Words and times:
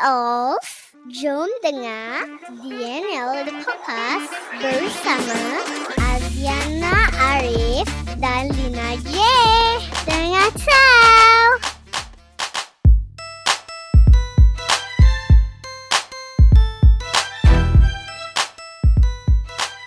of 0.00 0.60
Jom 1.12 1.48
dengar 1.60 2.24
DNL 2.64 3.44
The 3.44 3.54
Podcast 3.60 4.32
bersama 4.56 5.60
Aziana 6.00 7.08
Arif 7.20 7.84
dan 8.16 8.48
Lina 8.48 8.96
J. 9.04 9.12
Dengar 10.08 10.48
tahu. 10.56 11.48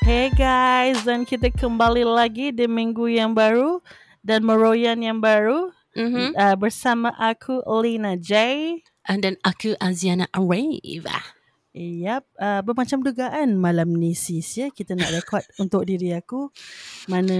Hey 0.05 0.29
guys, 0.37 1.01
dan 1.01 1.25
kita 1.25 1.49
kembali 1.49 2.05
lagi 2.05 2.53
di 2.53 2.69
minggu 2.69 3.09
yang 3.09 3.33
baru 3.33 3.81
dan 4.21 4.45
meroyan 4.45 5.01
yang 5.01 5.17
baru 5.17 5.73
Mm-hmm. 5.93 6.33
uh, 6.33 6.55
bersama 6.57 7.13
aku 7.17 7.61
Lina 7.81 8.17
J. 8.17 8.33
And 9.05 9.21
then 9.21 9.35
aku 9.43 9.75
Aziana 9.77 10.31
Arave. 10.33 11.05
Yap, 11.73 12.29
uh, 12.37 12.61
bermacam 12.61 13.01
dugaan 13.01 13.57
malam 13.57 13.89
ni 13.91 14.13
sis 14.13 14.45
ya 14.55 14.69
kita 14.69 14.93
nak 14.93 15.09
rekod 15.11 15.41
untuk 15.57 15.81
diri 15.83 16.13
aku. 16.13 16.53
Mana 17.05 17.33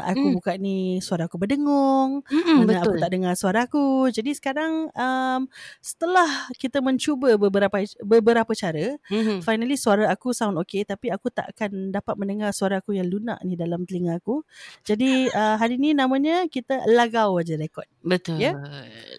aku 0.00 0.22
Hmm. 0.22 0.34
buka 0.34 0.54
ni 0.54 0.76
suara 0.98 1.26
aku 1.26 1.34
berdengung, 1.34 2.22
Mm-mm, 2.24 2.62
mana 2.62 2.78
betul. 2.78 2.94
aku 2.94 2.96
tak 2.96 3.10
dengar 3.10 3.34
suara 3.34 3.66
aku. 3.66 3.84
Jadi 4.08 4.32
sekarang 4.32 4.86
um, 4.88 5.50
setelah 5.78 6.30
kita 6.54 6.78
mencuba 6.78 7.34
beberapa 7.34 7.74
beberapa 8.00 8.54
cara, 8.54 8.94
Mm-hmm. 9.04 9.42
finally 9.42 9.74
suara 9.74 10.06
aku 10.08 10.30
sound 10.30 10.56
okay 10.56 10.82
tapi 10.82 11.10
aku 11.10 11.28
tak 11.28 11.50
akan 11.50 11.90
dapat 11.90 12.14
mendengar 12.14 12.50
suara 12.50 12.78
aku 12.78 12.94
yang 12.94 13.06
lunak 13.06 13.42
ni 13.42 13.54
dalam 13.54 13.82
telinga 13.82 14.16
aku. 14.16 14.46
Jadi 14.80 15.26
uh, 15.28 15.58
hari 15.58 15.74
ni 15.74 15.90
namanya 15.90 16.46
kita 16.46 16.86
lagau 16.86 17.34
aja 17.36 17.54
rekod. 17.54 17.90
Betul. 18.00 18.38
Ya? 18.38 18.54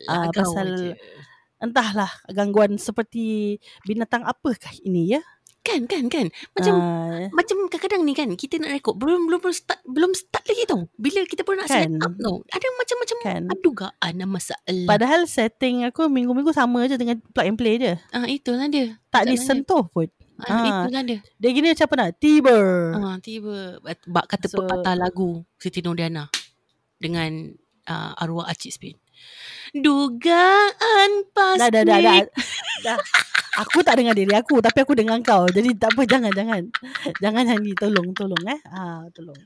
Ah, 0.08 0.24
Lagau 0.24 0.40
pasal- 0.48 0.72
je. 0.74 0.92
Entahlah 1.64 2.12
gangguan 2.28 2.76
seperti 2.76 3.56
binatang 3.82 4.22
apakah 4.22 4.76
ini 4.84 5.16
ya? 5.16 5.22
Kan, 5.64 5.88
kan, 5.88 6.12
kan. 6.12 6.28
Macam 6.52 6.76
Ah, 6.76 7.32
macam 7.32 7.72
kadang-kadang 7.72 8.04
ni 8.04 8.12
kan 8.12 8.28
kita 8.36 8.60
nak 8.60 8.76
rekod 8.76 9.00
belum 9.00 9.32
belum 9.32 9.40
belum 9.40 9.56
start 9.56 9.80
belum 9.88 10.12
start 10.12 10.44
lagi 10.44 10.68
tau. 10.68 10.92
Bila 10.94 11.24
kita 11.24 11.42
pun 11.42 11.56
nak 11.56 11.72
Kan. 11.72 11.88
set 11.88 12.04
up 12.04 12.12
tau. 12.14 12.44
Ada 12.52 12.68
macam-macam 12.68 13.18
Kan. 13.24 13.42
dugaan 13.64 14.14
dan 14.14 14.28
masalah. 14.28 14.60
Padahal 14.84 15.24
setting 15.24 15.88
aku 15.88 16.12
minggu-minggu 16.12 16.52
sama 16.52 16.84
je 16.84 17.00
dengan 17.00 17.16
plug 17.24 17.48
and 17.48 17.56
play 17.56 17.80
je. 17.80 17.96
ah 18.12 18.28
itulah 18.28 18.68
dia. 18.68 19.00
Tak 19.08 19.24
Masalahnya. 19.24 19.32
disentuh 19.32 19.84
pun. 19.88 20.12
Ah, 20.36 20.52
Ah. 20.52 20.66
itulah 20.84 21.02
dia. 21.02 21.20
Dia 21.40 21.50
gini 21.50 21.68
macam 21.72 21.88
apa 21.88 21.96
nak? 21.96 22.10
Tiba. 22.20 22.58
Ah 22.92 23.16
tiba 23.24 23.56
bak 24.04 24.26
kata 24.28 24.46
So- 24.52 24.60
pepatah 24.60 25.00
lagu 25.00 25.48
Siti 25.56 25.80
Nurdiana 25.80 26.28
dengan 27.00 27.56
uh, 27.88 28.12
arwah 28.20 28.52
Acik 28.52 28.76
Spin. 28.76 29.00
Dugaan 29.74 31.12
pasti. 31.34 31.62
Dah, 31.66 31.70
dah, 31.74 31.84
dah, 31.84 32.00
dah. 32.00 32.22
dah. 32.86 32.98
Aku 33.62 33.86
tak 33.86 34.02
dengar 34.02 34.18
diri 34.18 34.34
aku 34.34 34.58
tapi 34.62 34.82
aku 34.82 34.94
dengar 34.98 35.18
kau. 35.22 35.46
Jadi 35.50 35.78
tak 35.78 35.94
apa 35.94 36.06
jangan 36.10 36.34
jangan. 36.34 36.62
Jangan 37.22 37.44
nyanyi 37.46 37.74
tolong 37.78 38.10
tolong 38.18 38.44
eh. 38.50 38.60
Ah 38.70 39.06
tolong. 39.14 39.38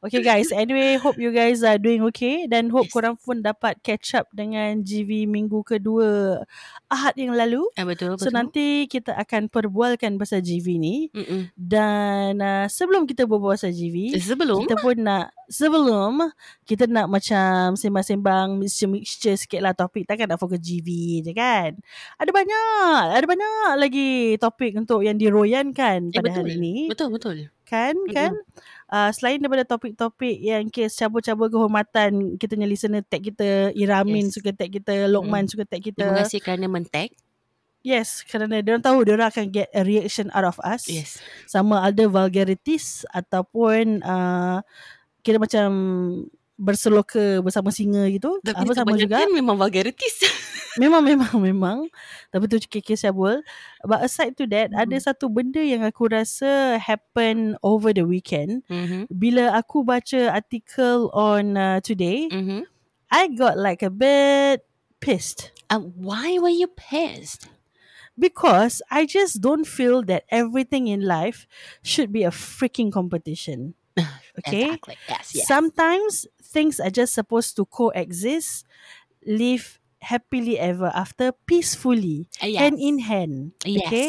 Okay 0.00 0.24
guys, 0.24 0.48
anyway 0.50 0.96
hope 0.96 1.20
you 1.20 1.28
guys 1.28 1.60
are 1.60 1.76
doing 1.76 2.00
okay 2.02 2.48
dan 2.48 2.72
hope 2.72 2.88
Yes. 2.88 2.94
korang 2.94 3.14
pun 3.14 3.38
dapat 3.38 3.76
catch 3.80 4.16
up 4.16 4.32
dengan 4.32 4.80
GV 4.80 5.28
minggu 5.28 5.60
kedua 5.60 6.40
Ahad 6.88 7.12
yang 7.14 7.36
lalu. 7.36 7.68
Ah, 7.76 7.84
betul, 7.84 8.16
So 8.16 8.26
betul. 8.26 8.32
nanti 8.32 8.66
kita 8.86 9.12
akan 9.12 9.46
perbualkan 9.46 10.16
pasal 10.16 10.40
GV 10.40 10.66
ni 10.74 11.12
Mm-mm. 11.12 11.52
dan 11.52 12.40
uh, 12.40 12.64
sebelum 12.64 13.04
kita 13.04 13.28
berbual 13.28 13.54
pasal 13.54 13.70
GV, 13.70 14.16
Sebelum 14.16 14.64
kita 14.64 14.80
pun 14.80 14.96
nak 14.96 15.36
sebelum 15.46 16.32
kita 16.64 16.88
nak 16.88 17.04
macam 17.06 17.76
sembang-sembang 17.76 18.56
mixture-mixture 18.56 19.36
sikit 19.36 19.60
lah 19.60 19.74
topik 19.74 20.06
takkan 20.06 20.26
nak 20.26 20.38
fokus 20.38 20.58
GV 20.58 20.88
je 21.20 21.32
kan 21.32 21.76
ada 22.16 22.30
banyak 22.30 23.02
ada 23.12 23.26
banyak 23.26 23.50
lagi 23.76 24.10
topik 24.36 24.72
untuk 24.74 25.02
yang 25.02 25.14
diroyankan 25.14 26.08
Eh, 26.08 26.14
pada 26.14 26.30
betul. 26.30 26.40
hari 26.40 26.54
ni 26.56 26.76
Betul 26.86 27.08
betul. 27.10 27.36
kan 27.62 27.94
kan 28.08 28.34
uh, 28.90 29.10
selain 29.10 29.38
daripada 29.38 29.64
topik-topik 29.64 30.36
yang 30.36 30.66
kes 30.68 30.98
cabur-cabur 30.98 31.48
kehormatan 31.48 32.36
kita 32.36 32.58
punya 32.58 32.68
listener 32.68 33.02
tag 33.06 33.22
kita 33.22 33.70
Iramin 33.72 34.28
Yes. 34.28 34.34
suka 34.36 34.50
tag 34.52 34.70
kita 34.70 35.06
Lokman 35.06 35.46
suka 35.46 35.64
tag 35.64 35.80
kita 35.80 36.02
Terima 36.02 36.20
kasih 36.20 36.38
kerana 36.42 36.66
men-tag. 36.66 37.14
yes 37.80 38.20
kerana 38.28 38.60
dia 38.60 38.76
tahu 38.76 39.08
dia 39.08 39.16
akan 39.16 39.48
get 39.48 39.72
a 39.72 39.80
reaction 39.80 40.28
out 40.36 40.44
of 40.44 40.60
us 40.60 40.84
Yes. 40.84 41.16
sama 41.48 41.80
ada 41.80 42.04
vulgarities 42.04 43.08
ataupun 43.08 44.04
uh, 44.04 44.60
kira 45.20 45.40
macam 45.40 45.68
berseloka 46.60 47.40
bersama 47.40 47.72
singa 47.72 48.04
gitu. 48.12 48.36
Tapi 48.44 48.68
apa 48.68 48.72
sama 48.76 48.92
juga. 49.00 49.24
memang 49.32 49.56
vulgarities. 49.56 50.20
Memang 50.78 51.02
memang 51.02 51.34
memang. 51.42 51.78
Tapi 52.30 52.46
tu 52.46 52.62
kekes 52.62 53.02
cabul. 53.02 53.42
But 53.82 54.06
aside 54.06 54.38
to 54.38 54.46
that, 54.54 54.70
Mhm. 54.70 54.78
ada 54.78 54.96
satu 55.02 55.26
benda 55.26 55.58
yang 55.58 55.82
aku 55.82 56.06
rasa 56.06 56.78
happen 56.78 57.58
over 57.58 57.90
the 57.90 58.06
weekend. 58.06 58.62
mm-hmm. 58.70 59.10
Bila 59.10 59.50
aku 59.58 59.82
baca 59.82 60.30
artikel 60.30 61.10
on 61.10 61.58
uh, 61.58 61.82
today, 61.82 62.30
Mm-hmm. 62.30 62.70
I 63.10 63.34
got 63.34 63.58
like 63.58 63.82
a 63.82 63.90
bit 63.90 64.62
pissed. 65.02 65.50
Uh, 65.66 65.82
why 65.82 66.38
were 66.38 66.54
you 66.54 66.70
pissed? 66.70 67.50
Because 68.14 68.78
I 68.94 69.10
just 69.10 69.42
don't 69.42 69.66
feel 69.66 70.06
that 70.06 70.22
everything 70.30 70.86
in 70.86 71.02
life 71.02 71.50
should 71.82 72.14
be 72.14 72.22
a 72.22 72.30
freaking 72.30 72.94
competition. 72.94 73.74
Okay? 74.40 74.72
Exactly. 74.72 74.96
Yes. 75.08 75.26
yes. 75.34 75.46
Sometimes 75.46 76.26
things 76.40 76.80
are 76.80 76.92
just 76.92 77.12
supposed 77.12 77.56
to 77.56 77.66
coexist, 77.66 78.64
live 79.26 79.78
happily 80.00 80.56
ever 80.56 80.88
after, 80.96 81.32
peacefully, 81.44 82.24
Uh, 82.40 82.48
yes. 82.48 82.60
hand 82.60 82.78
in 82.80 82.96
hand. 83.04 83.34
Yes. 83.64 83.84
okay? 83.84 84.08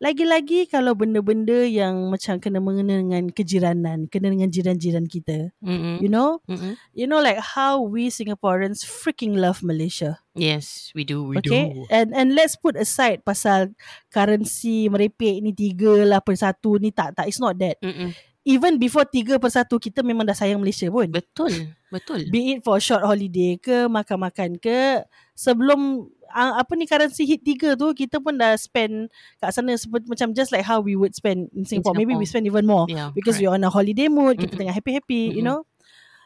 Lagi-lagi 0.00 0.64
kalau 0.64 0.96
benda-benda 0.96 1.60
yang 1.68 2.08
macam 2.08 2.40
kena 2.40 2.56
mengena 2.56 3.04
dengan 3.04 3.28
kejiranan, 3.28 4.08
kena 4.08 4.32
dengan 4.32 4.48
jiran-jiran 4.48 5.04
kita. 5.04 5.52
Mm-hmm. 5.60 5.94
You 6.00 6.08
know? 6.08 6.40
Mm-hmm. 6.48 6.72
You 6.96 7.04
know 7.04 7.20
like 7.20 7.36
how 7.36 7.84
we 7.84 8.08
Singaporeans 8.08 8.80
freaking 8.80 9.36
love 9.36 9.60
Malaysia. 9.60 10.16
Yes, 10.32 10.88
we 10.96 11.04
do. 11.04 11.28
We 11.28 11.44
okay? 11.44 11.76
do. 11.76 11.84
And 11.92 12.16
and 12.16 12.32
let's 12.32 12.56
put 12.56 12.80
aside 12.80 13.20
pasal 13.28 13.76
currency 14.08 14.88
merepek 14.88 15.44
ni 15.44 15.52
tiga 15.52 16.00
lah 16.08 16.24
per 16.24 16.32
satu 16.32 16.80
ni 16.80 16.96
tak 16.96 17.20
tak 17.20 17.28
it's 17.28 17.36
not 17.36 17.60
that. 17.60 17.76
Mm-mm. 17.84 18.16
Even 18.40 18.80
before 18.80 19.04
tiga 19.04 19.36
per 19.36 19.52
satu 19.52 19.76
kita 19.76 20.00
memang 20.00 20.24
dah 20.24 20.32
sayang 20.32 20.56
Malaysia 20.56 20.88
pun. 20.88 21.12
Betul. 21.12 21.76
Betul. 21.92 22.24
Be 22.32 22.56
it 22.56 22.64
for 22.64 22.80
short 22.80 23.04
holiday 23.04 23.60
ke 23.60 23.84
makan-makan 23.84 24.56
ke 24.56 25.04
sebelum 25.36 26.08
uh, 26.32 26.52
apa 26.56 26.72
ni 26.72 26.88
currency 26.88 27.28
hit 27.28 27.44
tiga 27.44 27.76
tu 27.76 27.92
kita 27.92 28.16
pun 28.16 28.40
dah 28.40 28.56
spend 28.56 29.12
kat 29.36 29.52
sana 29.52 29.76
seperti 29.76 30.08
macam 30.08 30.32
just 30.32 30.56
like 30.56 30.64
how 30.64 30.80
we 30.80 30.96
would 30.96 31.12
spend 31.12 31.52
in 31.52 31.68
Singapore. 31.68 31.92
Maybe 31.92 32.16
we 32.16 32.24
Singapore. 32.24 32.32
spend 32.32 32.44
even 32.48 32.64
more 32.64 32.86
Yeah. 32.88 33.12
because 33.12 33.36
correct. 33.36 33.44
we're 33.44 33.56
on 33.60 33.66
a 33.66 33.68
holiday 33.68 34.08
mood, 34.08 34.40
kita 34.40 34.56
Mm-mm. 34.56 34.60
tengah 34.64 34.74
happy-happy, 34.74 35.36
you 35.36 35.44
Mm-mm. 35.44 35.60
know. 35.60 35.68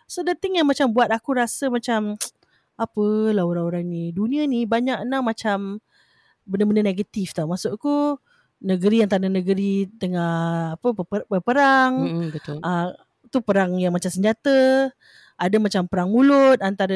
So 0.06 0.22
the 0.22 0.38
thing 0.38 0.54
yang 0.54 0.70
macam 0.70 0.94
buat 0.94 1.10
aku 1.10 1.34
rasa 1.34 1.66
macam 1.66 2.14
apalah 2.78 3.42
orang-orang 3.42 3.90
ni. 3.90 4.04
Dunia 4.14 4.46
ni 4.46 4.70
banyak 4.70 5.02
nak 5.02 5.22
macam 5.26 5.82
benda-benda 6.46 6.84
negatif 6.84 7.34
tau. 7.34 7.50
Maksudku 7.50 8.20
negeri 8.64 9.04
yang 9.04 9.10
tanda 9.12 9.28
negeri 9.28 9.92
tengah 10.00 10.32
apa 10.74 10.88
berper- 10.90 11.28
berperang, 11.28 11.92
Mm-mm, 12.00 12.26
betul. 12.32 12.58
uh, 12.58 12.96
tu 13.28 13.38
perang 13.38 13.76
yang 13.76 13.92
macam 13.92 14.08
senjata 14.08 14.88
ada 15.34 15.56
macam 15.58 15.82
perang 15.90 16.06
mulut 16.06 16.62
antara 16.62 16.94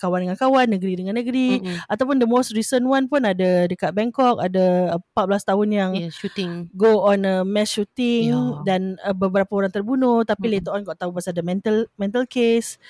kawan 0.00 0.24
dengan 0.24 0.40
kawan 0.40 0.72
negeri 0.72 0.96
dengan 0.96 1.12
negeri 1.14 1.60
Mm-mm. 1.60 1.84
ataupun 1.84 2.16
the 2.16 2.24
most 2.24 2.56
recent 2.56 2.80
one 2.82 3.04
pun 3.04 3.20
ada 3.22 3.68
dekat 3.68 3.92
Bangkok 3.92 4.40
ada 4.40 4.96
14 5.12 5.44
tahun 5.44 5.68
yang 5.68 5.90
Yeah, 5.92 6.08
shooting. 6.08 6.72
go 6.72 7.04
on 7.04 7.28
a 7.28 7.44
mass 7.44 7.76
shooting 7.76 8.32
Ya. 8.32 8.64
dan 8.64 8.96
uh, 9.04 9.12
beberapa 9.12 9.52
orang 9.52 9.68
terbunuh 9.68 10.24
tapi 10.24 10.48
Mm-mm. 10.48 10.54
later 10.56 10.72
on 10.72 10.80
kau 10.82 10.96
tahu 10.96 11.12
pasal 11.12 11.36
the 11.36 11.44
mental 11.44 11.84
mental 12.00 12.24
case 12.24 12.80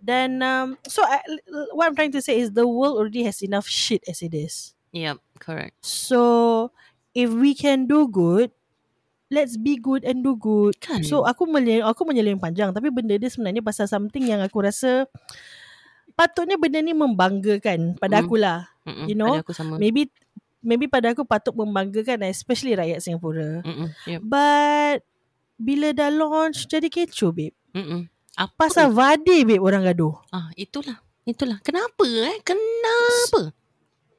dan 0.00 0.40
um, 0.40 0.80
so 0.88 1.04
I, 1.04 1.20
what 1.76 1.84
I'm 1.84 1.96
trying 1.96 2.16
to 2.16 2.24
say 2.24 2.40
is 2.40 2.48
the 2.50 2.64
world 2.64 2.96
already 2.96 3.28
has 3.28 3.44
enough 3.44 3.68
shit 3.68 4.00
as 4.08 4.24
it 4.24 4.32
is 4.32 4.72
Yep, 4.94 5.20
correct. 5.36 5.74
So 5.84 6.70
if 7.14 7.30
we 7.30 7.54
can 7.54 7.86
do 7.86 8.04
good, 8.04 8.50
let's 9.30 9.54
be 9.54 9.74
good 9.74 10.02
and 10.02 10.20
do 10.20 10.34
good. 10.34 10.74
Kan? 10.78 11.02
So 11.02 11.22
aku 11.22 11.46
menyel, 11.46 11.82
aku 11.82 12.04
menyeleweng 12.04 12.38
panjang 12.38 12.70
tapi 12.70 12.90
benda 12.90 13.14
dia 13.14 13.26
sebenarnya 13.26 13.62
pasal 13.62 13.86
something 13.86 14.22
yang 14.22 14.42
aku 14.42 14.60
rasa 14.60 15.06
patutnya 16.14 16.54
benda 16.54 16.78
ni 16.78 16.92
membanggakan 16.92 17.96
pada 17.96 18.18
Mm. 18.18 18.22
aku 18.22 18.34
lah. 18.36 18.58
Mm-mm, 18.84 19.06
you 19.08 19.16
know, 19.16 19.34
aku 19.34 19.50
sama. 19.50 19.80
Maybe 19.80 20.12
maybe 20.60 20.86
pada 20.86 21.10
aku 21.10 21.24
patut 21.24 21.50
membanggakan 21.52 22.22
especially 22.28 22.76
rakyat 22.76 23.00
Singapura. 23.00 23.64
Mm-mm, 23.64 23.88
yep. 24.06 24.20
But 24.22 25.02
bila 25.56 25.90
dah 25.90 26.10
launch 26.10 26.66
jadi 26.66 26.86
kecoh 26.86 27.30
babe. 27.30 27.54
Mm-mm. 27.72 28.06
Apa? 28.34 28.66
Pasal 28.66 28.90
Vade 28.90 29.42
babe 29.42 29.58
orang 29.58 29.82
gaduh. 29.84 30.14
ah 30.30 30.50
itulah. 30.54 30.98
Itulah. 31.24 31.58
Kenapa 31.64 32.04
eh? 32.04 32.36
Kenapa? 32.44 33.54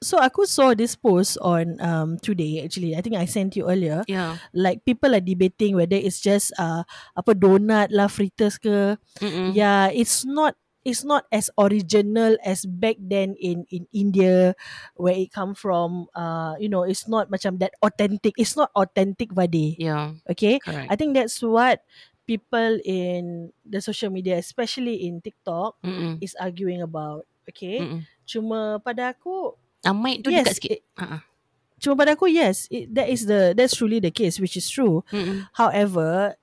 So 0.06 0.22
aku 0.22 0.46
saw 0.46 0.78
this 0.78 0.94
post 0.94 1.42
on 1.42 1.82
um 1.82 2.22
today 2.22 2.62
actually. 2.62 2.94
I 2.94 3.02
think 3.02 3.18
I 3.18 3.26
sent 3.26 3.58
you 3.58 3.66
earlier. 3.66 4.06
Yeah. 4.06 4.38
like 4.54 4.86
people 4.86 5.18
are 5.18 5.24
debating 5.24 5.74
whether 5.74 5.98
it's 5.98 6.22
just 6.22 6.54
uh 6.62 6.86
apa 7.18 7.34
donut 7.34 7.90
lah 7.90 8.06
fritters 8.06 8.62
ke 8.62 9.02
Mm-mm. 9.18 9.58
yeah 9.58 9.90
it's 9.90 10.22
not 10.22 10.54
it's 10.86 11.02
not 11.02 11.26
as 11.34 11.50
original 11.58 12.38
as 12.46 12.70
back 12.70 13.02
then 13.02 13.34
in 13.42 13.66
in 13.74 13.90
India 13.90 14.54
where 14.94 15.18
it 15.18 15.34
come 15.34 15.58
from 15.58 16.06
uh 16.14 16.54
you 16.62 16.70
know 16.70 16.86
it's 16.86 17.10
not 17.10 17.34
macam 17.34 17.58
that 17.58 17.74
authentic 17.82 18.38
it's 18.38 18.54
not 18.54 18.70
authentic 18.78 19.34
vade 19.34 19.74
Yeah, 19.82 20.14
okay 20.30 20.62
correct. 20.62 20.94
I 20.94 20.96
think 20.96 21.18
that's 21.18 21.42
what 21.42 21.82
people 22.30 22.78
in 22.86 23.50
the 23.66 23.82
social 23.82 24.14
media 24.14 24.38
especially 24.38 25.10
in 25.10 25.26
TikTok 25.26 25.82
Mm-mm. 25.82 26.22
is 26.22 26.38
arguing 26.38 26.86
about 26.86 27.26
okay 27.50 27.82
Mm-mm. 27.82 28.06
cuma 28.30 28.78
pada 28.86 29.18
aku 29.18 29.58
Ah, 29.86 29.94
mic 29.94 30.22
tu 30.22 30.34
yes 30.34 30.46
dekat 30.46 30.56
sikit. 30.58 30.72
it, 30.72 30.82
Ha. 30.98 31.22
cuma 31.78 31.94
pada 31.96 32.18
aku 32.18 32.26
yes 32.26 32.66
it, 32.68 32.90
that 32.90 33.06
is 33.08 33.30
the 33.30 33.54
that's 33.54 33.78
truly 33.78 34.02
the 34.02 34.10
case 34.10 34.42
which 34.42 34.58
is 34.58 34.66
true 34.66 35.06
Mm-mm. 35.14 35.46
however 35.54 36.34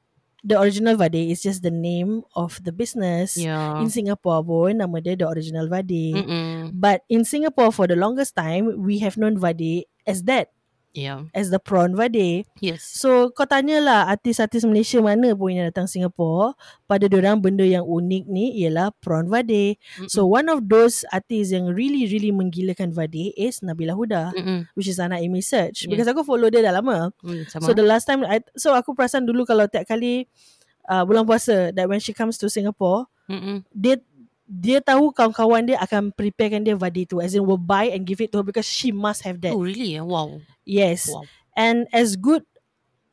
the 0.43 0.59
original 0.59 0.99
vade 0.99 1.23
is 1.31 1.39
just 1.39 1.63
the 1.63 1.71
name 1.71 2.23
of 2.35 2.59
the 2.63 2.71
business 2.71 3.39
Yeah. 3.39 3.79
in 3.79 3.91
Singapore 3.91 4.43
pun 4.43 4.79
nama 4.79 4.99
dia 4.99 5.15
the 5.15 5.27
original 5.27 5.67
vade 5.67 6.15
Mm-mm. 6.15 6.71
But 6.73 7.03
in 7.07 7.23
Singapore, 7.23 7.71
for 7.71 7.87
the 7.87 7.95
longest 7.95 8.35
time, 8.35 8.81
we 8.81 8.99
have 9.03 9.15
known 9.15 9.35
Vade 9.37 9.87
as 10.03 10.25
that, 10.31 10.51
Yeah. 10.93 11.25
as 11.33 11.49
the 11.49 11.57
prawn 11.57 11.97
Vade. 11.97 12.45
Yes. 12.61 12.85
So, 12.85 13.33
kau 13.33 13.49
tanyalah 13.49 14.13
artis-artis 14.13 14.69
Malaysia 14.69 15.01
mana 15.01 15.33
pun 15.33 15.57
yang 15.57 15.73
datang 15.73 15.89
Singapore, 15.89 16.53
pada 16.85 17.09
diorang 17.09 17.41
benda 17.41 17.65
yang 17.65 17.89
unik 17.89 18.29
ni 18.29 18.61
ialah 18.61 18.93
prawn 19.01 19.25
Vade. 19.33 19.81
Mm-mm. 19.81 20.13
So, 20.13 20.29
one 20.29 20.53
of 20.53 20.69
those 20.69 21.01
artis 21.09 21.49
yang 21.49 21.73
really, 21.73 22.05
really 22.13 22.29
menggilakan 22.29 22.93
Vade 22.93 23.33
is 23.41 23.65
Nabila 23.65 23.97
Huda, 23.97 24.37
Mm-mm. 24.37 24.69
which 24.77 24.85
is 24.85 25.01
anak 25.01 25.25
Amy 25.25 25.41
Search. 25.41 25.89
Yeah. 25.89 25.97
Because 25.97 26.13
aku 26.13 26.29
follow 26.29 26.53
dia 26.53 26.61
dah 26.61 26.77
lama. 26.77 27.09
Mm, 27.25 27.49
sama. 27.49 27.65
So, 27.65 27.73
the 27.73 27.89
last 27.89 28.05
time, 28.05 28.29
I, 28.29 28.45
so 28.53 28.77
aku 28.77 28.93
perasan 28.93 29.25
dulu 29.25 29.49
kalau 29.49 29.65
tiap 29.73 29.89
kali 29.89 30.29
uh, 30.93 31.09
bulan 31.09 31.25
puasa, 31.25 31.73
that 31.73 31.89
when 31.89 32.05
she 32.05 32.13
comes 32.13 32.37
to 32.37 32.53
Singapore, 32.53 33.09
Mm-mm. 33.33 33.65
dia 33.73 33.97
dia 34.53 34.85
tahu 34.85 35.17
kawan-kawan 35.17 35.65
dia 35.65 35.81
akan 35.81 36.13
preparekan 36.13 36.61
dia 36.61 36.77
vadi 36.77 37.09
tu 37.09 37.25
as 37.25 37.33
in 37.33 37.41
will 37.41 37.57
buy 37.57 37.89
and 37.89 38.05
give 38.05 38.21
it 38.21 38.29
to 38.29 38.37
her 38.37 38.45
because 38.45 38.69
she 38.69 38.93
must 38.93 39.25
have 39.25 39.41
that 39.41 39.57
Oh, 39.57 39.65
really? 39.65 39.97
Wow. 39.97 40.45
yes 40.69 41.09
Wow. 41.09 41.25
and 41.57 41.89
as 41.89 42.21
good 42.21 42.45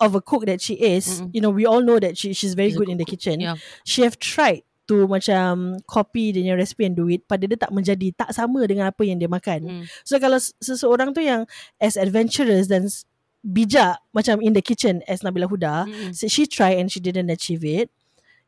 of 0.04 0.16
a 0.16 0.24
cook 0.24 0.44
that 0.52 0.60
she 0.60 0.76
is 0.76 1.24
Mm-mm. 1.24 1.32
you 1.32 1.40
know 1.40 1.48
we 1.48 1.64
all 1.64 1.80
know 1.80 1.96
that 1.96 2.20
she 2.20 2.36
she's 2.36 2.60
very 2.60 2.76
She's 2.76 2.80
good 2.80 2.92
in 2.92 3.00
the 3.00 3.08
kitchen 3.08 3.40
Yeah. 3.40 3.56
she 3.88 4.04
have 4.04 4.20
tried 4.20 4.68
to 4.92 5.08
macam 5.08 5.80
copy 5.88 6.36
dia 6.36 6.44
punya 6.44 6.56
recipe 6.60 6.84
and 6.84 7.00
do 7.00 7.08
it 7.08 7.24
pada 7.24 7.48
dia 7.48 7.56
tak 7.56 7.72
menjadi 7.72 8.12
tak 8.20 8.36
sama 8.36 8.68
dengan 8.68 8.92
apa 8.92 9.00
yang 9.08 9.16
dia 9.16 9.32
makan 9.32 9.60
Mm. 9.64 9.84
so 10.04 10.20
kalau 10.20 10.40
seseorang 10.60 11.16
tu 11.16 11.24
yang 11.24 11.48
as 11.80 11.96
adventurous 11.96 12.68
dan 12.68 12.92
bijak 13.40 13.96
macam 14.12 14.44
in 14.44 14.52
the 14.52 14.60
kitchen 14.60 15.00
as 15.08 15.24
Nabila 15.24 15.48
Huda 15.48 15.88
Mm-mm. 15.88 16.12
so 16.12 16.28
she 16.28 16.44
tried 16.44 16.76
and 16.76 16.92
she 16.92 17.00
didn't 17.00 17.32
achieve 17.32 17.64
it 17.64 17.88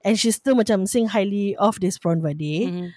and 0.03 0.17
she 0.19 0.31
still 0.31 0.55
macam 0.55 0.87
sing 0.87 1.07
highly 1.09 1.55
of 1.57 1.79
this 1.79 1.97
prawn 1.97 2.21
vade 2.21 2.67
Mm-mm. 2.67 2.89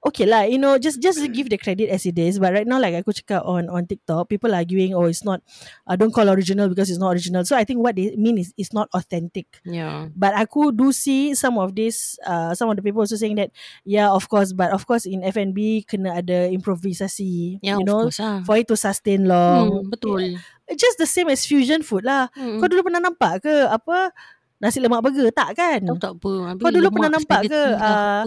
okay 0.00 0.24
lah, 0.24 0.48
you 0.48 0.56
know, 0.56 0.80
just 0.80 0.96
just 1.04 1.20
give 1.36 1.52
the 1.52 1.60
credit 1.60 1.92
as 1.92 2.08
it 2.08 2.16
is. 2.16 2.40
But 2.40 2.56
right 2.56 2.64
now, 2.64 2.80
like 2.80 2.96
aku 2.96 3.12
cakap 3.12 3.44
on 3.44 3.68
on 3.68 3.84
TikTok, 3.84 4.32
people 4.32 4.56
arguing, 4.56 4.96
oh, 4.96 5.04
it's 5.04 5.20
not, 5.28 5.44
uh, 5.84 5.92
don't 5.92 6.08
call 6.08 6.24
original 6.32 6.72
because 6.72 6.88
it's 6.88 6.96
not 6.96 7.12
original. 7.12 7.44
So 7.44 7.52
I 7.52 7.68
think 7.68 7.84
what 7.84 8.00
they 8.00 8.16
mean 8.16 8.40
is 8.40 8.56
it's 8.56 8.72
not 8.72 8.88
authentic. 8.96 9.60
Yeah. 9.60 10.08
But 10.16 10.32
aku 10.40 10.72
do 10.72 10.88
see 10.96 11.36
some 11.36 11.60
of 11.60 11.76
this, 11.76 12.16
uh, 12.24 12.56
some 12.56 12.72
of 12.72 12.80
the 12.80 12.84
people 12.84 13.04
also 13.04 13.20
saying 13.20 13.36
that, 13.36 13.52
yeah, 13.84 14.08
of 14.08 14.24
course, 14.32 14.56
but 14.56 14.72
of 14.72 14.88
course 14.88 15.04
in 15.04 15.20
FNB 15.20 15.84
kena 15.84 16.16
ada 16.24 16.48
improvisasi, 16.48 17.60
Yeah, 17.60 17.76
you 17.76 17.84
know, 17.84 18.08
course 18.08 18.24
lah. 18.24 18.40
for 18.48 18.56
it 18.56 18.72
to 18.72 18.80
sustain 18.80 19.28
long. 19.28 19.84
Hmm, 19.84 19.92
betul. 19.92 20.40
Just 20.80 20.96
the 20.96 21.04
same 21.04 21.28
as 21.28 21.44
fusion 21.44 21.84
food 21.84 22.08
lah. 22.08 22.32
Hmm. 22.32 22.56
Kau 22.56 22.72
dulu 22.72 22.88
pernah 22.88 23.04
nampak 23.04 23.44
ke 23.44 23.54
apa 23.68 24.16
nasi 24.60 24.78
lemak 24.78 25.00
burger? 25.00 25.32
Tak 25.32 25.56
kan? 25.56 25.80
Tahu 25.82 25.98
tak 25.98 26.12
apa. 26.20 26.32
Habis 26.52 26.62
Kau 26.62 26.70
dulu 26.70 26.86
lemak 26.86 26.94
pernah 26.94 27.10
nampak 27.16 27.40
ke, 27.48 27.62
uh, 27.80 28.22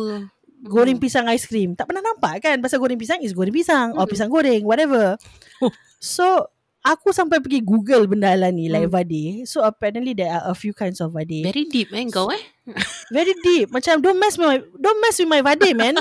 goreng 0.63 0.97
Hmm. 0.97 1.03
pisang 1.03 1.25
ais 1.29 1.45
krim. 1.45 1.77
Tak 1.77 1.85
pernah 1.85 2.01
nampak 2.01 2.41
kan? 2.41 2.57
Pasal 2.57 2.81
goreng 2.81 2.97
pisang 2.97 3.21
is 3.21 3.31
goreng 3.31 3.53
pisang 3.53 3.93
or 3.93 4.07
Mm. 4.07 4.11
pisang 4.11 4.29
goreng, 4.31 4.63
whatever. 4.63 5.19
so, 5.99 6.23
aku 6.81 7.11
sampai 7.11 7.39
pergi 7.39 7.59
Google 7.59 8.07
benda 8.07 8.31
lah 8.33 8.47
ni, 8.47 8.67
like 8.67 8.87
Mm. 8.87 8.91
vade. 8.91 9.25
So, 9.43 9.61
apparently 9.61 10.15
there 10.15 10.31
are 10.31 10.49
a 10.49 10.55
few 10.55 10.71
kinds 10.71 10.99
of 10.99 11.11
vade. 11.11 11.43
Very 11.43 11.67
deep 11.67 11.91
eh 11.91 12.07
kau 12.07 12.31
eh. 12.31 12.39
Very 13.15 13.35
deep. 13.43 13.69
Macam, 13.69 13.99
don't 13.99 14.17
mess 14.17 14.39
with 14.39 14.47
my, 14.47 14.59
don't 14.79 14.99
mess 15.03 15.19
with 15.19 15.27
my 15.27 15.43
vade, 15.43 15.75
man. 15.75 15.99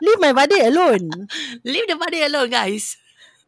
Leave 0.00 0.20
my 0.22 0.32
vade 0.32 0.58
alone. 0.64 1.04
Leave 1.68 1.86
the 1.86 1.96
body 1.96 2.24
alone 2.24 2.48
guys. 2.48 2.96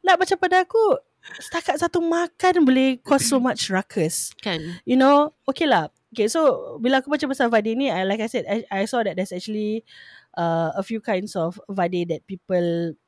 Like, 0.00 0.20
macam 0.20 0.36
pada 0.36 0.64
aku, 0.64 1.00
setakat 1.38 1.76
satu 1.81 2.00
makan 2.00 2.64
boleh 2.64 2.99
cause 3.05 3.28
so 3.28 3.38
much 3.38 3.69
ruckus. 3.69 4.32
Kan. 4.40 4.81
You 4.88 4.96
know, 4.96 5.37
okay 5.46 5.69
lah. 5.69 5.93
Okay, 6.11 6.26
so 6.26 6.75
bila 6.82 6.99
aku 6.99 7.06
baca 7.06 7.22
pasal 7.31 7.46
vade 7.46 7.70
ni, 7.78 7.87
I, 7.87 8.02
like 8.02 8.19
I 8.19 8.26
said, 8.26 8.43
I, 8.50 8.67
I 8.67 8.82
saw 8.90 9.06
that 9.06 9.14
there's 9.14 9.31
actually 9.31 9.87
uh, 10.34 10.75
a 10.75 10.82
few 10.82 10.99
kinds 10.99 11.38
of 11.38 11.62
vade 11.70 12.11
that 12.11 12.26
people 12.26 12.99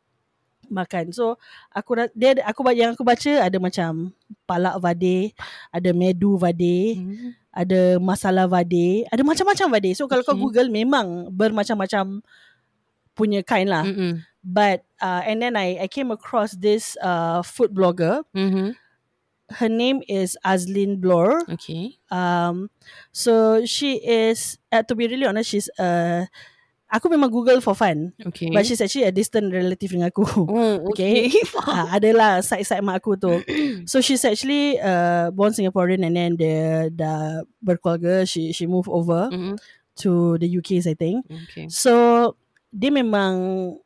makan. 0.70 1.10
So 1.10 1.36
aku 1.74 1.98
dia 2.14 2.38
aku 2.46 2.62
yang 2.70 2.94
aku 2.94 3.02
baca 3.02 3.32
ada 3.42 3.58
macam 3.58 4.14
palak 4.46 4.78
vade, 4.78 5.34
ada 5.74 5.90
medu 5.90 6.38
vade, 6.38 6.96
Hmm. 6.96 7.34
ada 7.50 7.98
masala 7.98 8.46
vade, 8.46 9.04
ada 9.10 9.20
macam-macam 9.26 9.66
vade. 9.74 9.90
So 9.98 10.06
kalau 10.06 10.22
kau 10.22 10.38
Okay. 10.38 10.42
Google 10.46 10.70
memang 10.70 11.28
bermacam-macam 11.34 12.22
punya 13.12 13.44
kind 13.44 13.68
lah. 13.68 13.84
Mm-mm. 13.84 14.24
But 14.42 14.82
uh, 14.98 15.22
and 15.22 15.38
then 15.40 15.54
I 15.54 15.86
I 15.86 15.88
came 15.88 16.10
across 16.10 16.52
this 16.58 16.98
uh, 16.98 17.42
food 17.46 17.70
blogger. 17.70 18.26
Mhm. 18.34 18.74
Her 19.52 19.68
name 19.68 20.00
is 20.08 20.34
Azlin 20.42 20.96
Blor. 20.98 21.44
Okay. 21.46 21.94
Um, 22.08 22.70
so 23.12 23.62
she 23.68 24.00
is, 24.00 24.56
uh, 24.72 24.80
to 24.82 24.96
be 24.96 25.04
really 25.06 25.28
honest, 25.28 25.52
she's 25.52 25.68
uh, 25.76 26.24
aku 26.88 27.12
memang 27.12 27.28
Google 27.28 27.60
for 27.60 27.76
fun, 27.76 28.16
Okay. 28.32 28.48
but 28.48 28.64
she's 28.64 28.80
actually 28.80 29.04
a 29.04 29.12
distant 29.12 29.52
relative 29.52 29.92
dengan 29.92 30.08
aku. 30.08 30.24
Oh, 30.48 30.88
Okay. 30.96 31.28
okay. 31.28 31.44
uh, 31.68 31.84
adalah 31.92 32.40
side-side 32.40 32.80
mak 32.80 33.04
aku 33.04 33.20
tu. 33.20 33.44
so 33.90 34.00
she's 34.00 34.24
actually 34.24 34.80
uh, 34.80 35.28
born 35.36 35.52
Singaporean 35.52 36.00
and 36.00 36.16
then 36.16 36.32
dia 36.40 36.88
dah 36.88 37.44
berkeluarga. 37.60 38.24
She 38.24 38.56
she 38.56 38.64
moved 38.64 38.88
over 38.88 39.28
Mhm. 39.28 39.60
to 40.00 40.40
the 40.40 40.48
UK, 40.48 40.80
I 40.80 40.96
think. 40.96 41.28
Okay. 41.28 41.68
So 41.68 42.34
dia 42.72 42.88
memang 42.88 43.76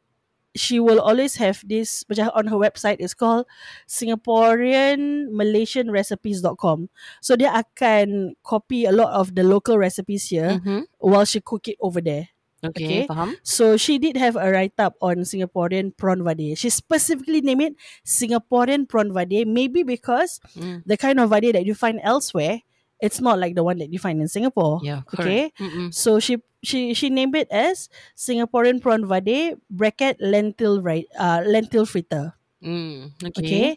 she 0.57 0.81
will 0.81 0.99
always 0.99 1.37
have 1.37 1.61
this 1.63 2.03
macam 2.11 2.33
on 2.35 2.49
her 2.49 2.57
website 2.59 2.97
it's 2.99 3.15
called 3.15 3.45
Singaporean 3.87 5.29
Malaysian 5.31 5.91
Recipes.com. 5.91 6.89
So 7.21 7.37
dia 7.37 7.53
akan 7.53 8.35
copy 8.43 8.85
a 8.89 8.93
lot 8.93 9.13
of 9.13 9.37
the 9.37 9.45
local 9.45 9.77
recipes 9.79 10.29
here 10.33 10.59
Mhm. 10.59 10.89
while 10.99 11.25
she 11.29 11.41
cook 11.41 11.69
it 11.69 11.77
over 11.81 12.01
there. 12.01 12.33
Okay. 12.65 13.05
Okay, 13.05 13.13
faham? 13.13 13.37
So 13.45 13.77
she 13.77 14.01
did 14.01 14.17
have 14.17 14.35
a 14.35 14.49
write 14.51 14.75
up 14.81 14.97
on 15.05 15.23
Singaporean 15.29 15.93
prawn 15.95 16.25
vade. 16.25 16.57
She 16.59 16.73
specifically 16.73 17.45
named 17.45 17.63
it 17.63 17.75
Singaporean 18.03 18.89
prawn 18.89 19.13
vade 19.13 19.45
maybe 19.47 19.85
because 19.85 20.41
Mm. 20.57 20.83
the 20.89 20.97
kind 20.97 21.21
of 21.21 21.31
vade 21.31 21.53
that 21.55 21.69
you 21.69 21.77
find 21.77 22.01
elsewhere 22.03 22.65
it's 23.01 23.21
not 23.21 23.39
like 23.39 23.55
the 23.55 23.65
one 23.65 23.79
that 23.79 23.93
you 23.93 23.99
find 23.99 24.21
in 24.21 24.29
Singapore. 24.29 24.81
Yeah, 24.83 25.03
Okay. 25.15 25.51
correct. 25.53 25.59
Mm-mm. 25.61 25.89
So 25.95 26.19
she 26.21 26.41
she 26.65 26.95
she 26.97 27.11
named 27.11 27.37
it 27.37 27.49
as 27.53 27.89
Singaporean 28.17 28.81
prawn 28.81 29.05
vade 29.07 29.57
bracket 29.71 30.17
lentil 30.21 30.81
right 30.83 31.07
uh 31.19 31.43
lentil 31.45 31.85
fritter. 31.87 32.35
Mm. 32.63 33.13
Okay. 33.33 33.41
Okay. 33.41 33.69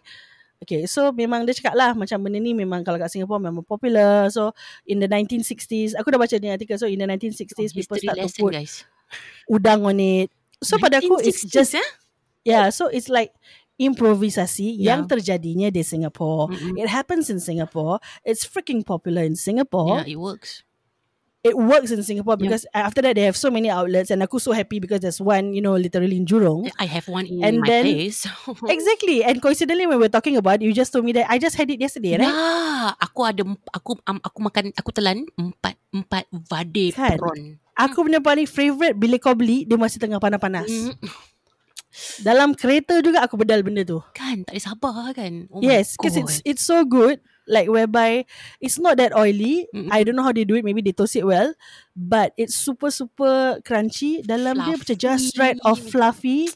Okay, 0.59 0.83
so 0.91 1.15
memang 1.15 1.47
dia 1.47 1.55
cakap 1.55 1.71
lah 1.71 1.95
macam 1.95 2.19
benda 2.19 2.35
ni 2.35 2.51
memang 2.51 2.83
kalau 2.83 2.99
kat 2.99 3.07
Singapore 3.07 3.39
memang 3.39 3.63
popular. 3.63 4.27
So 4.27 4.51
in 4.83 4.99
the 4.99 5.07
1960s, 5.07 5.95
aku 5.95 6.11
dah 6.11 6.19
baca 6.19 6.35
ni 6.35 6.51
artikel. 6.51 6.75
So 6.75 6.83
in 6.83 6.99
the 6.99 7.07
1960s, 7.07 7.71
people 7.71 7.95
History 7.95 8.03
start 8.03 8.19
to 8.19 8.27
lesson, 8.27 8.43
put 8.43 8.53
guys. 8.59 8.83
udang 9.47 9.87
on 9.87 10.03
it. 10.03 10.27
So 10.59 10.75
pada 10.75 10.99
aku 10.99 11.23
it's 11.23 11.47
1960s, 11.47 11.55
just 11.55 11.73
eh? 11.79 11.89
yeah. 12.43 12.67
So 12.75 12.91
it's 12.91 13.07
like 13.07 13.31
improvisasi 13.79 14.75
Yeah. 14.75 14.93
yang 14.93 15.07
terjadinya 15.07 15.71
di 15.71 15.81
Singapore. 15.81 16.51
Mm-mm. 16.51 16.75
It 16.75 16.85
happens 16.85 17.31
in 17.31 17.39
Singapore. 17.39 17.97
It's 18.21 18.43
freaking 18.43 18.83
popular 18.83 19.23
in 19.23 19.33
Singapore. 19.33 20.03
Yeah, 20.03 20.13
it 20.13 20.19
works. 20.19 20.61
it 21.39 21.55
works 21.55 21.87
in 21.87 22.03
Singapore 22.03 22.35
Yeah. 22.35 22.43
because 22.43 22.67
after 22.75 22.99
that 22.99 23.15
they 23.15 23.23
have 23.23 23.39
so 23.39 23.47
many 23.47 23.71
outlets 23.71 24.11
and 24.11 24.19
aku 24.19 24.43
so 24.43 24.51
happy 24.51 24.75
because 24.75 24.99
there's 24.99 25.23
one 25.23 25.55
you 25.55 25.63
know 25.63 25.71
literally 25.79 26.19
in 26.19 26.27
Jurong 26.27 26.67
I 26.75 26.83
have 26.83 27.07
one 27.07 27.23
in 27.23 27.39
And 27.39 27.63
my 27.63 27.67
then- 27.79 27.87
place. 27.87 28.27
exactly 28.75 29.23
and 29.23 29.39
coincidentally 29.39 29.87
when 29.87 30.03
we're 30.03 30.11
talking 30.11 30.35
about 30.35 30.59
it, 30.59 30.67
you 30.67 30.75
just 30.75 30.91
told 30.91 31.07
me 31.07 31.15
that 31.15 31.31
I 31.31 31.39
just 31.39 31.55
had 31.55 31.71
it 31.71 31.79
yesterday 31.79 32.19
right 32.19 32.27
Ya, 32.27 32.91
aku 32.99 33.23
ada 33.23 33.47
aku 33.71 33.95
um, 34.03 34.19
aku 34.19 34.39
makan 34.43 34.75
aku 34.75 34.91
telan 34.91 35.23
empat 35.39 35.79
empat 35.95 36.27
vade 36.27 36.91
Kan? 36.91 37.15
prawn. 37.15 37.55
aku 37.71 38.03
punya 38.03 38.19
paling 38.19 38.43
favourite 38.43 38.99
bila 38.99 39.15
kau 39.15 39.31
beli 39.31 39.63
dia 39.63 39.79
masih 39.79 39.95
tengah 39.95 40.19
panas-panas 40.19 40.67
Mm, 40.67 40.91
dalam 42.21 42.53
kereta 42.53 43.01
juga 43.01 43.25
aku 43.25 43.35
bedal 43.39 43.65
benda 43.65 43.81
tu. 43.81 43.99
Kan, 44.13 44.45
tak 44.45 44.53
boleh 44.55 44.63
sabar 44.63 45.09
kan. 45.17 45.33
Oh 45.49 45.61
yes 45.61 45.97
because 45.97 46.15
it's 46.15 46.41
it's 46.45 46.63
so 46.65 46.85
good 46.85 47.17
like 47.49 47.65
whereby 47.65 48.23
it's 48.61 48.77
not 48.77 49.01
that 49.01 49.09
oily. 49.17 49.65
Mm-mm. 49.73 49.89
I 49.89 50.05
don't 50.05 50.13
know 50.13 50.23
how 50.23 50.31
they 50.31 50.45
do 50.45 50.53
it. 50.53 50.63
Maybe 50.63 50.85
they 50.85 50.93
toast 50.93 51.17
it 51.17 51.25
well. 51.25 51.57
But 51.97 52.37
it's 52.37 52.53
super 52.53 52.93
super 52.93 53.57
crunchy. 53.65 54.21
Dalam 54.21 54.61
dia 54.61 54.77
macam 54.77 54.95
just 54.95 55.33
right 55.41 55.57
of 55.65 55.81
fluffy. 55.81 56.47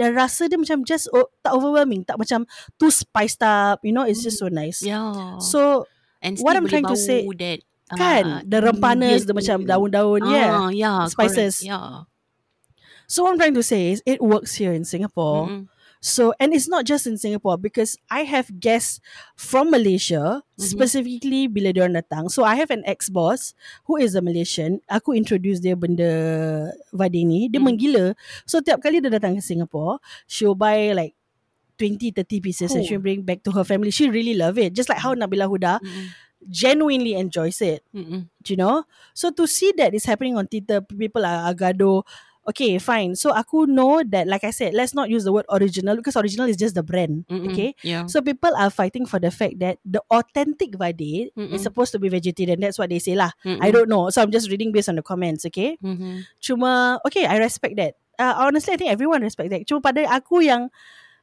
Dan 0.00 0.16
rasa 0.16 0.48
dia 0.48 0.56
macam 0.56 0.82
just 0.88 1.12
oh, 1.12 1.28
tak 1.44 1.52
overwhelming. 1.52 2.08
Tak 2.08 2.16
macam 2.16 2.48
too 2.80 2.88
spiced 2.88 3.44
up 3.44 3.84
you 3.84 3.92
know? 3.92 4.08
It's 4.08 4.24
just 4.24 4.40
so 4.40 4.48
nice. 4.48 4.80
Yeah. 4.80 5.36
so 5.44 5.84
And 6.18 6.34
what 6.42 6.58
I'm 6.58 6.66
trying 6.66 6.88
to 6.90 6.98
say, 6.98 7.22
that, 7.22 7.62
kan 7.94 8.24
ah, 8.26 8.40
the 8.42 8.58
rempanas 8.58 9.22
Indian 9.22 9.28
the 9.30 9.34
macam 9.38 9.58
daun-daun 9.62 10.20
yeah. 10.26 10.50
Ah, 10.50 10.70
yeah, 10.74 11.06
spices. 11.06 11.62
Correct. 11.62 11.70
Yeah. 11.70 12.10
So 13.08 13.24
what 13.24 13.32
I'm 13.32 13.40
trying 13.40 13.56
to 13.56 13.64
say 13.64 13.90
is 13.96 14.02
it 14.04 14.20
works 14.20 14.54
here 14.60 14.72
in 14.76 14.84
Singapore. 14.84 15.48
Mm-mm. 15.48 15.66
So 15.98 16.30
and 16.38 16.54
it's 16.54 16.68
not 16.70 16.86
just 16.86 17.08
in 17.10 17.18
Singapore 17.18 17.58
because 17.58 17.98
I 18.06 18.22
have 18.22 18.60
guests 18.62 19.00
from 19.34 19.72
Malaysia 19.74 20.46
Mhm. 20.54 20.62
specifically 20.62 21.48
bila 21.50 21.74
dia 21.74 21.88
datang. 21.90 22.30
So 22.30 22.46
I 22.46 22.54
have 22.54 22.70
an 22.70 22.86
ex-boss 22.86 23.50
who 23.90 23.98
is 23.98 24.14
a 24.14 24.22
Malaysian. 24.22 24.78
Aku 24.86 25.10
introduce 25.16 25.58
dia 25.58 25.74
benda 25.74 26.06
Vade 26.94 27.26
ni. 27.26 27.50
Dia 27.50 27.58
Hmm. 27.58 27.66
menggila. 27.74 28.14
So 28.46 28.62
tiap 28.62 28.78
kali 28.84 29.02
dia 29.02 29.10
datang 29.10 29.34
ke 29.34 29.42
Singapore, 29.42 29.98
she'll 30.30 30.54
buy 30.54 30.94
like 30.94 31.18
20 31.80 32.14
30 32.14 32.38
pieces 32.44 32.70
and 32.78 32.82
Oh. 32.82 32.86
she'll 32.86 33.02
bring 33.02 33.26
back 33.26 33.42
to 33.42 33.50
her 33.56 33.66
family. 33.66 33.90
She 33.90 34.06
really 34.06 34.38
love 34.38 34.54
it. 34.54 34.78
Just 34.78 34.86
like 34.92 35.02
how 35.02 35.18
Nabila 35.18 35.50
Huda 35.50 35.82
Mm-mm. 35.82 36.14
genuinely 36.46 37.18
enjoys 37.18 37.58
it. 37.58 37.82
Mm-mm. 37.90 38.30
you 38.48 38.56
know 38.56 38.86
so 39.12 39.28
to 39.28 39.44
see 39.44 39.74
that 39.76 39.92
is 39.92 40.06
happening 40.08 40.32
on 40.38 40.46
Twitter 40.48 40.80
people 40.80 41.20
are, 41.26 41.52
gaduh 41.52 42.00
okay 42.48 42.80
fine 42.80 43.12
so 43.12 43.28
aku 43.30 43.68
know 43.68 44.00
that 44.00 44.24
like 44.24 44.40
I 44.40 44.50
said 44.50 44.72
let's 44.72 44.96
not 44.96 45.12
use 45.12 45.22
the 45.22 45.32
word 45.32 45.44
original 45.52 46.00
because 46.00 46.16
original 46.16 46.48
is 46.48 46.56
just 46.56 46.72
the 46.72 46.82
brand 46.82 47.28
Mm-mm. 47.28 47.52
okay 47.52 47.76
Yeah. 47.84 48.08
so 48.08 48.24
people 48.24 48.50
are 48.56 48.72
fighting 48.72 49.04
for 49.04 49.20
the 49.20 49.28
fact 49.28 49.60
that 49.60 49.76
the 49.84 50.00
authentic 50.08 50.72
Vade 50.74 51.28
Mm-mm. 51.36 51.52
is 51.52 51.60
supposed 51.60 51.92
to 51.92 52.00
be 52.00 52.08
vegetarian 52.08 52.56
that's 52.58 52.80
what 52.80 52.88
they 52.88 52.98
say 52.98 53.12
lah 53.12 53.36
Mm-mm. 53.44 53.60
I 53.60 53.68
don't 53.68 53.92
know 53.92 54.08
so 54.08 54.24
I'm 54.24 54.32
just 54.32 54.48
reading 54.48 54.72
based 54.72 54.88
on 54.88 54.96
the 54.96 55.04
comments 55.04 55.44
okay 55.44 55.76
Mm-hmm. 55.84 56.24
cuma 56.40 56.96
okay 57.04 57.28
I 57.28 57.36
respect 57.36 57.76
that 57.76 58.00
uh, 58.16 58.40
honestly 58.40 58.72
I 58.72 58.78
think 58.80 58.90
everyone 58.96 59.20
respect 59.20 59.52
that 59.52 59.68
cuma 59.68 59.84
pada 59.84 60.08
aku 60.08 60.40
yang 60.40 60.72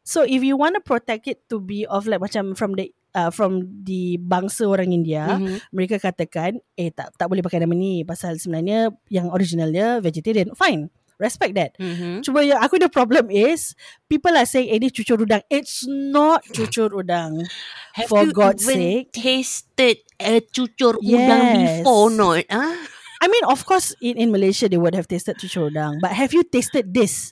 so 0.05 0.22
if 0.22 0.46
you 0.46 0.53
want 0.53 0.77
to 0.77 0.82
protect 0.86 1.25
it 1.25 1.41
to 1.50 1.58
be 1.58 1.89
of 1.89 2.05
like 2.05 2.22
macam 2.22 2.53
from 2.53 2.77
the 2.77 2.94
uh, 3.17 3.34
from 3.34 3.65
the 3.82 4.22
bangsa 4.22 4.70
orang 4.70 4.94
India 4.94 5.25
Mm-hmm. 5.25 5.74
mereka 5.74 5.98
katakan 5.98 6.62
eh 6.77 6.94
tak 6.94 7.17
tak 7.17 7.25
boleh 7.25 7.41
pakai 7.41 7.65
nama 7.65 7.74
ni 7.74 8.05
pasal 8.05 8.38
sebenarnya 8.38 8.94
yang 9.10 9.34
original 9.34 9.74
dia 9.74 9.98
vegetarian 9.98 10.53
fine 10.53 10.94
respect 11.17 11.55
that 11.55 11.72
Mm-hmm. 11.79 12.22
cuma 12.22 12.43
yang 12.43 12.60
aku 12.60 12.75
the 12.77 12.91
problem 12.91 13.31
is 13.31 13.74
people 14.07 14.36
are 14.36 14.48
saying 14.48 14.67
eh 14.69 14.79
ni 14.79 14.91
cucur 14.91 15.19
udang 15.19 15.41
it's 15.48 15.84
not 15.88 16.43
cucur 16.51 16.91
udang 16.91 17.39
Have 17.98 18.12
For 18.12 18.27
you 18.27 18.36
God's 18.36 18.67
even 18.67 19.07
sake. 19.07 19.07
tasted 19.15 19.98
a 20.19 20.43
cucur 20.43 21.00
udang 21.00 21.55
Yes. 21.55 21.79
before 21.79 22.12
not? 22.12 22.43
Huh? 22.51 22.75
I 23.24 23.31
mean 23.31 23.48
of 23.48 23.63
course 23.63 23.95
in, 24.03 24.19
in 24.19 24.27
Malaysia 24.36 24.67
they 24.67 24.75
would 24.75 24.91
have 24.93 25.07
tasted 25.07 25.39
cucur 25.39 25.72
udang 25.72 26.03
but 26.03 26.12
have 26.12 26.36
you 26.36 26.43
tasted 26.43 26.91
this 26.91 27.31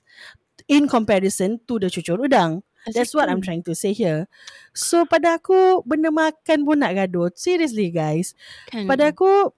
in 0.72 0.88
comparison 0.88 1.60
to 1.68 1.76
the 1.78 1.92
cucur 1.92 2.20
udang 2.24 2.64
That's 2.84 3.16
what 3.16 3.32
I'm 3.32 3.40
trying 3.40 3.64
to 3.64 3.72
say 3.80 3.96
here. 3.96 4.28
So 4.76 5.08
pada 5.08 5.40
aku 5.40 5.88
benda 5.88 6.12
makan 6.12 6.68
pun 6.68 6.84
nak 6.84 6.92
gaduh. 7.00 7.32
Seriously 7.32 7.88
guys. 7.96 8.36
Kan? 8.68 8.92
Pada 8.92 9.16
aku 9.16 9.56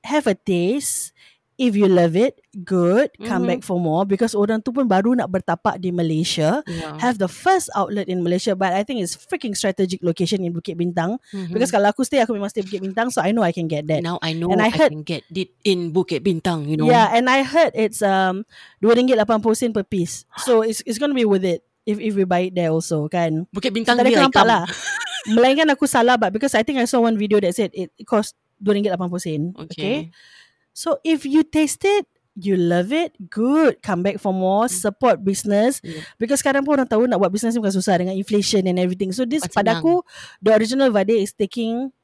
have 0.00 0.24
a 0.24 0.32
taste. 0.32 1.12
If 1.54 1.72
you 1.72 1.86
love 1.86 2.18
it, 2.18 2.42
good. 2.66 3.14
Come 3.20 3.46
Mhm. 3.46 3.48
back 3.48 3.60
for 3.62 3.78
more 3.78 4.02
because 4.02 4.34
orang 4.34 4.58
tu 4.58 4.74
pun 4.74 4.84
baru 4.84 5.14
nak 5.14 5.30
bertapak 5.30 5.78
di 5.78 5.88
Malaysia. 5.88 6.66
yeah. 6.66 6.98
Have 6.98 7.16
the 7.16 7.26
first 7.26 7.70
outlet 7.72 8.06
in 8.06 8.20
Malaysia 8.20 8.52
but 8.52 8.74
I 8.74 8.82
think 8.82 8.98
it's 8.98 9.14
freaking 9.14 9.54
strategic 9.54 10.02
location 10.02 10.42
in 10.42 10.50
Bukit 10.50 10.74
Bintang 10.74 11.22
Mhm. 11.30 11.54
because 11.54 11.70
kalau 11.70 11.88
aku 11.88 12.02
stay 12.02 12.18
aku 12.18 12.34
memang 12.34 12.50
stay 12.50 12.60
Bukit 12.60 12.82
Bintang 12.82 13.08
so 13.08 13.22
I 13.22 13.30
know 13.30 13.40
I 13.40 13.54
can 13.54 13.66
get 13.66 13.86
that. 13.86 14.02
now 14.02 14.18
I 14.18 14.34
know 14.34 14.50
And 14.50 14.58
I 14.58 14.66
I, 14.66 14.74
heard- 14.74 14.90
can 14.90 15.06
get 15.06 15.22
it 15.30 15.54
in 15.62 15.94
Bukit 15.94 16.20
Bintang, 16.20 16.66
you 16.66 16.74
know. 16.74 16.90
Yeah, 16.90 17.06
and 17.08 17.30
I 17.30 17.46
heard 17.46 17.70
it's 17.72 18.02
um 18.02 18.42
RM2.80 18.80 19.54
sen 19.54 19.70
per 19.70 19.86
piece. 19.86 20.26
So 20.42 20.60
it's 20.60 20.82
it's 20.82 20.98
going 20.98 21.10
to 21.10 21.18
be 21.18 21.24
worth 21.24 21.46
it 21.46 21.62
if 21.84 22.02
if 22.02 22.18
we 22.18 22.26
buy 22.26 22.50
it 22.50 22.54
there 22.54 22.74
also 22.74 23.06
kan. 23.06 23.46
Bukit 23.48 23.70
Bintang 23.70 23.94
Tadi 23.94 24.10
aku 24.10 24.18
dia 24.18 24.26
nampak 24.26 24.42
hitam. 24.42 24.50
lah. 24.50 24.64
Melainkan 25.24 25.70
aku 25.70 25.86
salah 25.86 26.18
but 26.18 26.34
because 26.34 26.52
I 26.52 26.60
think 26.60 26.76
I 26.76 26.84
saw 26.84 26.98
one 26.98 27.14
video 27.14 27.38
that 27.40 27.54
said 27.54 27.70
it 27.72 27.94
cost 28.04 28.34
RM2.80 28.58 28.90
sen. 29.16 29.42
Okay. 29.54 29.70
Okay. 29.70 29.98
So 30.74 30.98
if 31.06 31.22
you 31.22 31.46
taste 31.46 31.86
it, 31.86 32.04
you 32.34 32.58
love 32.58 32.90
it, 32.90 33.14
good. 33.30 33.78
Come 33.78 34.02
back 34.02 34.18
for 34.18 34.34
more, 34.34 34.66
Hmm. 34.66 34.74
support 34.74 35.22
business. 35.22 35.78
Yeah. 35.86 36.02
Because 36.18 36.42
sekarang 36.42 36.66
pun 36.66 36.74
orang 36.82 36.90
tahu 36.90 37.06
nak 37.06 37.22
buat 37.22 37.30
business 37.30 37.54
ni 37.54 37.62
bukan 37.62 37.78
susah 37.78 37.94
dengan 38.02 38.18
inflation 38.18 38.66
and 38.66 38.74
everything. 38.82 39.14
So 39.14 39.22
this 39.22 39.46
Bukan 39.46 39.54
pada 39.54 39.78
aku, 39.78 40.02
the 40.42 40.50
original 40.50 40.90
Vade 40.90 41.14
is 41.14 41.30
taking 41.30 41.94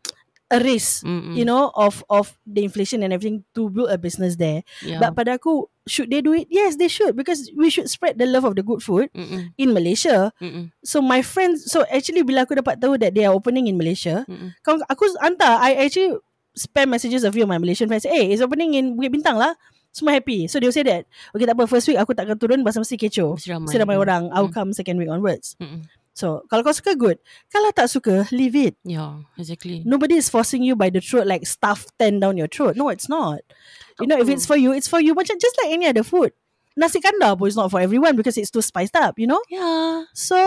a 0.46 0.58
risk. 0.62 1.02
Mm-mm. 1.02 1.34
You 1.34 1.42
know 1.42 1.74
of 1.74 2.06
of 2.06 2.30
the 2.46 2.62
inflation 2.62 3.02
and 3.02 3.10
everything 3.10 3.42
to 3.58 3.70
build 3.74 3.90
a 3.90 3.98
business 3.98 4.38
there. 4.38 4.62
yeah. 4.86 5.02
But 5.02 5.18
pada 5.18 5.34
aku, 5.38 5.66
should 5.90 6.10
they 6.14 6.22
do 6.22 6.30
it? 6.30 6.46
Yes, 6.46 6.78
they 6.78 6.86
should 6.86 7.18
because 7.18 7.50
we 7.58 7.66
should 7.66 7.90
spread 7.90 8.14
the 8.14 8.26
love 8.30 8.46
of 8.46 8.54
the 8.54 8.62
good 8.62 8.86
food 8.86 9.10
Mm-mm. 9.10 9.50
in 9.58 9.74
Malaysia. 9.74 10.30
Mm-mm. 10.38 10.70
So 10.86 11.02
my 11.02 11.26
friends, 11.26 11.66
so 11.66 11.82
actually 11.90 12.22
bila 12.22 12.46
aku 12.46 12.54
dapat 12.54 12.78
tahu 12.78 12.98
that 13.02 13.18
they 13.18 13.26
are 13.26 13.34
opening 13.34 13.66
in 13.66 13.74
Malaysia, 13.74 14.22
Mm-mm. 14.30 14.54
aku 14.62 15.10
hantar, 15.18 15.58
I 15.58 15.74
actually 15.86 16.18
spam 16.56 16.90
messages 16.92 17.22
of 17.24 17.34
few 17.34 17.44
of 17.44 17.50
my 17.50 17.58
Malaysian 17.58 17.86
friends. 17.88 18.04
Hey, 18.06 18.30
it's 18.32 18.42
opening 18.42 18.74
in 18.74 18.96
Bukit 18.98 19.14
Bintang 19.14 19.38
lah. 19.38 19.54
Semua 19.90 20.14
happy. 20.22 20.46
So 20.46 20.62
they 20.62 20.70
will 20.70 20.76
say 20.76 20.86
that, 20.86 21.06
okay 21.34 21.46
tak 21.50 21.58
apa, 21.58 21.66
first 21.66 21.90
week 21.90 21.98
aku 21.98 22.14
takkan 22.14 22.38
turun 22.38 22.62
pasal 22.62 22.86
mesti 22.86 22.94
kecoh. 22.94 23.34
Mesti 23.34 23.48
ramai. 23.50 23.66
Mesti 23.66 23.78
ramai 23.82 23.96
Mm. 23.98 24.02
orang. 24.06 24.22
I'll 24.30 24.46
Mm. 24.50 24.54
come 24.54 24.70
second 24.70 25.02
week 25.02 25.10
onwards. 25.10 25.58
Mm-mm. 25.58 25.82
So 26.14 26.46
kalau 26.46 26.62
kau 26.62 26.74
suka, 26.74 26.94
good. 26.94 27.18
Kalau 27.50 27.74
tak 27.74 27.90
suka, 27.90 28.26
leave 28.30 28.54
it. 28.54 28.74
Yeah, 28.86 29.26
exactly. 29.34 29.82
Nobody 29.82 30.18
is 30.18 30.30
forcing 30.30 30.62
you 30.62 30.78
by 30.78 30.90
the 30.94 31.02
throat 31.02 31.26
like 31.26 31.42
stuff 31.42 31.90
ten 31.98 32.22
down 32.22 32.38
your 32.38 32.46
throat. 32.50 32.78
No, 32.78 32.90
it's 32.90 33.10
not. 33.10 33.42
You 33.98 34.06
know, 34.06 34.18
if 34.18 34.30
it's 34.30 34.46
for 34.46 34.54
you, 34.58 34.70
it's 34.70 34.86
for 34.86 35.02
you. 35.02 35.14
Macam 35.14 35.38
just 35.42 35.58
like 35.58 35.74
any 35.74 35.90
other 35.90 36.06
food. 36.06 36.30
Nasi 36.78 37.02
kandar 37.02 37.34
pun 37.34 37.50
is 37.50 37.58
not 37.58 37.66
for 37.70 37.82
everyone 37.82 38.14
because 38.14 38.38
it's 38.38 38.50
too 38.54 38.62
spiced 38.62 38.94
up, 38.94 39.18
you 39.18 39.26
know? 39.26 39.42
Yeah. 39.50 40.06
So, 40.14 40.38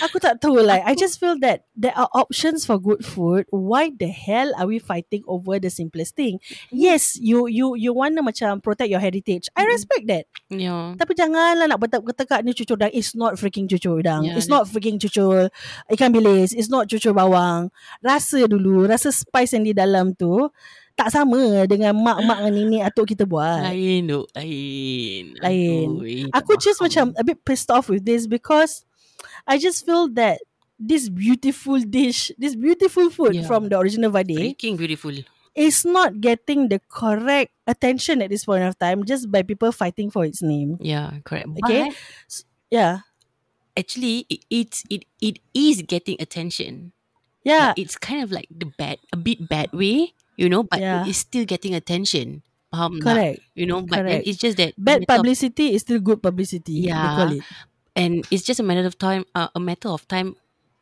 aku 0.00 0.20
tak 0.20 0.40
tahu 0.40 0.60
like, 0.60 0.84
I 0.84 0.92
just 0.94 1.16
feel 1.18 1.36
that 1.40 1.64
there 1.72 1.96
are 1.96 2.08
options 2.12 2.64
for 2.68 2.76
good 2.76 3.04
food. 3.04 3.48
Why 3.48 3.90
the 3.90 4.08
hell 4.08 4.52
are 4.56 4.68
we 4.68 4.78
fighting 4.78 5.24
over 5.26 5.56
the 5.58 5.72
simplest 5.72 6.16
thing? 6.16 6.38
Yes, 6.68 7.16
you 7.16 7.48
you 7.48 7.74
you 7.76 7.92
want 7.96 8.16
to 8.16 8.22
macam 8.22 8.60
protect 8.60 8.92
your 8.92 9.00
heritage. 9.00 9.48
I 9.56 9.64
Mhm. 9.64 9.72
respect 9.72 10.04
that. 10.12 10.24
Yeah. 10.52 10.94
Tapi 11.00 11.12
janganlah 11.16 11.66
nak 11.68 11.80
bertekak 11.80 12.44
ni 12.44 12.52
cucur 12.52 12.76
udang. 12.76 12.92
It's 12.92 13.16
not 13.16 13.36
freaking 13.40 13.66
cucur 13.66 14.00
udang. 14.00 14.24
Yeah, 14.26 14.36
It's 14.36 14.50
not 14.50 14.68
freaking 14.68 15.00
cucur 15.00 15.48
ikan 15.90 16.10
bilis. 16.12 16.52
It's 16.52 16.68
not 16.68 16.86
cucur 16.86 17.16
bawang. 17.16 17.72
Rasa 18.04 18.44
dulu, 18.46 18.84
rasa 18.88 19.10
spice 19.10 19.56
yang 19.56 19.64
di 19.64 19.72
dalam 19.72 20.12
tu 20.16 20.48
tak 20.98 21.16
sama 21.16 21.64
dengan 21.64 21.96
mak-mak 21.96 22.44
dengan 22.44 22.52
nenek 22.52 22.82
atuk 22.92 23.16
kita 23.16 23.24
buat. 23.24 23.64
Lain 23.72 24.04
tu. 24.04 24.20
Lain. 24.36 25.24
Lain. 25.40 25.88
Aduh, 25.96 26.04
eh, 26.04 26.28
Aku 26.36 26.60
just 26.60 26.76
macam 26.76 27.16
a 27.16 27.24
bit 27.24 27.40
pissed 27.40 27.72
off 27.72 27.88
with 27.88 28.04
this 28.04 28.28
because 28.28 28.84
I 29.46 29.58
just 29.58 29.84
feel 29.86 30.08
that 30.14 30.40
this 30.78 31.08
beautiful 31.08 31.80
dish, 31.80 32.32
this 32.38 32.56
beautiful 32.56 33.10
food 33.10 33.34
Yeah. 33.36 33.46
from 33.46 33.68
the 33.68 33.78
original 33.78 34.10
Vade 34.10 34.32
Freaking 34.56 34.76
beautiful. 34.78 35.12
is 35.54 35.84
not 35.84 36.20
getting 36.20 36.68
the 36.68 36.80
correct 36.88 37.52
attention 37.66 38.22
at 38.22 38.30
this 38.30 38.44
point 38.44 38.64
of 38.64 38.78
time 38.78 39.04
just 39.04 39.30
by 39.30 39.42
people 39.42 39.72
fighting 39.72 40.10
for 40.10 40.24
its 40.24 40.40
name. 40.40 40.78
Yeah, 40.80 41.20
correct. 41.24 41.48
Okay. 41.64 41.90
But 41.90 42.44
Yeah. 42.70 43.04
actually, 43.76 44.26
it, 44.30 44.40
it's 44.50 44.84
it 44.90 45.04
it 45.20 45.38
is 45.54 45.82
getting 45.82 46.16
attention. 46.20 46.92
Yeah. 47.44 47.72
It's 47.76 47.96
kind 47.96 48.22
of 48.22 48.30
like 48.32 48.48
the 48.52 48.68
bad, 48.76 49.00
a 49.12 49.16
bit 49.16 49.48
bad 49.48 49.72
way, 49.72 50.12
you 50.36 50.48
know, 50.48 50.62
but 50.62 50.80
Yeah. 50.80 51.02
it 51.04 51.08
is 51.08 51.16
still 51.18 51.44
getting 51.48 51.72
attention. 51.74 52.42
Faham 52.70 53.00
tak? 53.00 53.04
Correct. 53.04 53.40
You 53.56 53.66
know, 53.66 53.80
but 53.82 54.04
Correct. 54.04 54.28
it's 54.28 54.38
just 54.38 54.54
that 54.60 54.76
Bad 54.78 55.02
matter 55.02 55.02
of- 55.02 55.08
publicity 55.24 55.74
is 55.74 55.82
still 55.82 55.98
good 55.98 56.22
publicity. 56.22 56.86
Yeah. 56.86 57.32
And 57.96 58.26
it's 58.30 58.42
just 58.42 58.60
a 58.60 58.66
matter 58.66 58.84
of 58.86 58.98
time, 58.98 59.24
uh, 59.34 59.48
a 59.54 59.60
matter 59.60 59.88
of 59.88 60.06
time 60.06 60.34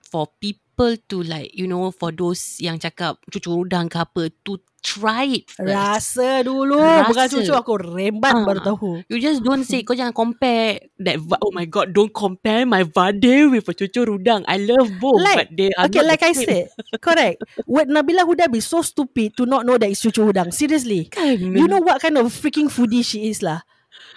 for 0.09 0.29
people 0.41 0.97
to 1.11 1.17
like, 1.23 1.51
you 1.53 1.67
know, 1.67 1.91
for 1.91 2.13
those 2.13 2.57
yang 2.63 2.79
cakap 2.79 3.19
cucur 3.29 3.67
udang 3.67 3.91
ke 3.91 3.99
apa 3.99 4.31
to 4.47 4.57
try 4.79 5.27
it 5.27 5.51
first. 5.51 5.69
Rasa 5.75 6.47
dulu. 6.47 6.79
Rasa. 6.79 7.11
Bukan 7.11 7.27
cucu 7.35 7.53
aku 7.53 7.75
rembat 7.83 8.31
Ah. 8.31 8.47
baru 8.47 8.61
tahu. 8.63 8.91
You 9.11 9.19
just 9.19 9.43
don't 9.43 9.67
say 9.67 9.83
Kau 9.83 9.93
jangan 9.99 10.15
compare 10.15 10.87
That 11.03 11.19
Oh 11.43 11.51
my 11.51 11.67
god 11.67 11.91
Don't 11.91 12.15
compare 12.15 12.63
my 12.63 12.87
vade 12.87 13.51
With 13.51 13.67
a 13.67 13.75
cucur 13.75 14.07
udang 14.07 14.47
I 14.47 14.63
love 14.63 14.87
both 15.03 15.19
Like- 15.19 15.35
But 15.35 15.49
they 15.59 15.75
are 15.75 15.91
Okay, 15.91 15.99
not 15.99 16.09
like 16.15 16.23
I 16.23 16.33
said, 16.33 16.71
correct. 17.03 17.43
Would 17.67 17.91
Nabila 17.91 18.23
Huda 18.23 18.47
be 18.47 18.63
so 18.63 18.79
stupid 18.87 19.35
to 19.35 19.51
not 19.51 19.67
know 19.67 19.77
that 19.83 19.91
it's 19.91 20.01
cucu 20.01 20.31
udang? 20.31 20.55
Seriously. 20.55 21.11
Kan 21.11 21.37
You 21.43 21.67
know 21.67 21.83
what 21.83 21.99
kind 21.99 22.15
of 22.17 22.31
freaking 22.31 22.71
foodie 22.71 23.03
she 23.03 23.29
is 23.29 23.43
lah. 23.43 23.67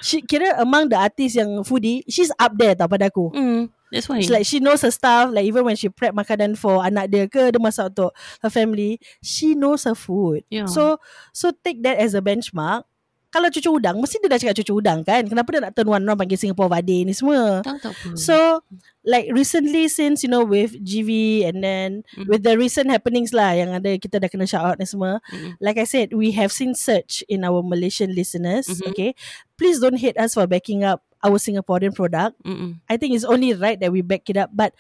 She 0.02 0.22
kira 0.26 0.58
among 0.58 0.90
the 0.90 0.98
artists 0.98 1.38
yang 1.38 1.62
foodie, 1.62 2.02
she's 2.10 2.34
up 2.42 2.58
there 2.58 2.74
tau 2.74 2.90
pada 2.90 3.08
aku. 3.14 3.30
mm, 3.34 3.70
That's 3.92 4.08
why 4.08 4.18
It's 4.24 4.32
like 4.32 4.48
she 4.48 4.58
knows 4.64 4.82
her 4.82 4.90
stuff. 4.90 5.30
Like 5.30 5.46
even 5.46 5.62
when 5.68 5.76
she 5.76 5.92
prep 5.92 6.16
makanan 6.16 6.56
for 6.58 6.80
anak 6.82 7.12
dia 7.12 7.28
ke, 7.28 7.52
dia 7.52 7.60
masak 7.62 7.92
untuk 7.92 8.16
her 8.42 8.50
family, 8.50 8.98
she 9.22 9.54
knows 9.54 9.84
her 9.86 9.94
food. 9.94 10.42
Yeah. 10.50 10.66
So 10.66 10.98
so 11.36 11.52
take 11.52 11.84
that 11.84 12.00
as 12.00 12.16
a 12.16 12.22
benchmark. 12.24 12.88
Kalau 13.32 13.48
cucu 13.48 13.72
udang, 13.72 13.96
mesti 13.96 14.20
dia 14.20 14.28
dah 14.28 14.36
cakap 14.36 14.56
cucu 14.60 14.74
udang 14.84 15.08
kan? 15.08 15.24
Kenapa 15.24 15.48
dia 15.56 15.64
nak 15.64 15.72
turn 15.72 15.88
one 15.88 16.04
orang 16.04 16.20
panggil 16.20 16.36
Singapore 16.36 16.68
Vade 16.68 17.08
ni 17.08 17.16
semua? 17.16 17.64
Tak 17.64 17.80
apa 17.80 18.12
So 18.20 18.60
like 19.08 19.32
recently 19.32 19.88
since 19.88 20.20
you 20.22 20.28
know 20.28 20.44
with 20.44 20.76
GV 20.78 21.10
and 21.48 21.64
then 21.64 21.90
Mm. 22.20 22.28
with 22.28 22.44
the 22.44 22.60
recent 22.60 22.92
happenings 22.92 23.32
lah 23.32 23.56
yang 23.56 23.72
ada 23.72 23.96
kita 23.96 24.20
dah 24.20 24.28
kena 24.28 24.44
shout 24.44 24.68
out 24.68 24.78
ni 24.78 24.86
semua. 24.86 25.24
Mm-mm. 25.32 25.56
Like 25.64 25.80
I 25.80 25.88
said, 25.88 26.12
we 26.12 26.36
have 26.36 26.52
seen 26.52 26.76
search 26.76 27.24
in 27.32 27.48
our 27.48 27.64
Malaysian 27.64 28.12
listeners. 28.12 28.68
Mhm. 28.68 28.92
Okay, 28.92 29.12
please 29.56 29.80
don't 29.80 29.98
hate 29.98 30.20
us 30.20 30.36
for 30.36 30.44
backing 30.44 30.84
up 30.84 31.00
our 31.24 31.40
Singaporean 31.40 31.96
product. 31.96 32.36
Mm-mm. 32.44 32.84
I 32.92 33.00
think 33.00 33.16
it's 33.16 33.24
only 33.24 33.56
right 33.56 33.80
that 33.80 33.96
we 33.96 34.04
back 34.04 34.28
it 34.28 34.36
up, 34.36 34.52
but 34.52 34.76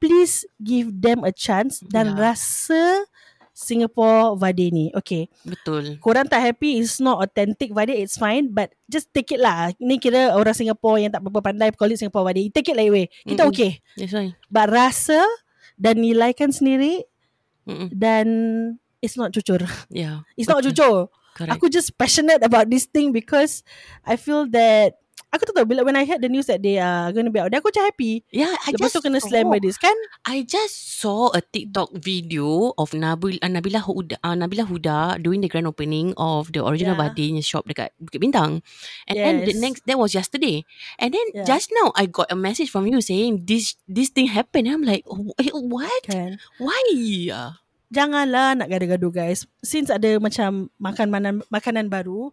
please 0.00 0.48
give 0.56 0.88
them 1.04 1.20
a 1.28 1.30
chance 1.30 1.84
dan 1.84 2.16
Yeah. 2.16 2.32
rasa 2.32 3.04
Singapore 3.60 4.40
Vade 4.40 4.72
ni. 4.72 4.88
Okay. 4.96 5.28
Betul. 5.44 6.00
Korang 6.00 6.24
tak 6.24 6.40
happy 6.40 6.80
It's 6.80 6.96
not 6.96 7.20
authentic 7.20 7.76
Vade 7.76 7.92
It's 7.92 8.16
fine 8.16 8.48
But 8.48 8.72
just 8.88 9.12
take 9.12 9.28
it 9.36 9.40
lah 9.40 9.68
Ni 9.76 10.00
kira 10.00 10.32
orang 10.32 10.56
Singapore 10.56 10.96
Yang 10.96 11.20
tak 11.20 11.22
berapa 11.28 11.40
pandai 11.44 11.68
Call 11.76 11.92
it 11.92 12.00
Singapore 12.00 12.24
Vade 12.24 12.48
Take 12.48 12.72
it 12.72 12.76
like 12.80 12.88
way 12.88 13.06
Kita 13.22 13.44
Mm-mm. 13.44 13.52
okay 13.52 13.84
That's 14.00 14.16
why. 14.16 14.32
But 14.48 14.72
rasa 14.72 15.20
Dan 15.76 16.00
nilaikan 16.00 16.56
sendiri 16.56 17.04
Mm-mm. 17.68 17.92
Dan 17.92 18.26
It's 19.04 19.20
not 19.20 19.36
cucur 19.36 19.60
Yeah. 19.92 20.24
It's 20.40 20.48
not 20.48 20.64
Betul. 20.64 20.72
cucur 20.72 20.96
Correct. 21.36 21.52
Aku 21.60 21.68
just 21.68 21.94
passionate 21.94 22.40
about 22.40 22.72
this 22.72 22.88
thing 22.88 23.12
Because 23.12 23.60
I 24.08 24.16
feel 24.16 24.48
that 24.56 24.96
Aku 25.30 25.46
tak 25.46 25.54
tahu 25.54 25.66
Bila 25.70 25.86
when 25.86 25.94
I 25.94 26.02
heard 26.02 26.18
the 26.18 26.30
news 26.30 26.50
That 26.50 26.58
they 26.58 26.82
are 26.82 27.14
going 27.14 27.26
to 27.26 27.32
be 27.34 27.38
out 27.38 27.54
Then 27.54 27.62
aku 27.62 27.70
macam 27.70 27.86
happy 27.86 28.26
yeah, 28.34 28.50
I 28.66 28.74
Lepas 28.74 28.90
just 28.90 28.94
tu 28.98 29.00
kena 29.06 29.22
slam 29.22 29.46
by 29.46 29.62
this 29.62 29.78
kan 29.78 29.94
I 30.26 30.42
just 30.42 30.98
saw 30.98 31.30
a 31.30 31.40
TikTok 31.40 31.94
video 32.02 32.74
of 32.76 32.90
Nabil 32.92 33.38
uh, 33.38 33.48
Nabila 33.48 33.80
Huda 33.86 34.18
uh, 34.26 34.34
Nabila 34.34 34.66
Huda 34.66 35.22
doing 35.22 35.40
the 35.40 35.48
grand 35.48 35.70
opening 35.70 36.12
of 36.18 36.50
the 36.50 36.60
original 36.60 36.98
Yeah. 36.98 37.06
yeah. 37.06 37.14
Badi 37.14 37.40
shop 37.46 37.70
dekat 37.70 37.94
Bukit 38.02 38.18
Bintang. 38.18 38.60
And 39.06 39.16
then 39.16 39.36
the 39.46 39.54
Yes. 39.54 39.62
next 39.62 39.80
that 39.86 39.96
was 39.96 40.12
yesterday. 40.12 40.66
And 40.98 41.14
then 41.14 41.22
Yeah. 41.32 41.46
just 41.46 41.70
now 41.78 41.94
I 41.94 42.10
got 42.10 42.28
a 42.28 42.36
message 42.36 42.68
from 42.74 42.90
you 42.90 42.98
saying 42.98 43.46
this 43.46 43.78
this 43.86 44.10
thing 44.10 44.26
happened. 44.34 44.66
I'm 44.66 44.82
like, 44.82 45.06
"Oh, 45.06 45.30
eh, 45.38 45.54
what? 45.54 46.02
Kan 46.10 46.42
Why? 46.58 46.82
Janganlah 47.90 48.58
nak 48.58 48.70
gaduh-gaduh 48.70 49.10
guys 49.10 49.46
Since 49.62 49.90
ada 49.90 50.18
macam 50.22 50.70
Makanan 50.78 51.42
makanan 51.50 51.86
baru 51.90 52.30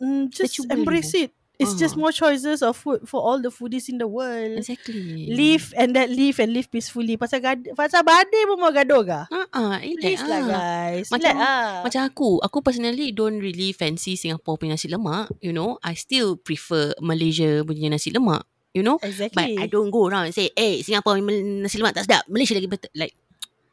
mm, 0.00 0.32
Just 0.32 0.64
embrace 0.68 1.12
it 1.16 1.35
It's 1.56 1.72
just 1.72 1.96
Ah. 1.96 2.00
more 2.04 2.12
choices 2.12 2.60
of 2.60 2.76
food 2.76 3.08
For 3.08 3.16
all 3.16 3.40
the 3.40 3.48
foodies 3.48 3.88
in 3.88 3.96
the 3.96 4.04
world 4.04 4.60
Exactly. 4.60 5.24
Live 5.26 5.72
and 5.72 5.96
that 5.96 6.12
live 6.12 6.36
and 6.36 6.52
live 6.52 6.68
peacefully 6.68 7.16
Pasal 7.16 7.40
gad 7.40 7.64
Pasal 7.72 8.04
badai 8.04 8.44
pun 8.44 8.60
mau 8.60 8.68
gaduh 8.68 9.00
ke? 9.00 9.20
Ah, 9.32 9.48
uh, 9.50 9.76
Please 9.80 10.20
lah 10.20 10.40
guys 10.44 11.08
Macam- 11.08 11.32
Relax 11.32 11.40
lah 11.40 11.80
Macam 11.80 12.00
aku, 12.04 12.30
aku 12.38 12.58
personally 12.60 13.08
don't 13.10 13.40
really 13.40 13.72
fancy 13.72 14.14
Singapore 14.14 14.56
punya 14.56 14.76
nasi 14.76 14.86
lemak. 14.86 15.32
You 15.40 15.50
know, 15.50 15.80
I 15.80 15.96
still 15.96 16.36
prefer 16.36 16.92
Malaysia 17.00 17.64
punya 17.64 17.88
nasi 17.88 18.12
lemak. 18.12 18.44
You 18.76 18.84
know, 18.84 19.00
Exactly 19.00 19.56
But 19.56 19.64
I 19.64 19.66
don't 19.66 19.88
go 19.88 20.04
around 20.04 20.28
and 20.28 20.36
say, 20.36 20.52
"Hey, 20.52 20.84
Singapore 20.84 21.16
punya 21.16 21.40
nasi 21.64 21.80
lemak 21.80 21.96
tak 21.96 22.04
sedap. 22.04 22.28
Malaysia 22.28 22.52
lagi 22.52 22.68
better." 22.68 22.92
Like, 22.92 23.16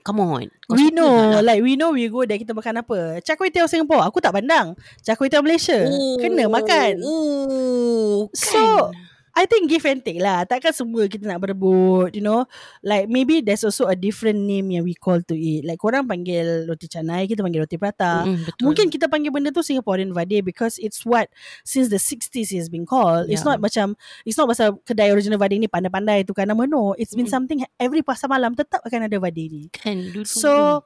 come 0.04 0.20
on. 0.22 0.46
Kau 0.68 0.76
We 0.76 0.92
know 0.92 1.08
tak 1.08 1.40
lah? 1.40 1.42
Like 1.44 1.62
we 1.64 1.74
know 1.80 1.92
we 1.92 2.08
go 2.08 2.24
there 2.24 2.40
Kita 2.40 2.56
makan 2.56 2.84
apa 2.84 3.20
Char 3.24 3.36
kway 3.36 3.52
teow 3.52 3.68
Singapore 3.68 4.04
Aku 4.08 4.24
tak 4.24 4.32
pandang 4.36 4.76
Char 5.04 5.20
kway 5.20 5.28
teow 5.28 5.44
Malaysia 5.44 5.76
Kena 6.20 6.48
makan 6.48 7.04
Oh, 7.04 8.28
So, 8.32 8.92
kan? 8.92 9.13
I 9.34 9.50
think 9.50 9.66
give 9.66 9.82
and 9.90 9.98
take 9.98 10.22
lah 10.22 10.46
Takkan 10.46 10.70
semua 10.70 11.10
kita 11.10 11.26
nak 11.26 11.42
berebut 11.42 12.14
You 12.14 12.22
know 12.22 12.46
Like 12.86 13.10
maybe 13.10 13.42
there's 13.42 13.66
also 13.66 13.90
a 13.90 13.98
different 13.98 14.38
name 14.38 14.70
Yang 14.70 14.86
we 14.86 14.94
call 14.94 15.26
to 15.26 15.34
it 15.34 15.66
Like 15.66 15.82
korang 15.82 16.06
panggil 16.06 16.70
Roti 16.70 16.86
canai 16.86 17.26
Kita 17.26 17.42
panggil 17.42 17.66
roti 17.66 17.82
prata 17.82 18.30
Mm-mm, 18.30 18.46
betul. 18.46 18.64
Mungkin 18.70 18.94
kita 18.94 19.10
panggil 19.10 19.34
benda 19.34 19.50
tu 19.50 19.66
Singaporean 19.66 20.14
vade 20.14 20.46
Because 20.46 20.78
it's 20.78 21.02
what 21.02 21.34
Since 21.66 21.90
the 21.90 21.98
60s 21.98 22.54
It's 22.54 22.70
been 22.70 22.86
called 22.86 23.26
It's 23.26 23.42
Yeah. 23.42 23.58
not 23.58 23.66
macam 23.66 23.98
It's 24.22 24.38
not 24.38 24.46
pasal 24.46 24.78
Kedai 24.86 25.10
original 25.10 25.42
vade 25.42 25.58
ni 25.58 25.66
Pandai-pandai 25.66 26.30
tu 26.30 26.38
kan 26.38 26.46
nama 26.46 26.70
No 26.70 26.94
It's 26.94 27.18
been 27.18 27.26
Mm-mm. 27.26 27.34
something 27.34 27.66
Every 27.82 28.06
pasar 28.06 28.30
malam 28.30 28.54
Tetap 28.54 28.86
akan 28.86 29.10
ada 29.10 29.18
vade 29.18 29.50
ni 29.50 29.66
kan 29.74 29.98
dulu. 30.14 30.30
So 30.30 30.86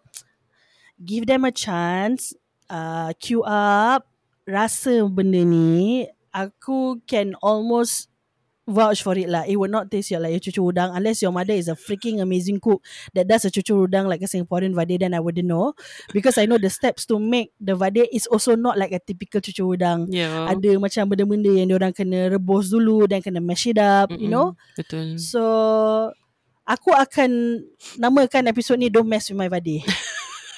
Give 0.96 1.27
them 1.27 1.44
a 1.44 1.51
chance 1.51 2.32
uh, 2.72 3.12
Queue 3.20 3.44
up 3.44 4.08
Rasa 4.48 5.04
benda 5.12 5.44
ni 5.44 6.08
Aku 6.32 7.04
can 7.04 7.36
almost 7.44 8.08
Vouch 8.68 9.00
for 9.00 9.16
it 9.16 9.32
lah. 9.32 9.48
It 9.48 9.56
will 9.56 9.72
not 9.72 9.88
taste 9.88 10.12
your 10.12 10.20
like 10.20 10.36
your 10.36 10.44
cucur 10.44 10.76
udang 10.76 10.92
Unless 10.92 11.24
your 11.24 11.32
mother 11.32 11.56
is 11.56 11.72
a 11.72 11.76
freaking 11.80 12.20
amazing 12.20 12.60
cook 12.60 12.84
That 13.16 13.24
does 13.24 13.48
a 13.48 13.50
cucur 13.50 13.88
udang 13.88 14.12
Like 14.12 14.20
a 14.20 14.28
Singaporean 14.28 14.76
vade 14.76 15.00
Then 15.00 15.16
I 15.16 15.24
wouldn't 15.24 15.48
know. 15.48 15.72
Because 16.12 16.36
I 16.36 16.44
know 16.52 16.60
the 16.60 16.68
steps 16.68 17.08
to 17.08 17.16
make 17.16 17.56
The 17.64 17.80
vade 17.80 18.12
Is 18.12 18.28
also 18.28 18.60
not 18.60 18.76
like 18.76 18.92
a 18.92 19.00
typical 19.00 19.40
cucur 19.40 19.80
udang. 19.80 20.12
Yeah. 20.12 20.52
Ada 20.52 20.76
macam 20.84 21.08
benda-benda 21.08 21.48
Yang 21.56 21.80
orang 21.80 21.94
kena 21.96 22.20
rebus 22.36 22.68
dulu 22.68 23.08
Dan 23.08 23.24
kena 23.24 23.40
mash 23.40 23.72
it 23.72 23.80
up 23.80 24.12
You 24.12 24.28
Mm-mm, 24.28 24.36
know? 24.36 24.48
Betul. 24.76 25.16
So 25.16 25.42
Aku 26.68 26.92
akan 26.92 27.64
Namakan 27.96 28.52
episod 28.52 28.76
ni 28.76 28.92
Don't 28.92 29.08
mess 29.08 29.32
with 29.32 29.40
my 29.40 29.48
vade 29.48 29.80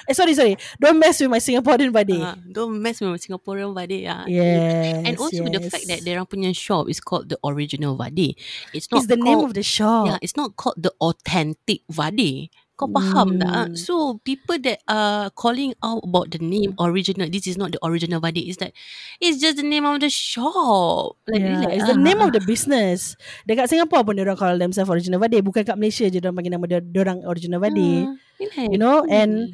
Eh 0.10 0.18
sorry 0.18 0.34
sorry 0.34 0.58
Don't 0.82 0.98
mess 0.98 1.22
with 1.22 1.30
my 1.30 1.38
Singaporean 1.38 1.93
vade 1.93 2.17
Ah, 2.17 2.34
don't 2.50 2.82
mess 2.82 2.98
with 2.98 3.22
Singaporean 3.22 3.78
vade. 3.78 4.10
Ah. 4.10 4.26
Yes 4.26 5.06
And 5.06 5.13
also 5.22 5.45
yes. 5.45 5.54
the 5.54 5.62
fact 5.69 5.86
that 5.86 6.02
their 6.02 6.26
punya 6.26 6.50
shop 6.58 6.89
is 6.89 6.98
called 6.98 7.30
the 7.30 7.38
original 7.45 7.93
vade. 7.93 8.34
It's 8.74 8.89
not 8.89 9.06
It's 9.06 9.10
the 9.13 9.22
name 9.22 9.45
called, 9.45 9.54
of 9.54 9.54
the 9.54 9.62
shop 9.62 10.10
Yeah, 10.10 10.17
it's 10.26 10.34
not 10.34 10.58
called 10.58 10.82
the 10.82 10.89
authentic 10.98 11.86
vade. 11.86 12.50
Kau 12.80 12.88
faham 12.88 13.36
tak? 13.43 13.69
Hmm. 13.69 13.76
So 13.76 14.24
people 14.24 14.56
that 14.63 14.80
are 14.88 15.28
calling 15.36 15.76
out 15.84 16.00
about 16.00 16.32
the 16.32 16.39
name 16.39 16.80
original, 16.80 17.28
this 17.28 17.43
is 17.43 17.60
not 17.60 17.76
the 17.76 17.82
original 17.84 18.24
vade. 18.24 18.39
Is 18.39 18.56
that 18.63 18.72
it's 19.19 19.43
just 19.43 19.60
the 19.60 19.67
name 19.67 19.84
of 19.84 20.00
the 20.00 20.08
shop. 20.08 21.19
Like, 21.28 21.43
Yeah, 21.43 21.60
relax 21.60 21.76
it's 21.76 21.88
the 21.91 22.00
ah. 22.00 22.08
name 22.08 22.24
of 22.24 22.32
the 22.32 22.39
business. 22.39 23.19
Dekat 23.43 23.67
Singapore 23.67 24.08
pun 24.08 24.15
orang 24.24 24.39
call 24.39 24.56
themselves 24.56 24.88
original 24.88 25.19
vade. 25.19 25.43
Bukan 25.43 25.67
kat 25.67 25.76
Malaysia 25.76 26.08
je 26.08 26.24
orang 26.24 26.39
panggil 26.39 26.56
nama 26.56 26.65
dia 26.72 26.80
orang 27.04 27.19
original 27.28 27.60
vade. 27.60 28.08
Ah, 28.08 28.15
relax. 28.39 28.72
You 28.72 28.80
know, 28.80 29.04
and 29.12 29.52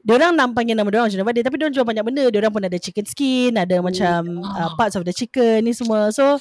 Diorang 0.00 0.32
nak 0.32 0.56
panggil 0.56 0.72
nama 0.72 0.88
diorang 0.88 1.12
original 1.12 1.28
vade 1.28 1.44
tapi 1.44 1.60
diorang 1.60 1.74
jual 1.76 1.84
banyak 1.84 2.04
benda. 2.04 2.24
Diorang 2.32 2.52
pun 2.52 2.64
ada 2.64 2.78
chicken 2.80 3.04
skin, 3.04 3.52
ada 3.60 3.84
macam 3.84 4.40
uh, 4.40 4.68
ah. 4.68 4.72
parts 4.76 4.96
of 4.96 5.04
the 5.04 5.12
chicken 5.12 5.60
ni 5.64 5.76
semua. 5.76 6.08
So 6.08 6.40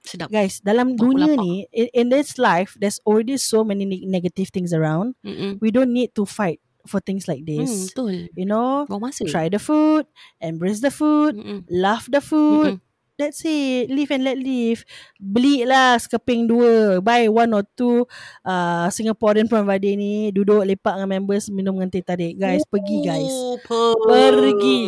sedap. 0.00 0.32
guys, 0.32 0.64
dalam 0.64 0.96
Aku 0.96 1.12
dunia 1.12 1.36
lapar. 1.36 1.44
ni 1.44 1.68
in, 1.76 1.88
in 1.92 2.06
this 2.08 2.40
life 2.40 2.72
there's 2.80 2.96
already 3.04 3.36
so 3.36 3.60
many 3.60 3.84
ne- 3.84 4.08
negative 4.08 4.48
things 4.48 4.72
around. 4.72 5.12
Mm-mm. 5.20 5.60
We 5.60 5.68
don't 5.68 5.92
need 5.92 6.16
to 6.16 6.24
fight 6.24 6.60
for 6.88 7.04
things 7.04 7.28
like 7.28 7.44
Hmm, 7.44 7.60
this. 7.60 7.92
betul. 7.92 8.32
You 8.32 8.48
know, 8.48 8.88
try 9.28 9.52
the 9.52 9.60
food, 9.60 10.08
embrace 10.40 10.80
the 10.80 10.88
food, 10.88 11.36
Mm-mm. 11.36 11.68
love 11.68 12.08
the 12.08 12.24
food. 12.24 12.80
Mm-mm. 12.80 12.89
That's 13.20 13.44
it. 13.44 13.92
Live 13.92 14.08
and 14.16 14.24
let 14.24 14.40
live. 14.40 14.80
Beli 15.20 15.68
lah 15.68 16.00
sekeping 16.00 16.48
dua. 16.48 17.04
Buy 17.04 17.28
one 17.28 17.52
or 17.52 17.68
two 17.76 18.08
uh, 18.48 18.88
Singaporean 18.88 19.44
prawn 19.44 19.68
vade 19.68 19.92
ni. 19.92 20.32
Duduk 20.32 20.64
lepak 20.64 20.96
dengan 20.96 21.20
members 21.20 21.52
minum 21.52 21.76
dengan 21.76 21.92
teh 21.92 22.00
tarik. 22.00 22.40
Guys, 22.40 22.64
pergi 22.64 23.04
guys. 23.04 23.60
Per- 23.68 24.00
Pergi. 24.08 24.80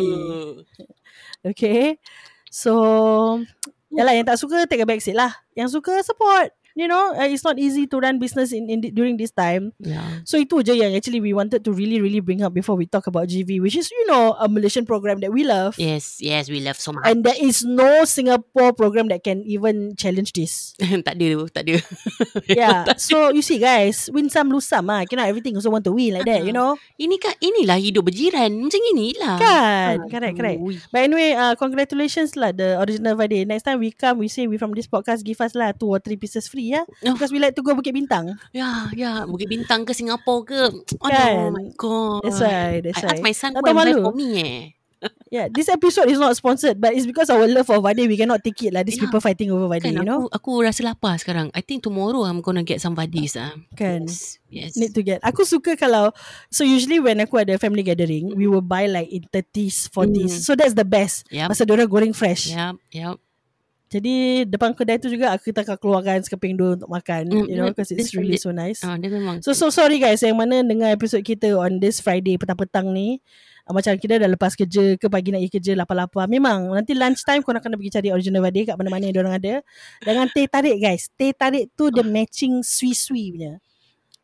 Okay. 1.45 2.01
So, 2.49 2.73
yalah 3.93 4.17
yang 4.17 4.25
tak 4.25 4.41
suka 4.41 4.65
take 4.65 4.81
a 4.81 4.89
back 4.89 5.05
seat 5.05 5.13
lah. 5.13 5.29
Yang 5.53 5.77
suka 5.77 6.01
support. 6.01 6.49
You 6.73 6.89
know, 6.89 7.13
uh, 7.13 7.29
it's 7.29 7.45
not 7.45 7.61
easy 7.61 7.85
to 7.85 8.01
run 8.01 8.17
business 8.17 8.49
in, 8.49 8.65
in 8.65 8.81
during 8.97 9.17
this 9.17 9.29
time. 9.29 9.77
Yeah. 9.77 10.25
So 10.25 10.41
itu 10.41 10.65
je 10.65 10.73
yang 10.73 10.97
actually 10.97 11.21
we 11.21 11.29
wanted 11.29 11.61
to 11.61 11.71
really 11.71 12.01
really 12.01 12.17
bring 12.17 12.41
up 12.41 12.49
before 12.49 12.73
we 12.73 12.89
talk 12.89 13.05
about 13.05 13.29
GV, 13.29 13.61
which 13.61 13.77
is 13.77 13.93
you 13.93 14.09
know 14.09 14.33
a 14.41 14.49
Malaysian 14.49 14.89
program 14.89 15.21
that 15.21 15.29
we 15.29 15.45
love. 15.45 15.77
Yes, 15.77 16.17
yes, 16.17 16.49
we 16.49 16.65
love 16.65 16.81
so 16.81 16.97
much. 16.97 17.05
And 17.05 17.21
there 17.21 17.37
is 17.37 17.61
no 17.61 18.09
Singapore 18.09 18.73
program 18.73 19.05
that 19.13 19.21
can 19.21 19.45
even 19.45 19.93
challenge 19.93 20.33
this. 20.33 20.73
tak 21.05 21.21
ada, 21.21 21.45
tak 21.53 21.69
ada. 21.69 21.77
Yeah. 22.49 22.89
so 22.97 23.29
you 23.29 23.45
see 23.45 23.61
guys, 23.61 24.09
win 24.09 24.33
some 24.33 24.49
lose 24.49 24.65
some 24.65 24.89
ah. 24.89 25.05
Cannot 25.05 25.29
everything 25.29 25.53
also 25.53 25.69
want 25.69 25.85
to 25.85 25.93
win 25.93 26.17
like 26.17 26.25
that, 26.25 26.41
you 26.41 26.53
know? 26.53 26.73
Ini 26.97 27.21
kan 27.21 27.37
inilah 27.37 27.77
hidup 27.77 28.09
berjiran. 28.09 28.49
Macam 28.49 28.81
inilah. 28.97 29.37
Kan? 29.37 29.95
Correct, 30.09 30.35
correct. 30.37 30.59
Ui. 30.59 30.75
But 30.89 31.05
anyway, 31.05 31.37
uh, 31.37 31.53
congratulations 31.53 32.33
lah 32.33 32.49
the 32.49 32.81
original 32.81 33.13
Vade. 33.13 33.45
Next 33.45 33.69
time 33.69 33.77
we 33.77 33.93
come, 33.93 34.21
we 34.21 34.27
say 34.27 34.49
we 34.49 34.57
from 34.57 34.73
this 34.73 34.89
podcast, 34.89 35.21
give 35.21 35.37
us 35.37 35.53
lah 35.53 35.71
two 35.77 35.89
or 35.89 36.01
three 36.01 36.17
pieces 36.17 36.49
free 36.49 36.62
ya. 36.71 36.87
Oh. 37.03 37.11
Because 37.11 37.35
we 37.35 37.43
like 37.43 37.51
to 37.51 37.63
go 37.65 37.75
Bukit 37.75 37.91
Bintang. 37.91 38.31
Ya, 38.55 38.87
ya, 38.95 39.27
Bukit 39.27 39.51
Bintang 39.51 39.83
ke 39.83 39.91
Singapura 39.91 40.47
ke? 40.47 40.61
Oh 41.03 41.09
Kan? 41.11 41.51
my 41.51 41.67
god. 41.75 42.23
That's 42.23 42.39
why, 42.39 42.79
that's 42.79 43.03
I 43.03 43.11
ask 43.11 43.19
why. 43.19 43.27
my 43.27 43.35
son 43.35 43.51
buy 43.59 43.75
malu. 43.75 43.99
for 43.99 44.15
me 44.15 44.29
eh. 44.39 44.61
Yeah, 45.27 45.51
this 45.51 45.67
episode 45.67 46.07
is 46.07 46.15
not 46.15 46.31
sponsored, 46.39 46.79
but 46.79 46.95
it's 46.95 47.03
because 47.03 47.27
our 47.27 47.43
love 47.43 47.67
for 47.67 47.75
Vade, 47.83 48.07
we 48.07 48.15
cannot 48.15 48.39
take 48.39 48.55
it 48.63 48.71
lah. 48.71 48.87
These 48.87 48.95
Yeah. 49.01 49.11
people 49.11 49.19
fighting 49.19 49.51
over 49.51 49.67
Vade, 49.67 49.91
Kan 49.91 49.99
you 49.99 50.05
know? 50.07 50.31
aku, 50.31 50.63
aku 50.63 50.63
rasa 50.63 50.79
lapar 50.87 51.19
sekarang. 51.19 51.51
I 51.51 51.59
think 51.59 51.83
tomorrow 51.83 52.23
I'm 52.23 52.39
gonna 52.39 52.63
get 52.63 52.79
some 52.79 52.95
vadis 52.95 53.35
ah. 53.35 53.51
Kan? 53.75 54.07
Yes. 54.07 54.39
yes. 54.47 54.71
Need 54.79 54.95
to 54.95 55.03
get. 55.03 55.19
Aku 55.19 55.43
suka 55.43 55.75
kalau 55.75 56.15
so 56.47 56.63
usually 56.63 57.03
when 57.03 57.19
aku 57.19 57.35
ada 57.35 57.59
family 57.59 57.83
gathering, 57.83 58.31
we 58.31 58.47
will 58.47 58.63
buy 58.63 58.87
like 58.87 59.11
in 59.11 59.27
30s, 59.27 59.91
40s. 59.91 60.39
Mm. 60.39 60.39
So 60.39 60.55
that's 60.55 60.71
the 60.77 60.87
best. 60.87 61.27
Yep. 61.35 61.51
Pasal 61.51 61.67
diorang 61.67 61.91
goreng 61.91 62.15
fresh. 62.15 62.55
Yep, 62.55 62.79
yep. 62.95 63.19
Jadi 63.93 64.13
depan 64.49 64.73
kedai 64.73 64.97
tu 64.97 65.05
juga 65.05 65.37
aku 65.37 65.53
kita 65.53 65.61
akan 65.61 65.77
keluarkan 65.77 66.25
sekeping 66.25 66.57
dua 66.57 66.73
untuk 66.73 66.89
makan, 66.89 67.29
Mm, 67.29 67.45
you 67.45 67.55
know, 67.61 67.69
mm, 67.69 67.77
because 67.77 67.93
it's 67.93 68.09
that's 68.09 68.17
really 68.17 68.41
so 68.41 68.49
nice. 68.49 68.81
Ah, 68.81 68.97
dia 68.97 69.13
memang. 69.13 69.37
So 69.45 69.53
so 69.53 69.69
sorry 69.69 70.01
guys 70.01 70.25
yang 70.25 70.33
mana 70.33 70.65
dengar 70.65 70.89
episod 70.89 71.21
kita 71.21 71.53
on 71.53 71.77
this 71.77 72.01
Friday 72.01 72.41
petang-petang 72.41 72.89
ni. 72.89 73.21
Uh, 73.63 73.71
macam 73.71 73.95
kita 73.95 74.19
dah 74.19 74.27
lepas 74.27 74.57
kerja 74.57 74.97
ke 74.97 75.07
pagi 75.07 75.29
nak 75.29 75.45
pergi 75.45 75.53
kerja 75.55 75.71
lapar-lapar. 75.77 76.25
Memang 76.25 76.73
nanti 76.73 76.97
lunch 76.97 77.21
time 77.21 77.45
korang 77.45 77.61
kena 77.61 77.77
pergi 77.77 77.93
cari 77.95 78.09
original 78.09 78.41
vade 78.43 78.65
kat 78.65 78.75
mana-mana 78.75 79.07
yang 79.07 79.15
diorang 79.15 79.37
ada. 79.37 79.61
Dengan 80.01 80.25
teh 80.33 80.49
tarik 80.49 80.81
guys. 80.81 81.07
Teh 81.13 81.31
tarik 81.31 81.69
tu 81.77 81.93
the 81.93 82.01
matching 82.01 82.65
sui-sui 82.65 83.29
punya. 83.29 83.61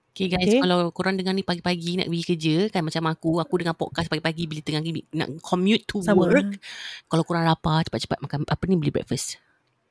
Okay 0.09 0.27
guys, 0.27 0.43
Okay. 0.43 0.59
kalau 0.59 0.91
korang 0.91 1.15
dengar 1.15 1.31
ni 1.31 1.47
pagi-pagi 1.47 1.95
nak 1.95 2.11
pergi 2.11 2.25
kerja 2.27 2.55
kan 2.67 2.83
macam 2.83 3.07
aku, 3.07 3.39
aku 3.39 3.53
dengar 3.55 3.77
podcast 3.77 4.11
pagi-pagi 4.11 4.51
bila 4.51 4.59
tengah 4.59 4.81
nak 5.15 5.29
commute 5.39 5.87
to 5.87 6.03
Sama. 6.03 6.27
work. 6.27 6.59
Kalau 7.07 7.23
korang 7.23 7.47
lapar, 7.47 7.87
cepat-cepat 7.87 8.19
makan 8.19 8.43
apa 8.43 8.63
ni 8.67 8.75
beli 8.75 8.91
breakfast. 8.91 9.39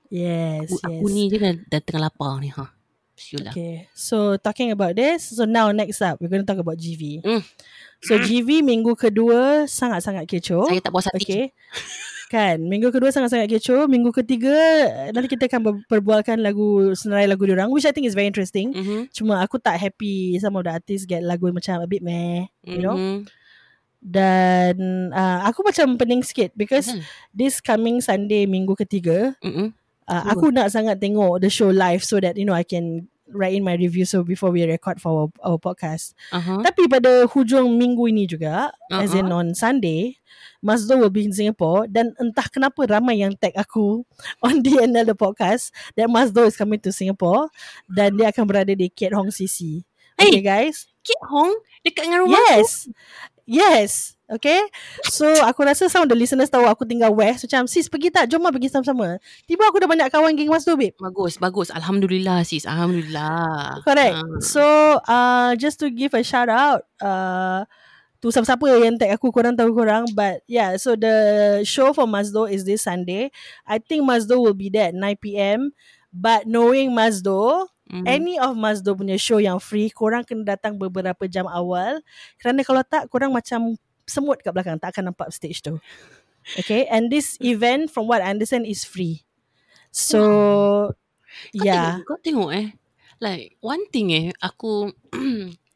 Yes, 0.09 0.73
Aku, 0.73 0.75
yes. 0.81 1.01
aku 1.01 1.07
ni 1.13 1.23
je 1.29 1.37
dah, 1.37 1.55
dah 1.69 1.81
tengah 1.85 2.09
lapar 2.09 2.41
ni 2.41 2.49
ha. 2.53 2.73
You 3.19 3.43
lah. 3.43 3.51
Okay. 3.51 3.91
So 3.99 4.39
talking 4.39 4.71
about 4.71 4.95
this, 4.95 5.35
so 5.35 5.43
now 5.43 5.75
next 5.75 5.99
up 6.07 6.23
we're 6.23 6.31
going 6.31 6.47
to 6.47 6.49
talk 6.49 6.63
about 6.63 6.79
GV. 6.79 7.27
Mm. 7.27 7.43
So 7.99 8.15
GV 8.15 8.63
minggu 8.63 8.95
kedua 8.95 9.67
sangat-sangat 9.67 10.31
kecoh. 10.31 10.71
Saya 10.71 10.79
tak 10.79 10.95
puas 10.95 11.11
hati. 11.11 11.19
Okay. 11.19 11.45
Kan, 12.29 12.61
minggu 12.71 12.95
kedua 12.95 13.11
sangat-sangat 13.11 13.51
kecoh. 13.51 13.91
Minggu 13.91 14.15
ketiga 14.15 14.55
nanti 15.11 15.35
kita 15.35 15.51
akan 15.51 15.83
perbualkan 15.91 16.39
lagu 16.39 16.95
senarai 16.95 17.27
lagu 17.27 17.43
diorang 17.43 17.75
which 17.75 17.89
I 17.89 17.93
think 17.93 18.07
is 18.07 18.15
very 18.15 18.31
interesting. 18.31 18.71
Mm-hmm. 18.71 19.01
Cuma 19.11 19.43
aku 19.43 19.59
tak 19.59 19.83
happy 19.83 20.39
some 20.39 20.55
of 20.55 20.63
the 20.63 20.71
artists 20.71 21.09
get 21.09 21.27
lagu 21.27 21.51
macam 21.51 21.83
a 21.83 21.89
bit 21.91 22.07
meh, 22.07 22.47
you 22.63 22.79
know. 22.79 22.95
Mm-hmm. 22.95 23.19
Dan 23.99 25.11
uh, 25.11 25.43
aku 25.51 25.67
macam 25.67 25.99
pening 25.99 26.23
sikit 26.23 26.55
because 26.55 26.87
Asal? 26.95 27.03
this 27.35 27.59
coming 27.59 27.99
Sunday 27.99 28.47
minggu 28.47 28.79
ketiga 28.79 29.35
Mm-mm. 29.43 29.75
Uh, 30.09 30.25
aku 30.33 30.51
nak 30.51 30.73
sangat 30.73 30.99
tengok 30.99 31.39
the 31.39 31.53
show 31.53 31.69
live 31.71 32.03
so 32.03 32.19
that 32.19 32.35
you 32.41 32.49
know 32.49 32.57
I 32.57 32.65
can 32.65 33.07
write 33.29 33.53
in 33.55 33.65
my 33.65 33.77
review 33.77 34.09
so 34.09 34.25
before 34.25 34.49
we 34.51 34.65
record 34.65 35.01
for 35.01 35.29
our, 35.29 35.31
our 35.45 35.59
podcast. 35.61 36.17
Uh-huh. 36.33 36.65
Tapi 36.65 36.89
pada 36.89 37.29
hujung 37.29 37.77
minggu 37.77 38.09
ini 38.09 38.25
juga 38.25 38.73
uh-huh. 38.73 39.05
as 39.05 39.13
in 39.13 39.29
Uh-huh. 39.29 39.45
on 39.45 39.53
Sunday 39.53 40.17
Mazdo 40.65 40.99
will 40.99 41.13
be 41.13 41.29
in 41.29 41.35
Singapore 41.37 41.87
dan 41.87 42.17
entah 42.19 42.49
kenapa 42.51 42.83
ramai 42.89 43.23
yang 43.23 43.37
tag 43.37 43.55
aku 43.55 44.03
on 44.45 44.65
DNL 44.65 45.07
the 45.07 45.17
podcast 45.17 45.71
that 45.95 46.11
Mazdo 46.11 46.49
is 46.49 46.57
coming 46.59 46.81
to 46.83 46.91
Singapore 46.91 47.53
dan 47.87 48.17
dia 48.17 48.33
akan 48.33 48.45
berada 48.49 48.73
di 48.73 48.91
Kiat 48.91 49.15
Hong 49.15 49.31
CC. 49.31 49.85
Okay 50.19 50.41
Hey! 50.41 50.43
guys? 50.43 50.91
Kit 51.07 51.21
Hong 51.31 51.53
dekat 51.87 52.11
dengan 52.11 52.27
rumah 52.27 52.37
Yes. 52.59 52.91
Yes. 53.47 54.18
Okay. 54.29 54.61
So 55.09 55.25
aku 55.25 55.65
rasa 55.65 55.89
some 55.89 56.05
of 56.05 56.11
the 56.13 56.19
listeners 56.19 56.53
tahu 56.53 56.69
aku 56.69 56.85
tinggal 56.85 57.17
west. 57.17 57.49
Macam 57.49 57.65
sis 57.65 57.89
pergi 57.89 58.13
tak? 58.13 58.29
Jom 58.29 58.45
lah 58.45 58.53
pergi 58.53 58.69
sama-sama. 58.69 59.17
Tiba 59.49 59.65
aku 59.65 59.81
dah 59.81 59.89
banyak 59.89 60.13
kawan 60.13 60.37
geng 60.37 60.53
Mazdo 60.53 60.77
babe. 60.77 60.93
Bagus, 61.01 61.41
bagus. 61.41 61.73
Alhamdulillah 61.73 62.45
sis. 62.45 62.69
Alhamdulillah. 62.69 63.81
Correct. 63.89 64.17
Ah. 64.21 64.41
So 64.45 64.65
uh, 65.09 65.57
just 65.57 65.81
to 65.81 65.89
give 65.89 66.13
a 66.13 66.21
shout 66.21 66.53
out 66.53 66.85
uh, 67.01 67.65
to 68.21 68.29
siapa-siapa 68.29 68.69
yang 68.85 69.01
tag 69.01 69.17
aku 69.17 69.33
korang 69.33 69.57
tahu 69.57 69.73
korang 69.73 70.05
but 70.13 70.45
yeah 70.51 70.75
so 70.77 70.93
the 70.99 71.63
show 71.65 71.97
for 71.97 72.05
Mazdo 72.05 72.45
is 72.45 72.69
this 72.69 72.85
Sunday. 72.85 73.33
I 73.65 73.81
think 73.81 74.05
Mazdo 74.05 74.37
will 74.37 74.57
be 74.57 74.69
there 74.69 74.93
at 74.93 74.97
9 74.97 75.25
PM 75.25 75.73
but 76.13 76.45
knowing 76.45 76.93
Mazdo 76.93 77.65
Mm. 77.89 78.05
any 78.05 78.37
of 78.37 78.53
Mazdo 78.53 78.93
punya 78.93 79.17
show 79.17 79.41
yang 79.41 79.57
free 79.57 79.89
korang 79.89 80.21
kena 80.21 80.45
datang 80.45 80.77
beberapa 80.77 81.25
jam 81.25 81.49
awal 81.49 82.05
kerana 82.37 82.61
kalau 82.61 82.85
tak 82.85 83.09
korang 83.09 83.33
macam 83.33 83.81
semut 84.09 84.41
kat 84.41 84.57
belakang 84.57 84.81
tak 84.81 84.97
akan 84.97 85.13
nampak 85.13 85.29
stage 85.31 85.61
tu. 85.61 85.77
Okay 86.57 86.89
and 86.89 87.13
this 87.13 87.37
event 87.45 87.93
from 87.93 88.09
what 88.09 88.25
I 88.25 88.33
understand 88.33 88.65
is 88.65 88.83
free. 88.83 89.23
So 89.93 90.21
Kau 91.53 91.61
yeah. 91.61 92.01
tengok, 92.01 92.05
kau 92.09 92.19
tengok 92.25 92.51
eh. 92.57 92.67
Like 93.21 93.61
one 93.61 93.85
thing 93.93 94.09
eh, 94.17 94.33
aku 94.41 94.89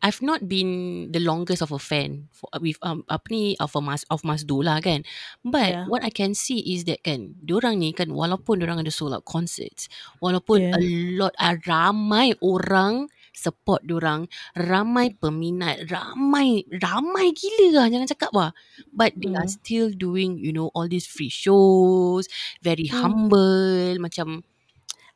I've 0.00 0.24
not 0.24 0.48
been 0.48 1.12
the 1.12 1.20
longest 1.20 1.60
of 1.60 1.72
a 1.76 1.78
fan 1.78 2.32
for, 2.32 2.48
with 2.56 2.80
um, 2.80 3.04
apa 3.04 3.28
ni 3.28 3.52
of 3.60 3.76
a 3.76 3.84
mas 3.84 4.00
of 4.08 4.24
Mazdo 4.24 4.64
lah 4.64 4.80
kan. 4.80 5.04
But 5.44 5.76
Yeah. 5.76 5.84
what 5.92 6.00
I 6.00 6.08
can 6.08 6.32
see 6.32 6.64
is 6.72 6.88
that 6.88 7.04
kan, 7.04 7.36
diorang 7.44 7.84
ni 7.84 7.92
kan 7.92 8.08
walaupun 8.08 8.64
diorang 8.64 8.80
ada 8.80 8.88
sold 8.88 9.12
out 9.12 9.28
concerts, 9.28 9.92
walaupun 10.24 10.72
Yeah. 10.72 10.76
a 10.76 10.80
lot 11.20 11.36
uh, 11.36 11.52
ramai 11.68 12.32
orang 12.40 13.12
support 13.40 13.80
diorang, 13.82 14.28
ramai 14.52 15.16
peminat, 15.16 15.88
ramai 15.88 16.68
ramai 16.68 17.32
gila 17.32 17.80
lah 17.80 17.86
jangan 17.88 18.08
cakap 18.12 18.30
lah. 18.36 18.50
But 18.92 19.16
they 19.16 19.32
are 19.32 19.48
Hmm. 19.48 19.56
still 19.56 19.88
doing 19.88 20.36
you 20.36 20.52
know 20.52 20.68
all 20.76 20.84
these 20.84 21.08
free 21.08 21.32
shows, 21.32 22.28
very 22.60 22.84
Hmm. 22.92 23.00
humble 23.00 23.96
macam 23.96 24.44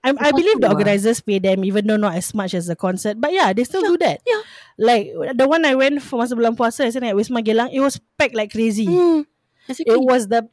I, 0.04 0.12
I 0.12 0.36
believe 0.36 0.60
the 0.60 0.68
lah. 0.68 0.76
organizers 0.76 1.24
pay 1.24 1.40
them 1.40 1.64
even 1.64 1.88
though 1.88 1.96
not 1.96 2.12
as 2.12 2.36
much 2.36 2.52
as 2.52 2.68
the 2.68 2.76
concert. 2.76 3.16
But 3.16 3.32
yeah, 3.32 3.56
they 3.56 3.64
still 3.64 3.80
do 3.80 3.96
that. 4.04 4.20
yeah. 4.28 4.42
Like 4.76 5.08
the 5.32 5.48
one 5.48 5.64
I 5.64 5.72
went 5.72 6.04
for 6.04 6.20
masa 6.20 6.36
bulan 6.36 6.60
puasa, 6.60 6.84
said 6.92 7.00
at 7.00 7.16
Wisma 7.16 7.40
Gelang, 7.40 7.72
it 7.72 7.80
was 7.80 7.96
packed 8.20 8.36
like 8.36 8.52
crazy. 8.52 8.84
Hmm. 8.84 9.24
It 9.64 9.96
was 10.04 10.28
the 10.28 10.44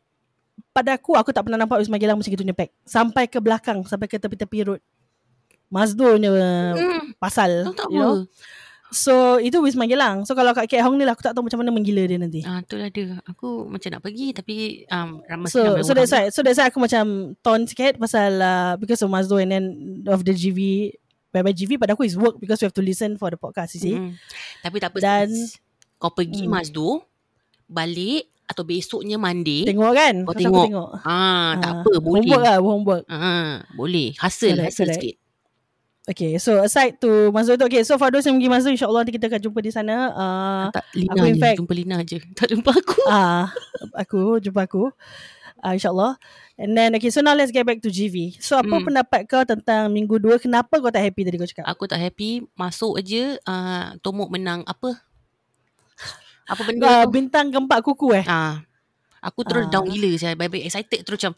pada 0.71 0.95
aku 0.95 1.19
aku 1.19 1.35
tak 1.35 1.43
pernah 1.43 1.59
nampak 1.59 1.83
Wisma 1.83 1.99
Gelang 1.99 2.15
macam 2.15 2.31
gitunya 2.31 2.55
pack. 2.55 2.71
Sampai 2.87 3.27
ke 3.27 3.43
belakang, 3.43 3.83
sampai 3.83 4.07
ke 4.07 4.15
tepi-tepi 4.15 4.59
road. 4.71 4.79
Mazdo 5.71 6.05
punya 6.11 6.29
Hmm. 6.75 7.15
pasal, 7.17 7.65
Tahu 7.65 7.73
tak 7.73 7.87
you 7.87 7.97
apa. 7.97 8.05
know. 8.05 8.15
So 8.91 9.39
itu 9.39 9.55
Wisma 9.57 9.87
Gelang. 9.87 10.27
So 10.27 10.35
kalau 10.35 10.51
kat 10.51 10.67
Kat 10.67 10.83
Hong 10.83 10.99
ni 10.99 11.07
lah 11.07 11.15
aku 11.15 11.23
tak 11.23 11.31
tahu 11.31 11.47
macam 11.47 11.63
mana 11.63 11.71
menggila 11.71 12.03
dia 12.03 12.19
nanti. 12.19 12.43
Ah, 12.43 12.59
tu 12.59 12.75
lah 12.75 12.91
dia. 12.91 13.23
Aku 13.23 13.63
macam 13.65 13.87
nak 13.87 14.03
pergi 14.03 14.35
tapi 14.35 14.55
um, 14.85 15.23
ramai 15.23 15.47
So 15.47 15.63
ramai 15.63 15.87
so 15.87 15.95
that's 15.95 16.11
why 16.11 16.27
so 16.27 16.43
that's 16.43 16.59
why 16.59 16.67
aku 16.67 16.75
macam 16.77 17.05
torn 17.39 17.63
sikit 17.63 17.95
pasal 17.95 18.35
uh, 18.35 18.75
because 18.75 18.99
of 18.99 19.07
Mazdo 19.07 19.39
and 19.39 19.47
then 19.49 19.63
of 20.05 20.21
the 20.21 20.35
GV 20.35 20.91
by 21.31 21.39
GV 21.47 21.79
pada 21.79 21.95
aku 21.95 22.03
is 22.03 22.19
work 22.19 22.35
because 22.35 22.59
we 22.59 22.67
have 22.67 22.75
to 22.75 22.83
listen 22.83 23.15
for 23.15 23.31
the 23.31 23.39
podcast 23.39 23.71
you 23.73 23.81
see. 23.81 23.95
Mm. 23.95 24.11
Tapi 24.59 24.75
tak 24.77 24.91
apa 24.91 24.99
Dan-. 24.99 25.39
Kau 25.95 26.11
pergi 26.11 26.43
Mm. 26.43 26.51
Mazdo, 26.51 27.07
balik 27.65 28.27
atau 28.43 28.67
besoknya 28.67 29.15
Monday. 29.15 29.63
Tengok 29.63 29.93
kan? 29.93 30.15
Kau 30.21 30.35
Pasal 30.35 30.41
tengok. 30.43 30.65
tengok. 30.67 30.89
Ah, 30.99 31.55
tak 31.55 31.71
Ah, 31.71 31.79
apa, 31.79 31.91
boleh. 31.95 32.27
Homework 32.27 32.43
lah, 32.43 32.55
homework. 32.59 33.03
Ah, 33.07 33.63
boleh. 33.71 34.11
Correct, 34.11 34.19
hasil 34.19 34.51
correct. 34.59 34.99
sikit. 34.99 35.15
Okay, 36.03 36.41
so 36.41 36.57
aside 36.59 36.97
to 36.97 37.29
Mazdo 37.29 37.53
tu, 37.55 37.69
okay, 37.69 37.85
so 37.85 37.93
for 37.93 38.09
those 38.09 38.25
yang 38.25 38.35
pergi 38.35 38.49
Mazdo, 38.49 38.69
insyaAllah 38.69 39.05
nanti 39.05 39.13
kita 39.13 39.29
akan 39.29 39.37
jumpa 39.39 39.59
di 39.61 39.69
sana. 39.69 39.95
Uh, 40.09 40.65
tak 40.73 40.85
Lina 40.91 41.13
aku 41.13 41.23
in 41.23 41.35
je, 41.35 41.39
fact- 41.39 41.57
jumpa 41.61 41.73
Lina 41.77 41.97
je. 42.01 42.17
Tak 42.37 42.47
jumpa 42.49 42.71
aku. 42.73 42.99
ah, 43.05 43.45
aku, 43.93 44.21
jumpa 44.39 44.65
aku. 44.65 44.89
Uh, 45.61 45.71
InsyaAllah. 45.71 46.17
And 46.57 46.73
then, 46.73 46.97
okay, 46.97 47.09
so 47.09 47.21
now 47.21 47.37
let's 47.37 47.53
get 47.53 47.61
back 47.63 47.77
to 47.79 47.89
GV. 47.89 48.33
So, 48.37 48.57
apa 48.57 48.69
Hmm. 48.71 48.81
pendapat 48.83 49.29
kau 49.29 49.45
tentang 49.45 49.89
minggu 49.89 50.17
dua? 50.17 50.41
Kenapa 50.41 50.73
kau 50.77 50.89
tak 50.89 51.05
happy 51.05 51.21
tadi 51.21 51.37
kau 51.37 51.45
cakap? 51.45 51.69
Aku 51.69 51.85
tak 51.85 52.01
happy. 52.01 52.49
Masuk 52.53 52.97
aje, 52.97 53.37
uh, 53.39 53.93
Tomok 53.99 54.29
menang 54.31 54.65
apa? 54.65 55.05
Apa 56.45 56.61
benda 56.65 56.81
Uh, 56.83 57.03
tu? 57.05 57.13
bintang 57.13 57.47
keempat 57.47 57.79
kuku 57.79 58.17
eh? 58.17 58.25
Ah, 58.25 58.65
aku 59.21 59.45
terus 59.45 59.69
Ah. 59.69 59.71
down 59.71 59.85
gila 59.85 60.17
saya. 60.17 60.33
Baik-baik 60.33 60.65
excited 60.65 61.05
terus 61.05 61.21
macam 61.21 61.33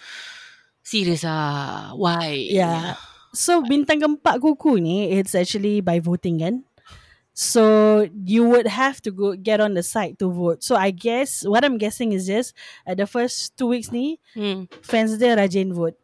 serious 0.79 1.27
ah. 1.27 1.91
Why? 1.93 2.47
Yeah. 2.47 2.95
So 3.33 3.65
bintang 3.65 3.97
keempat 3.97 4.37
kuku 4.39 4.77
ni 4.77 5.09
it's 5.09 5.33
actually 5.33 5.81
by 5.81 5.97
voting 5.97 6.37
kan. 6.39 6.55
So 7.33 8.05
you 8.13 8.45
would 8.45 8.69
have 8.69 9.01
to 9.01 9.09
go 9.09 9.33
get 9.33 9.57
on 9.57 9.73
the 9.73 9.81
site 9.81 10.21
to 10.21 10.29
vote. 10.29 10.61
So 10.61 10.77
I 10.77 10.93
guess 10.93 11.41
what 11.41 11.65
I'm 11.65 11.81
guessing 11.81 12.13
is 12.13 12.29
just 12.29 12.53
at 12.85 13.01
the 13.01 13.09
first 13.09 13.57
two 13.57 13.73
weeks 13.73 13.89
ni 13.89 14.21
Hmm. 14.37 14.69
fans 14.85 15.17
dia 15.17 15.33
rajin 15.33 15.73
vote. 15.73 15.97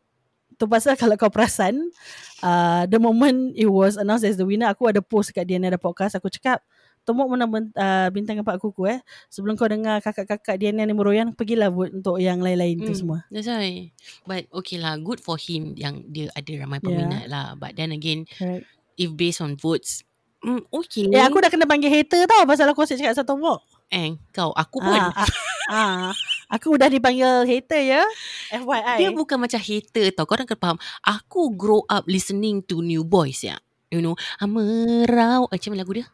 Tu 0.57 0.65
pasal 0.65 0.97
kalau 0.97 1.15
kau 1.21 1.29
perasan 1.29 1.93
uh, 2.41 2.83
the 2.89 2.97
moment 2.97 3.53
it 3.53 3.69
was 3.69 3.93
announced 3.95 4.25
as 4.25 4.35
the 4.41 4.43
winner 4.43 4.67
aku 4.67 4.89
ada 4.89 4.99
post 4.99 5.29
kat 5.31 5.45
DNA 5.45 5.69
ada 5.71 5.79
podcast 5.79 6.17
aku 6.17 6.33
cakap 6.33 6.65
Tomok 7.09 7.25
menang 7.33 7.49
ben- 7.49 7.73
uh, 7.73 8.13
bintang 8.13 8.37
keempat 8.37 8.61
kuku 8.61 8.85
eh. 8.85 8.99
Sebelum 9.33 9.57
kau 9.57 9.65
dengar 9.65 9.97
kakak-kakak 9.97 10.61
DNA 10.61 10.85
ni 10.85 10.93
meroyan, 10.93 11.33
pergilah 11.33 11.73
vote 11.73 11.89
untuk 11.89 12.21
yang 12.21 12.37
lain-lain 12.37 12.77
tu 12.85 12.93
Hmm, 12.93 13.01
semua. 13.01 13.17
That's 13.33 13.49
why. 13.49 13.89
But 14.29 14.45
okay 14.53 14.77
lah, 14.77 15.01
good 15.01 15.17
for 15.17 15.41
him 15.41 15.73
yang 15.73 16.05
dia 16.05 16.29
ada 16.37 16.53
ramai 16.61 16.77
peminat 16.77 17.25
lah. 17.25 17.57
But 17.57 17.73
then 17.73 17.89
again, 17.97 18.29
Correct. 18.37 18.61
if 18.93 19.09
based 19.17 19.41
on 19.41 19.57
votes, 19.57 20.05
mm, 20.45 20.69
okay. 20.69 21.09
Eh 21.09 21.25
aku 21.25 21.41
dah 21.41 21.49
kena 21.49 21.65
panggil 21.65 21.89
hater 21.89 22.29
tau 22.29 22.45
pasal 22.45 22.69
aku 22.69 22.85
asyik 22.85 23.01
cakap 23.01 23.17
satu 23.17 23.33
Tomok. 23.33 23.65
Eh, 23.89 24.13
kau, 24.29 24.53
aku 24.53 24.77
pun. 24.77 24.93
Ah, 24.93 25.09
ah, 25.17 25.29
ah, 25.73 26.09
aku 26.45 26.77
dah 26.77 26.93
dipanggil 26.93 27.41
hater 27.49 27.81
ya. 27.89 28.05
FYI. 28.53 29.01
Dia 29.01 29.09
bukan 29.09 29.41
macam 29.41 29.57
hater 29.57 30.13
tau. 30.13 30.29
Korang 30.29 30.45
kena 30.45 30.61
faham. 30.61 30.77
Aku 31.01 31.57
grow 31.57 31.81
up 31.89 32.05
listening 32.05 32.61
to 32.69 32.85
New 32.85 33.01
Boys 33.01 33.41
ya. 33.41 33.57
You 33.89 34.05
know, 34.05 34.13
Amerau. 34.37 35.49
Eh, 35.49 35.57
macam 35.57 35.73
mana 35.73 35.81
lagu 35.81 35.97
dia? 35.97 36.05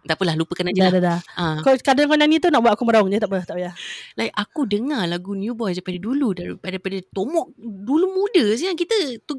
Tak 0.00 0.16
apalah, 0.16 0.32
lupakan 0.32 0.64
aja 0.68 0.80
dah, 0.80 0.88
lah. 0.88 0.92
dah, 0.92 1.02
dah. 1.02 1.18
Ah, 1.36 1.56
Kau 1.60 1.76
kadang 1.76 2.08
kau 2.08 2.16
nyanyi 2.16 2.40
tu 2.40 2.48
nak 2.48 2.64
buat 2.64 2.72
aku 2.72 2.88
meraung 2.88 3.08
je 3.08 3.20
tak 3.20 3.28
apa, 3.28 3.44
tak 3.44 3.60
payah. 3.60 3.74
like 4.16 4.32
aku 4.32 4.64
dengar 4.64 5.04
lagu 5.04 5.36
New 5.36 5.52
Boys 5.52 5.76
daripada 5.76 6.00
dulu. 6.00 6.32
Daripada, 6.32 6.80
daripada 6.80 6.96
Tomok 7.12 7.52
dulu 7.60 8.06
muda 8.10 8.44
siang 8.56 8.74
kita. 8.74 8.96
Tu, 9.22 9.32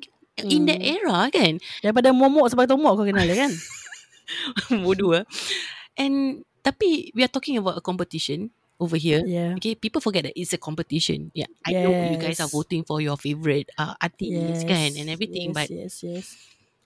in 0.47 0.63
that 0.65 0.78
Hmm. 0.78 0.95
era 1.02 1.17
kan. 1.30 1.58
Daripada 1.82 2.13
momok 2.13 2.47
sampai 2.47 2.65
tomok 2.65 2.93
kau 2.93 3.06
kenal 3.06 3.26
dia 3.26 3.45
kan? 3.45 3.52
Bodoh 4.86 5.17
lah. 5.17 5.26
And, 5.97 6.45
tapi 6.62 7.10
we 7.12 7.21
are 7.21 7.32
talking 7.32 7.58
about 7.58 7.76
a 7.76 7.84
competition 7.84 8.50
over 8.78 8.97
here. 8.97 9.21
Yeah. 9.21 9.58
Okay, 9.58 9.76
people 9.76 10.02
forget 10.02 10.26
that 10.26 10.34
it's 10.34 10.54
a 10.54 10.62
competition. 10.62 11.30
Yeah, 11.34 11.50
I 11.62 11.74
know 11.76 11.91
you 11.91 12.17
guys 12.17 12.38
are 12.38 12.50
Yes. 12.50 12.54
voting 12.54 12.82
for 12.82 12.97
your 12.97 13.17
favorite 13.17 13.69
uh, 13.76 13.93
artist 13.97 14.65
kan 14.65 14.93
and 14.93 15.10
everything, 15.10 15.52
yes, 15.52 15.58
but 15.58 15.67
yes, 15.69 15.93
yes. 16.02 16.26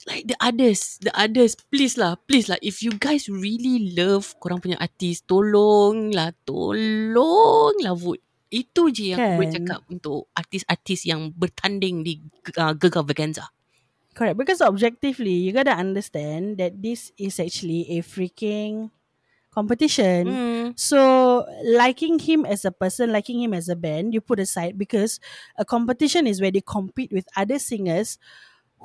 Like 0.05 0.29
the 0.29 0.37
others, 0.39 1.01
the 1.01 1.11
others, 1.17 1.57
please 1.57 1.97
lah, 1.97 2.15
please 2.29 2.47
lah. 2.47 2.61
If 2.61 2.85
you 2.85 2.93
guys 2.95 3.27
really 3.27 3.91
love 3.97 4.37
korang 4.37 4.61
punya 4.61 4.77
artis, 4.77 5.25
tolong 5.25 6.13
lah, 6.13 6.31
tolong 6.45 7.75
lah 7.81 7.97
vote. 7.97 8.21
Itu 8.53 8.93
je 8.93 9.11
yang 9.11 9.19
aku 9.19 9.31
boleh 9.41 9.49
Kan. 9.51 9.57
cakap 9.59 9.79
untuk 9.89 10.19
artis-artis 10.37 11.09
yang 11.09 11.33
bertanding 11.33 12.05
di 12.05 12.21
uh, 12.55 12.71
Gegar 12.77 13.03
Vaganza. 13.03 13.49
Correct. 14.15 14.39
Because 14.39 14.63
objectively, 14.63 15.43
you 15.43 15.51
gotta 15.51 15.75
understand 15.75 16.55
that 16.61 16.79
this 16.79 17.11
is 17.19 17.35
actually 17.35 17.83
a 17.99 17.99
freaking 17.99 18.95
competition. 19.51 20.21
Hmm. 20.27 20.67
So 20.79 21.43
liking 21.63 22.23
him 22.23 22.47
as 22.47 22.63
a 22.63 22.71
person, 22.71 23.11
liking 23.11 23.43
him 23.43 23.51
as 23.51 23.67
a 23.67 23.75
band, 23.75 24.15
you 24.15 24.23
put 24.23 24.39
aside 24.39 24.79
because 24.79 25.19
a 25.59 25.65
competition 25.67 26.27
is 26.27 26.39
where 26.39 26.51
they 26.51 26.63
compete 26.63 27.11
with 27.11 27.27
other 27.35 27.59
singers 27.59 28.15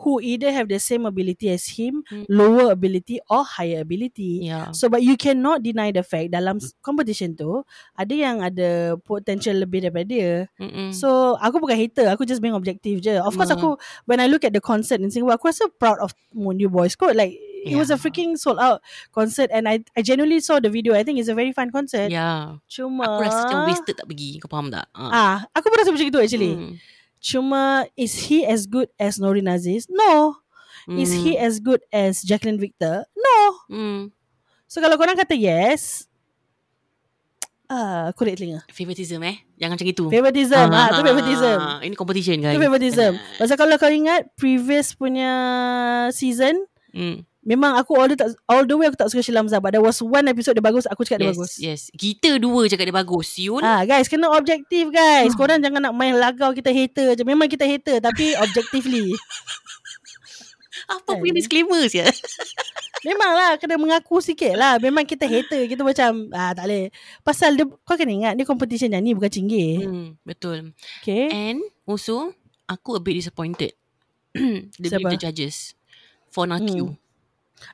who 0.01 0.17
either 0.19 0.49
have 0.49 0.65
the 0.67 0.81
same 0.81 1.05
ability 1.05 1.49
as 1.49 1.69
him, 1.77 2.01
Mm. 2.09 2.25
lower 2.27 2.73
ability 2.73 3.21
or 3.29 3.45
higher 3.45 3.85
ability. 3.85 4.49
Yeah. 4.49 4.73
So 4.73 4.89
but 4.89 5.05
you 5.05 5.15
cannot 5.15 5.61
deny 5.61 5.93
the 5.93 6.01
fact 6.01 6.33
dalam 6.33 6.57
s- 6.57 6.73
competition 6.81 7.37
tu 7.37 7.61
ada 7.95 8.15
yang 8.17 8.41
ada 8.41 8.97
potential 8.97 9.61
lebih 9.61 9.85
daripada 9.85 10.09
dia. 10.09 10.49
Mm-mm. 10.57 10.91
So 10.91 11.37
aku 11.37 11.61
bukan 11.61 11.77
hater, 11.77 12.09
aku 12.09 12.25
just 12.25 12.41
being 12.41 12.57
objective 12.57 12.99
je. 12.99 13.21
Of 13.21 13.37
course 13.37 13.53
Mm. 13.53 13.61
aku 13.61 13.69
when 14.05 14.19
I 14.19 14.27
look 14.27 14.43
at 14.43 14.57
the 14.57 14.61
concert 14.61 14.99
in 14.99 15.13
Singapore, 15.13 15.37
aku 15.37 15.53
rasa 15.53 15.69
proud 15.69 16.01
of 16.01 16.17
Mondu 16.33 16.73
Boys 16.73 16.97
kot. 16.97 17.13
Like 17.13 17.37
it 17.61 17.77
was 17.77 17.93
a 17.93 17.97
Yeah. 17.97 18.01
freaking 18.01 18.41
sold 18.41 18.57
out 18.57 18.81
concert 19.13 19.53
and 19.53 19.69
I 19.69 19.85
I 19.93 20.01
genuinely 20.01 20.41
saw 20.41 20.65
the 20.65 20.73
video. 20.73 20.97
I 20.97 21.05
think 21.05 21.21
it's 21.21 21.29
a 21.29 21.37
very 21.37 21.53
fun 21.53 21.69
concert. 21.69 22.09
yeah. 22.09 22.57
Cuma 22.67 23.05
Aku 23.05 23.21
rasa 23.21 23.39
macam 23.45 23.69
wasted 23.69 24.01
tak 24.01 24.09
pergi. 24.09 24.41
Kau 24.41 24.49
faham 24.49 24.73
tak? 24.73 24.89
Ah. 24.97 25.13
Ah, 25.13 25.37
aku 25.53 25.69
pun 25.69 25.77
rasa 25.77 25.93
macam 25.93 26.09
itu 26.09 26.17
actually. 26.17 26.57
Hmm. 26.57 26.75
Cuma 27.21 27.85
is 27.95 28.27
he 28.27 28.43
as 28.43 28.65
good 28.65 28.89
as 28.97 29.21
Norin 29.21 29.47
Aziz? 29.47 29.85
No. 29.87 30.41
Is 30.89 31.13
he 31.13 31.37
Hmm. 31.37 31.45
as 31.45 31.61
good 31.61 31.85
as 31.93 32.25
Jacqueline 32.25 32.57
Victor? 32.57 33.05
No. 33.13 33.39
Hmm. 33.69 34.01
So 34.65 34.81
kalau 34.81 34.97
korang 34.97 35.15
kata 35.15 35.37
yes, 35.37 36.09
ah, 37.71 38.11
korek 38.17 38.41
telinga. 38.41 38.65
Favoritism 38.73 39.21
eh. 39.23 39.45
Jangan 39.55 39.77
macam 39.77 39.87
itu. 39.87 40.05
Favoritism. 40.09 40.67
Ah, 40.73 40.89
tu 40.91 41.03
favoritism. 41.05 41.59
Ini 41.85 41.95
competition 41.95 42.37
guys. 42.41 42.57
Tu 42.57 42.63
favoritism. 42.65 43.13
Ah. 43.15 43.37
Pasal 43.39 43.57
kalau 43.61 43.77
kau 43.77 43.93
ingat 43.93 44.33
previous 44.35 44.97
punya 44.97 45.31
season, 46.11 46.65
Hmm. 46.91 47.23
Memang 47.41 47.73
aku 47.77 47.97
all 47.97 48.09
the, 48.09 48.17
tak, 48.17 48.37
all 48.45 48.65
the 48.65 48.77
way 48.77 48.89
aku 48.89 48.97
tak 49.01 49.09
suka 49.09 49.25
Sheila 49.25 49.41
Hamzah. 49.41 49.61
But 49.61 49.73
there 49.73 49.85
was 49.85 50.01
one 50.01 50.29
episode 50.29 50.57
dia 50.57 50.65
bagus, 50.65 50.85
aku 50.85 51.05
cakap 51.05 51.25
dia 51.25 51.29
Yes, 51.31 51.37
bagus. 51.37 51.53
yes. 51.57 51.81
Kita 51.93 52.37
dua 52.37 52.69
cakap 52.69 52.85
dia 52.89 52.97
bagus. 52.97 53.27
Siul. 53.33 53.61
Ah 53.65 53.83
guys, 53.85 54.07
kena 54.07 54.29
objektif 54.33 54.93
guys. 54.93 55.33
Ah. 55.33 55.37
Korang 55.37 55.61
jangan 55.61 55.91
nak 55.91 55.95
main 55.97 56.17
lagau 56.17 56.53
kita 56.53 56.69
hater 56.69 57.17
je. 57.17 57.23
Memang 57.25 57.49
kita 57.49 57.65
hater 57.65 57.99
tapi 57.99 58.37
objectively. 58.45 59.17
Apa 60.91 61.15
kan. 61.15 61.19
punya 61.23 61.35
disclaimer 61.35 61.87
ya? 61.87 62.07
Memang 63.09 63.31
lah 63.33 63.57
kena 63.57 63.81
mengaku 63.81 64.21
sikit 64.21 64.53
lah. 64.59 64.77
Memang 64.77 65.09
kita 65.09 65.25
hater. 65.25 65.65
Kita 65.65 65.81
macam 65.81 66.29
ah 66.35 66.53
tak 66.53 66.69
boleh. 66.69 66.93
Pasal 67.25 67.57
dia, 67.57 67.65
kau 67.65 67.97
kena 67.97 68.13
ingat 68.13 68.33
dia 68.37 68.45
competition 68.45 68.93
nyanyi 68.93 69.17
bukan 69.17 69.31
cinggih. 69.33 69.87
hmm, 69.87 70.09
betul. 70.21 70.75
Okay. 71.01 71.33
And 71.33 71.65
also, 71.89 72.37
aku 72.69 72.99
a 72.99 73.01
bit 73.01 73.17
disappointed. 73.17 73.73
the, 74.77 74.89
Siapa? 74.93 75.17
judges. 75.17 75.73
For 76.31 76.47
Nakyu. 76.47 76.95
Hmm. 76.95 77.10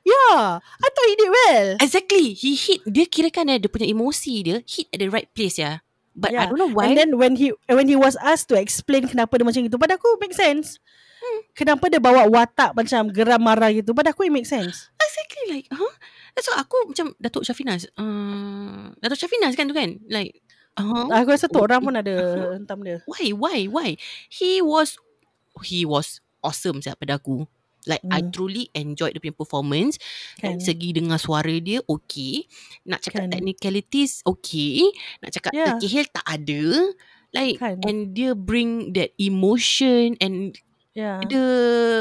Yeah, 0.03 0.59
I 0.59 0.87
thought 0.87 1.09
he 1.09 1.15
did 1.15 1.31
well. 1.31 1.67
Exactly. 1.79 2.35
He 2.35 2.55
hit, 2.55 2.83
dia 2.83 3.05
kirakan 3.07 3.51
eh, 3.51 3.57
dia 3.59 3.69
punya 3.71 3.87
emosi 3.87 4.33
dia 4.43 4.57
hit 4.63 4.87
at 4.91 4.99
the 4.99 5.07
right 5.07 5.27
place 5.31 5.55
ya. 5.57 5.79
But 6.17 6.33
I 6.33 6.33
Yeah. 6.33 6.47
don't 6.49 6.59
know 6.59 6.71
why. 6.73 6.89
And 6.89 6.97
then 6.97 7.09
when 7.15 7.37
he 7.37 7.53
when 7.69 7.85
he 7.85 7.95
was 7.95 8.17
asked 8.19 8.49
to 8.49 8.57
explain 8.57 9.05
kenapa 9.05 9.37
dia 9.37 9.45
macam 9.45 9.61
itu, 9.63 9.77
pada 9.77 9.95
aku 9.95 10.17
make 10.17 10.33
sense. 10.33 10.81
Hmm. 11.17 11.39
Kenapa 11.53 11.89
dia 11.89 11.97
bawa 11.97 12.25
watak 12.29 12.73
macam 12.73 13.09
geram 13.09 13.41
marah 13.41 13.69
gitu, 13.73 13.93
pada 13.93 14.13
aku 14.13 14.25
it 14.25 14.33
make 14.33 14.45
sense. 14.49 14.89
exactly 14.97 15.43
like, 15.49 15.67
huh? 15.71 15.93
That's 16.33 16.45
why 16.49 16.61
aku 16.61 16.93
macam 16.93 17.13
Datuk 17.17 17.41
Syafinas. 17.41 17.89
Uh, 17.97 18.93
Datuk 19.01 19.17
Syafinas 19.17 19.57
kan 19.57 19.65
tu 19.65 19.73
kan? 19.73 19.97
Like, 20.05 20.41
uh, 20.77 21.09
Aku 21.09 21.33
rasa 21.33 21.49
tu 21.49 21.57
Oh, 21.57 21.65
orang 21.65 21.81
pun 21.81 21.97
ada 21.97 22.13
hentam 22.57 22.85
dia. 22.85 23.01
why, 23.09 23.33
why, 23.33 23.57
why? 23.65 23.89
He 24.29 24.61
was, 24.61 24.97
he 25.65 25.85
was 25.85 26.21
awesome 26.45 26.85
siap 26.85 27.01
pada 27.01 27.17
aku. 27.17 27.49
Like 27.87 28.03
I 28.11 28.21
Hmm. 28.21 28.31
truly 28.35 28.67
enjoyed 28.75 29.15
dia 29.15 29.23
punya 29.23 29.35
performance. 29.35 29.97
Kan. 30.37 30.59
Dari 30.59 30.63
segi 30.63 30.89
dengar 30.93 31.17
suara 31.17 31.55
dia 31.57 31.79
okay. 31.87 32.45
Nak 32.85 33.01
cakap 33.07 33.27
Kan. 33.27 33.31
technicalities 33.33 34.21
okay. 34.27 34.83
Nak 35.23 35.31
cakap 35.33 35.51
Yeah. 35.55 35.79
terkehil 35.79 36.05
tak 36.11 36.25
ada. 36.27 36.63
Like 37.31 37.59
Kan. 37.59 37.83
and 37.83 38.15
dia 38.15 38.31
bring 38.35 38.95
that 38.95 39.11
emotion 39.19 40.15
and 40.19 40.55
Yeah. 40.97 41.21
the 41.29 41.43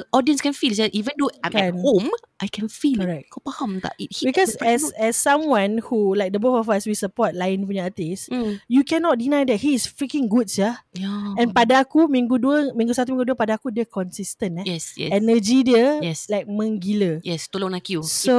audience 0.09 0.41
can 0.41 0.57
feel 0.57 0.73
even 0.73 1.13
though 1.21 1.29
I'm 1.45 1.53
at 1.53 1.77
Kan. 1.77 1.85
home 1.85 2.09
I 2.41 2.49
can 2.49 2.69
feel 2.73 3.01
Correct. 3.01 3.29
Kau 3.29 3.45
faham 3.45 3.77
tak? 3.81 3.93
It 4.01 4.09
hit 4.13 4.29
Because 4.33 4.57
at 4.57 4.77
as 4.77 4.83
as 4.97 5.15
someone 5.21 5.85
who 5.85 6.17
like 6.17 6.33
the 6.33 6.41
both 6.41 6.65
of 6.65 6.69
us 6.73 6.89
we 6.89 6.97
support 6.97 7.33
lain 7.37 7.65
punya 7.69 7.89
artis, 7.89 8.29
mm. 8.33 8.61
you 8.69 8.85
cannot 8.85 9.17
deny 9.21 9.45
that 9.45 9.57
he 9.61 9.73
is 9.77 9.85
freaking 9.89 10.29
good 10.29 10.49
ya. 10.49 10.81
yeah. 10.97 11.33
And 11.37 11.53
pada 11.53 11.85
aku 11.85 12.09
minggu 12.09 12.37
dua, 12.41 12.73
minggu 12.73 12.93
satu 12.93 13.13
minggu 13.13 13.33
dua 13.33 13.37
pada 13.37 13.57
aku 13.57 13.69
dia 13.73 13.85
consistent 13.89 14.65
eh. 14.65 14.77
yes, 14.77 14.97
yes. 14.97 15.13
Energy 15.13 15.65
dia 15.65 16.01
Yes. 16.01 16.29
like 16.29 16.45
menggila. 16.49 17.21
yes, 17.25 17.49
tolong 17.49 17.73
nak 17.73 17.85
you. 17.89 18.01
So 18.05 18.37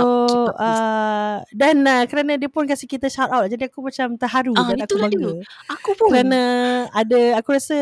uh, 0.58 1.42
dan 1.54 1.86
uh, 1.86 2.06
kerana 2.06 2.38
dia 2.38 2.50
pun 2.50 2.66
kasi 2.66 2.86
kita 2.86 3.10
shout 3.10 3.30
out 3.30 3.46
jadi 3.46 3.66
aku 3.70 3.82
macam 3.82 4.14
terharu 4.14 4.54
Ah, 4.58 4.74
dan 4.74 4.86
aku 4.86 4.98
bangga. 4.98 5.18
dia. 5.18 5.46
aku 5.70 5.90
pun. 5.98 6.10
Kerana 6.14 6.42
ada 6.94 7.20
aku 7.38 7.50
rasa 7.54 7.78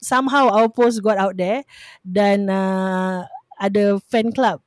somehow 0.00 0.48
our 0.48 0.68
post 0.72 1.04
got 1.04 1.20
out 1.20 1.36
there 1.36 1.62
dan 2.02 2.48
uh, 2.48 3.24
ada 3.60 4.00
fan 4.08 4.32
club 4.32 4.64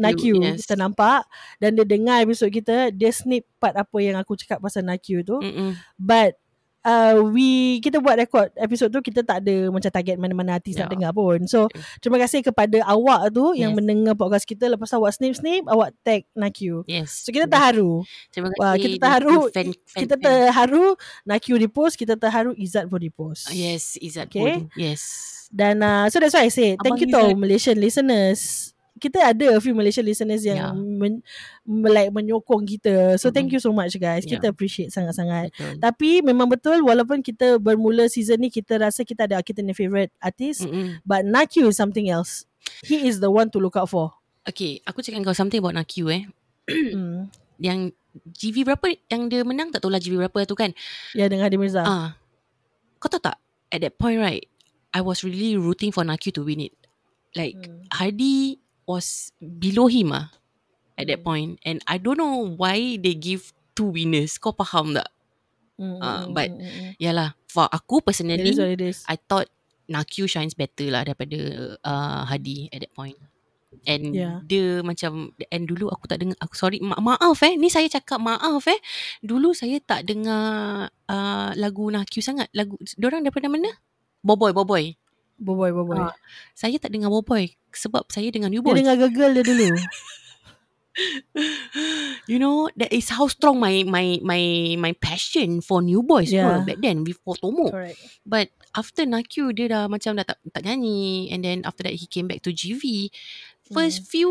Nakyu 0.00 0.40
yes. 0.40 0.64
kita 0.64 0.80
nampak 0.80 1.28
dan 1.60 1.76
dia 1.76 1.84
dengar 1.84 2.24
episod 2.24 2.48
kita 2.48 2.88
dia 2.94 3.12
snip 3.12 3.44
part 3.60 3.76
apa 3.76 3.96
yang 4.00 4.16
aku 4.16 4.32
cakap 4.38 4.62
pasal 4.62 4.80
Nakyu 4.86 5.20
tu 5.20 5.36
Mm-mm. 5.42 5.76
but 6.00 6.38
uh, 6.86 7.18
we 7.26 7.82
kita 7.82 7.98
buat 7.98 8.14
rekod 8.14 8.46
episod 8.54 8.86
tu 8.88 9.02
kita 9.02 9.20
tak 9.20 9.42
ada 9.42 9.68
macam 9.68 9.90
target 9.90 10.16
mana-mana 10.16 10.56
artis 10.56 10.78
nak 10.78 10.86
Ya. 10.86 10.92
dengar 10.94 11.10
pun 11.10 11.42
so 11.44 11.66
terima 11.98 12.16
kasih 12.16 12.40
kepada 12.40 12.78
awak 12.86 13.28
tu 13.30 13.52
yang 13.52 13.74
Yes. 13.74 13.76
mendengar 13.76 14.14
podcast 14.14 14.46
kita 14.46 14.70
lepas 14.70 14.94
awak 14.94 15.10
snip-snip 15.12 15.66
awak 15.66 15.90
tag 16.00 16.22
Nakyu 16.32 16.86
Yes. 16.86 17.26
so 17.26 17.34
kita 17.34 17.44
terharu 17.44 18.06
Terima 18.30 18.46
kasih. 18.48 18.60
Wah, 18.62 18.74
kita 18.76 18.96
terharu. 19.00 19.36
Fan, 19.50 19.66
fan, 19.82 20.00
kita 20.00 20.14
terharu 20.16 20.86
Nakyu 21.24 21.54
repost 21.58 21.94
kita 21.96 22.14
terharu 22.14 22.54
Izzat 22.54 22.86
pun 22.86 23.00
repost 23.00 23.50
Yes, 23.50 23.98
Izzat 23.98 24.30
Okay. 24.30 24.42
pun. 24.62 24.70
Yes. 24.78 25.02
Dan 25.48 25.78
uh, 25.78 26.06
so 26.06 26.18
that's 26.18 26.34
why 26.34 26.46
I 26.46 26.50
say 26.50 26.74
thank 26.76 26.98
Abang 26.98 27.02
you 27.02 27.08
to. 27.08 27.34
Malaysian 27.34 27.78
listeners. 27.78 28.74
Kita 28.96 29.20
ada 29.28 29.52
a 29.52 29.60
few 29.60 29.76
Malaysian 29.76 30.02
listeners 30.02 30.40
yang 30.40 30.56
Yeah. 30.56 30.72
men, 30.72 31.20
me- 31.62 31.92
like 31.92 32.08
menyokong 32.08 32.64
kita. 32.64 33.20
So 33.20 33.28
thank 33.28 33.48
Mm-mm. 33.48 33.56
you 33.56 33.62
so 33.62 33.68
much 33.70 33.92
guys. 33.96 34.24
Yeah. 34.24 34.40
Kita 34.40 34.50
appreciate 34.50 34.88
sangat-sangat. 34.88 35.52
Betul. 35.52 35.74
Tapi 35.78 36.10
memang 36.24 36.48
betul 36.48 36.80
walaupun 36.80 37.20
kita 37.20 37.60
bermula 37.60 38.08
season 38.08 38.40
ni 38.40 38.48
kita 38.48 38.80
rasa 38.80 39.04
kita 39.04 39.28
ada 39.28 39.44
kita 39.44 39.60
ni 39.60 39.76
favorite 39.76 40.10
artist 40.16 40.64
Mm-mm. 40.64 41.04
but 41.04 41.22
Nakyu 41.22 41.68
is 41.68 41.76
something 41.76 42.08
else. 42.08 42.48
He 42.82 43.04
is 43.04 43.20
the 43.20 43.28
one 43.28 43.52
to 43.52 43.60
look 43.60 43.76
out 43.76 43.86
for. 43.86 44.16
Okay, 44.42 44.80
aku 44.82 45.04
cakap 45.04 45.22
kau 45.22 45.36
something 45.36 45.60
about 45.60 45.76
Nakyu 45.76 46.06
eh. 46.08 46.22
hmm. 46.66 47.28
Yang 47.60 47.92
GV 48.16 48.64
berapa 48.64 48.86
yang 49.06 49.28
dia 49.28 49.44
menang 49.44 49.68
tak 49.68 49.84
tahulah 49.84 50.00
GV 50.00 50.24
berapa 50.24 50.48
tu 50.48 50.56
kan. 50.56 50.72
Ya 51.12 51.28
dengan 51.28 51.44
Hadi 51.48 51.60
Mirza. 51.60 51.84
Ah. 51.84 52.16
Kau 52.96 53.12
tahu 53.12 53.20
tak 53.20 53.36
at 53.68 53.80
that 53.80 54.00
point 54.00 54.16
right 54.16 54.48
I 54.90 55.04
was 55.04 55.20
really 55.20 55.52
rooting 55.54 55.92
for 55.92 56.00
Nakyu 56.00 56.32
to 56.32 56.42
win 56.42 56.64
it. 56.64 56.72
Like 57.36 57.60
Hmm. 57.60 57.84
Hardy 57.92 58.56
was 58.86 59.34
below 59.38 59.90
him 59.90 60.14
ah 60.14 60.30
at 60.96 61.10
that 61.10 61.20
point 61.20 61.58
and 61.66 61.82
I 61.84 61.98
don't 61.98 62.16
know 62.16 62.46
why 62.56 62.96
they 62.96 63.12
give 63.12 63.52
two 63.76 63.92
winners. 63.92 64.40
Kau 64.40 64.56
faham 64.56 64.96
tak? 64.96 65.10
Ah, 65.76 66.24
hmm, 66.24 66.32
but- 66.32 66.48
hmm. 66.56 66.96
Yalah, 66.96 67.36
for 67.44 67.68
aku 67.68 68.00
It 68.00 68.04
personally 68.08 68.40
is 68.40 68.56
what 68.56 68.72
it 68.72 68.80
is. 68.80 69.04
I 69.04 69.20
thought 69.20 69.52
Nakyu 69.86 70.24
shines 70.26 70.56
better 70.56 70.88
lah 70.88 71.04
daripada 71.04 71.36
uh, 71.84 72.24
Hadi 72.24 72.72
at 72.72 72.80
that 72.82 72.94
point. 72.96 73.14
And 73.84 74.16
Yeah. 74.16 74.40
dia 74.40 74.80
macam 74.80 75.36
and 75.52 75.68
dulu 75.68 75.92
aku 75.92 76.08
tak 76.08 76.24
dengar 76.24 76.38
aku 76.40 76.56
sorry 76.56 76.80
ma- 76.80 76.96
maaf 76.96 77.44
eh 77.44 77.60
ni 77.60 77.68
saya 77.68 77.92
cakap 77.92 78.16
maaf 78.18 78.64
eh 78.72 78.80
dulu 79.20 79.52
saya 79.52 79.76
tak 79.84 80.08
dengar 80.08 80.88
uh, 81.06 81.50
lagu 81.54 81.84
Nakyu 81.92 82.24
sangat 82.24 82.48
lagu 82.56 82.80
orang 83.04 83.20
daripada 83.20 83.52
mana 83.52 83.68
Boboy 84.24 84.56
Boboy 84.56 84.96
Boboy, 85.36 85.70
boboy. 85.70 86.00
Ah, 86.00 86.16
saya 86.56 86.80
tak 86.80 86.92
dengar 86.92 87.12
Boboy 87.12 87.52
sebab 87.68 88.08
saya 88.08 88.32
dengan 88.32 88.48
New 88.48 88.64
Dia 88.64 88.68
Boy 88.72 88.80
dengar 88.80 88.96
gagal 88.96 89.30
dia 89.36 89.44
dulu. 89.44 89.68
you 92.24 92.40
know 92.40 92.72
that 92.76 92.88
is 92.88 93.12
how 93.12 93.28
strong 93.28 93.60
my 93.60 93.84
my 93.84 94.16
my 94.24 94.42
my 94.80 94.92
passion 94.96 95.60
for 95.60 95.84
New 95.84 96.00
Boys 96.00 96.32
Yeah. 96.32 96.60
yeah. 96.60 96.64
back 96.64 96.80
then 96.80 97.04
before 97.04 97.36
Tomo 97.36 97.68
Correct. 97.68 98.00
But 98.24 98.48
after 98.72 99.04
Nakyu 99.04 99.52
dia 99.52 99.68
dah 99.68 99.84
macam 99.92 100.16
dah 100.16 100.24
tak, 100.24 100.40
tak 100.52 100.64
nyanyi 100.64 101.28
and 101.32 101.44
then 101.44 101.68
after 101.68 101.84
that 101.84 102.00
he 102.00 102.08
came 102.08 102.24
back 102.28 102.40
to 102.48 102.50
GV. 102.52 103.12
First 103.68 104.08
Hmm. 104.08 104.08
few 104.08 104.30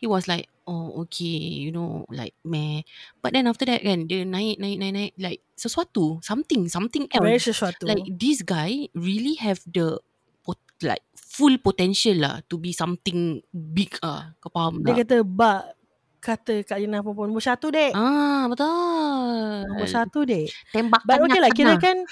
he 0.00 0.08
was 0.08 0.24
like 0.24 0.48
oh 0.64 1.04
okay 1.04 1.36
you 1.36 1.68
know 1.68 2.08
like 2.08 2.32
meh. 2.48 2.80
But 3.20 3.36
then 3.36 3.44
after 3.44 3.68
that 3.68 3.84
kan 3.84 4.08
dia 4.08 4.24
naik 4.24 4.56
naik 4.56 4.80
naik 4.80 4.92
naik 4.96 5.12
like 5.20 5.40
sesuatu 5.52 6.24
something 6.24 6.68
something 6.72 7.12
Very 7.12 7.36
else. 7.36 7.52
sesuatu. 7.52 7.84
Like 7.84 8.08
this 8.08 8.40
guy 8.40 8.88
really 8.96 9.36
have 9.36 9.60
the 9.68 10.00
like 10.82 11.04
full 11.16 11.56
potential 11.56 12.16
lah 12.18 12.40
to 12.48 12.56
be 12.56 12.72
something 12.72 13.40
big 13.52 13.92
ah. 14.00 14.32
Kau 14.38 14.50
faham 14.50 14.80
Dia 14.80 14.92
tak? 14.92 14.98
kata 15.04 15.16
bak 15.22 15.62
kata 16.16 16.54
Kak 16.66 16.82
Lina 16.82 17.06
perempuan 17.06 17.30
nombor 17.30 17.44
satu 17.44 17.70
dek. 17.70 17.94
Ah 17.94 18.50
betul. 18.50 19.62
Nombor 19.70 19.86
satu 19.86 20.26
dek. 20.26 20.50
Tembak 20.74 21.06
But 21.06 21.22
okay 21.22 21.38
lah 21.38 21.52
kira 21.54 21.74
kan 21.78 22.02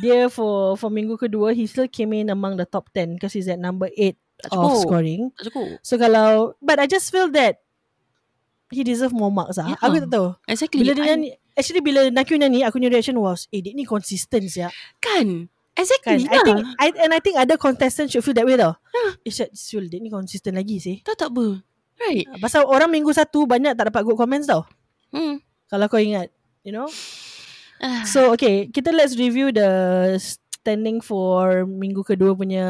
dia 0.00 0.32
for 0.32 0.72
for 0.74 0.88
minggu 0.88 1.20
kedua 1.20 1.52
he 1.52 1.68
still 1.68 1.84
came 1.84 2.16
in 2.16 2.32
among 2.32 2.56
the 2.56 2.64
top 2.64 2.88
10 2.96 3.20
because 3.20 3.36
he's 3.36 3.44
at 3.46 3.60
number 3.60 3.92
8 3.92 4.16
Tak 4.38 4.54
of 4.54 4.80
scoring. 4.80 5.34
Tak 5.36 5.50
cukup. 5.52 5.68
So 5.84 6.00
kalau 6.00 6.54
but 6.58 6.78
I 6.78 6.86
just 6.86 7.10
feel 7.10 7.28
that 7.34 7.60
he 8.70 8.84
deserve 8.84 9.12
more 9.12 9.32
marks 9.32 9.56
lah. 9.56 9.74
Yeah. 9.74 9.80
Aku 9.84 9.96
tak 10.00 10.10
tahu. 10.12 10.28
Exactly. 10.46 10.80
Bila 10.80 10.92
dia 10.94 11.04
I- 11.04 11.08
nyanyi 11.12 11.28
actually 11.52 11.82
bila 11.82 12.00
Nakyu 12.08 12.38
nyanyi 12.38 12.62
aku 12.64 12.78
punya 12.78 12.88
reaction 12.88 13.18
was 13.18 13.50
eh 13.50 13.60
dia 13.60 13.74
ni 13.74 13.84
consistent 13.84 14.48
ya. 14.48 14.72
Kan 14.96 15.52
Exactly 15.78 16.26
Kan 16.26 16.34
I 16.34 16.34
lah. 16.34 16.44
think 16.44 16.58
I, 16.76 16.86
And 17.06 17.10
I 17.14 17.20
think 17.22 17.38
other 17.38 17.54
contestants 17.54 18.10
Should 18.10 18.26
feel 18.26 18.34
that 18.34 18.44
way 18.44 18.58
tau 18.58 18.74
Isyad 19.22 19.54
Syul 19.54 19.86
dia 19.86 20.02
ni 20.02 20.10
consistent 20.10 20.58
lagi 20.58 20.82
sih 20.82 20.98
Tahu 21.00 21.14
tak 21.14 21.30
apa? 21.30 21.62
Right. 21.98 22.26
Pasal 22.38 22.66
orang 22.66 22.90
minggu 22.90 23.10
satu 23.10 23.46
Banyak 23.46 23.78
tak 23.78 23.94
dapat 23.94 24.02
good 24.02 24.18
comments 24.18 24.50
tau 24.50 24.66
Hmm. 25.08 25.38
Kalau 25.70 25.86
kau 25.86 25.96
ingat 25.96 26.28
You 26.66 26.74
know 26.74 26.90
Ah. 27.78 28.02
So 28.02 28.34
okay 28.34 28.66
Kita 28.66 28.90
let's 28.90 29.14
review 29.14 29.54
the 29.54 29.70
Standing 30.68 31.00
for 31.00 31.64
Minggu 31.64 32.04
kedua 32.04 32.36
punya 32.36 32.66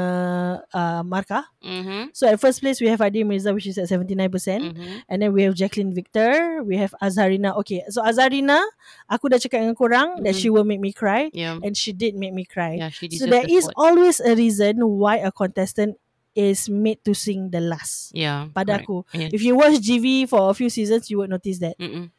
uh, 0.71 1.03
Markah 1.03 1.43
Mhm. 1.59 2.15
So 2.15 2.31
at 2.31 2.39
first 2.39 2.63
place 2.63 2.79
We 2.79 2.87
have 2.87 3.03
Adi 3.03 3.27
Mirza 3.27 3.51
Which 3.51 3.67
is 3.67 3.75
at 3.75 3.91
79% 3.91 4.31
Mhm. 4.71 5.03
And 5.11 5.19
then 5.19 5.35
we 5.35 5.43
have 5.43 5.59
Jacqueline 5.59 5.91
Victor 5.91 6.63
We 6.63 6.79
have 6.79 6.95
Azharina 7.03 7.59
Okay 7.59 7.83
so 7.91 7.99
Azharina 8.07 8.63
Aku 9.11 9.27
dah 9.27 9.43
cakap 9.43 9.67
dengan 9.67 9.75
korang 9.75 10.23
That 10.23 10.39
Mhm. 10.39 10.41
she 10.41 10.47
will 10.47 10.63
make 10.63 10.79
me 10.79 10.95
cry 10.95 11.27
Yeah. 11.35 11.59
And 11.59 11.75
she 11.75 11.91
did 11.91 12.15
make 12.15 12.31
me 12.31 12.47
cry 12.47 12.79
Yeah, 12.79 12.95
So 12.95 13.27
there 13.27 13.43
the 13.43 13.51
is 13.51 13.67
spot. 13.67 13.75
always 13.75 14.23
a 14.23 14.39
reason 14.39 14.79
Why 14.87 15.19
a 15.19 15.35
contestant 15.35 15.99
Is 16.39 16.71
made 16.71 17.03
to 17.03 17.19
sing 17.19 17.51
the 17.51 17.59
last 17.59 18.15
Yeah. 18.15 18.47
Pada 18.55 18.79
correct. 18.79 18.87
aku 18.87 18.97
Yeah. 19.11 19.35
If 19.35 19.43
you 19.43 19.59
watch 19.59 19.83
GV 19.83 20.31
For 20.31 20.47
a 20.47 20.55
few 20.55 20.71
seasons 20.71 21.11
You 21.11 21.27
would 21.27 21.35
notice 21.35 21.59
that 21.59 21.75
Mm-mm. 21.83 22.15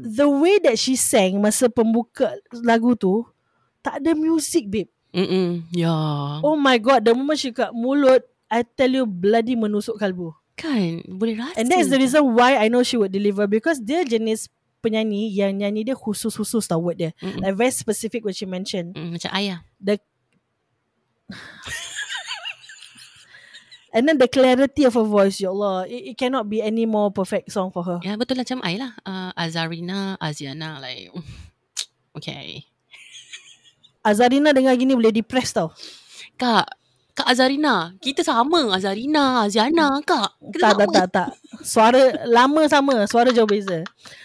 The 0.00 0.24
way 0.24 0.56
that 0.64 0.80
she 0.80 0.96
sang 0.96 1.36
Masa 1.36 1.68
pembuka 1.68 2.32
lagu 2.64 2.96
tu 2.96 3.28
Tak 3.82 3.98
ada 3.98 4.14
music 4.14 4.70
babe 4.70 4.88
Mm-mm. 5.12 5.68
Yeah. 5.74 6.40
Oh 6.40 6.56
my 6.56 6.80
god 6.80 7.04
The 7.04 7.12
moment 7.12 7.36
she 7.36 7.52
kat 7.52 7.74
mulut 7.76 8.24
I 8.48 8.64
tell 8.64 8.88
you 8.88 9.04
Bloody 9.04 9.58
menusuk 9.58 10.00
kalbu 10.00 10.32
Kan 10.56 11.04
boleh 11.04 11.36
rasa. 11.36 11.60
And 11.60 11.68
that 11.68 11.84
is 11.84 11.92
the 11.92 12.00
reason 12.00 12.32
Why 12.32 12.56
I 12.56 12.72
know 12.72 12.80
she 12.80 12.96
would 12.96 13.12
deliver 13.12 13.44
Because 13.44 13.76
dia 13.76 14.06
jenis 14.08 14.48
Penyanyi 14.80 15.28
Yang 15.30 15.52
nyanyi 15.60 15.80
dia 15.84 15.96
khusus-khusus 15.96 16.64
tau 16.64 16.80
word 16.80 16.96
dia 16.96 17.10
Mm-mm. 17.20 17.44
Like 17.44 17.56
very 17.60 17.74
specific 17.74 18.24
When 18.24 18.32
she 18.32 18.48
mention 18.48 18.96
Mm, 18.96 19.18
macam 19.20 19.30
ayah. 19.36 19.60
And 23.92 24.08
then 24.08 24.16
the 24.16 24.28
clarity 24.28 24.88
of 24.88 24.96
her 24.96 25.04
voice 25.04 25.36
Ya 25.36 25.52
Allah 25.52 25.84
It, 25.84 26.12
it 26.12 26.16
cannot 26.16 26.48
be 26.48 26.64
any 26.64 26.88
more 26.88 27.12
perfect 27.12 27.52
song 27.52 27.68
for 27.68 27.84
her 27.84 28.00
Ya 28.00 28.16
betul 28.16 28.40
lah 28.40 28.48
macam 28.48 28.64
I 28.64 28.80
lah. 28.80 28.92
Uh, 29.04 29.30
Azarina, 29.36 30.16
Aziana 30.16 30.80
like 30.80 31.12
okay. 32.16 32.64
Azarina 34.02 34.50
dengar 34.50 34.74
gini 34.74 34.92
Boleh 34.92 35.14
depressed 35.14 35.54
tau 35.56 35.70
Kak, 36.38 36.66
Kak 37.12 37.28
Azarina, 37.28 37.92
kita 38.00 38.24
sama 38.24 38.72
Azarina, 38.72 39.44
Aziana, 39.44 40.00
Kak. 40.00 40.32
Tak 40.38 40.52
Kita 40.54 40.66
tak 40.74 40.78
sama. 40.80 40.94
tak 40.94 41.06
tak 41.12 41.28
Suara 41.62 42.02
Lama 42.26 42.62
sama 42.66 43.04
Suara 43.06 43.30
jauh 43.30 43.46
beza 43.46 43.84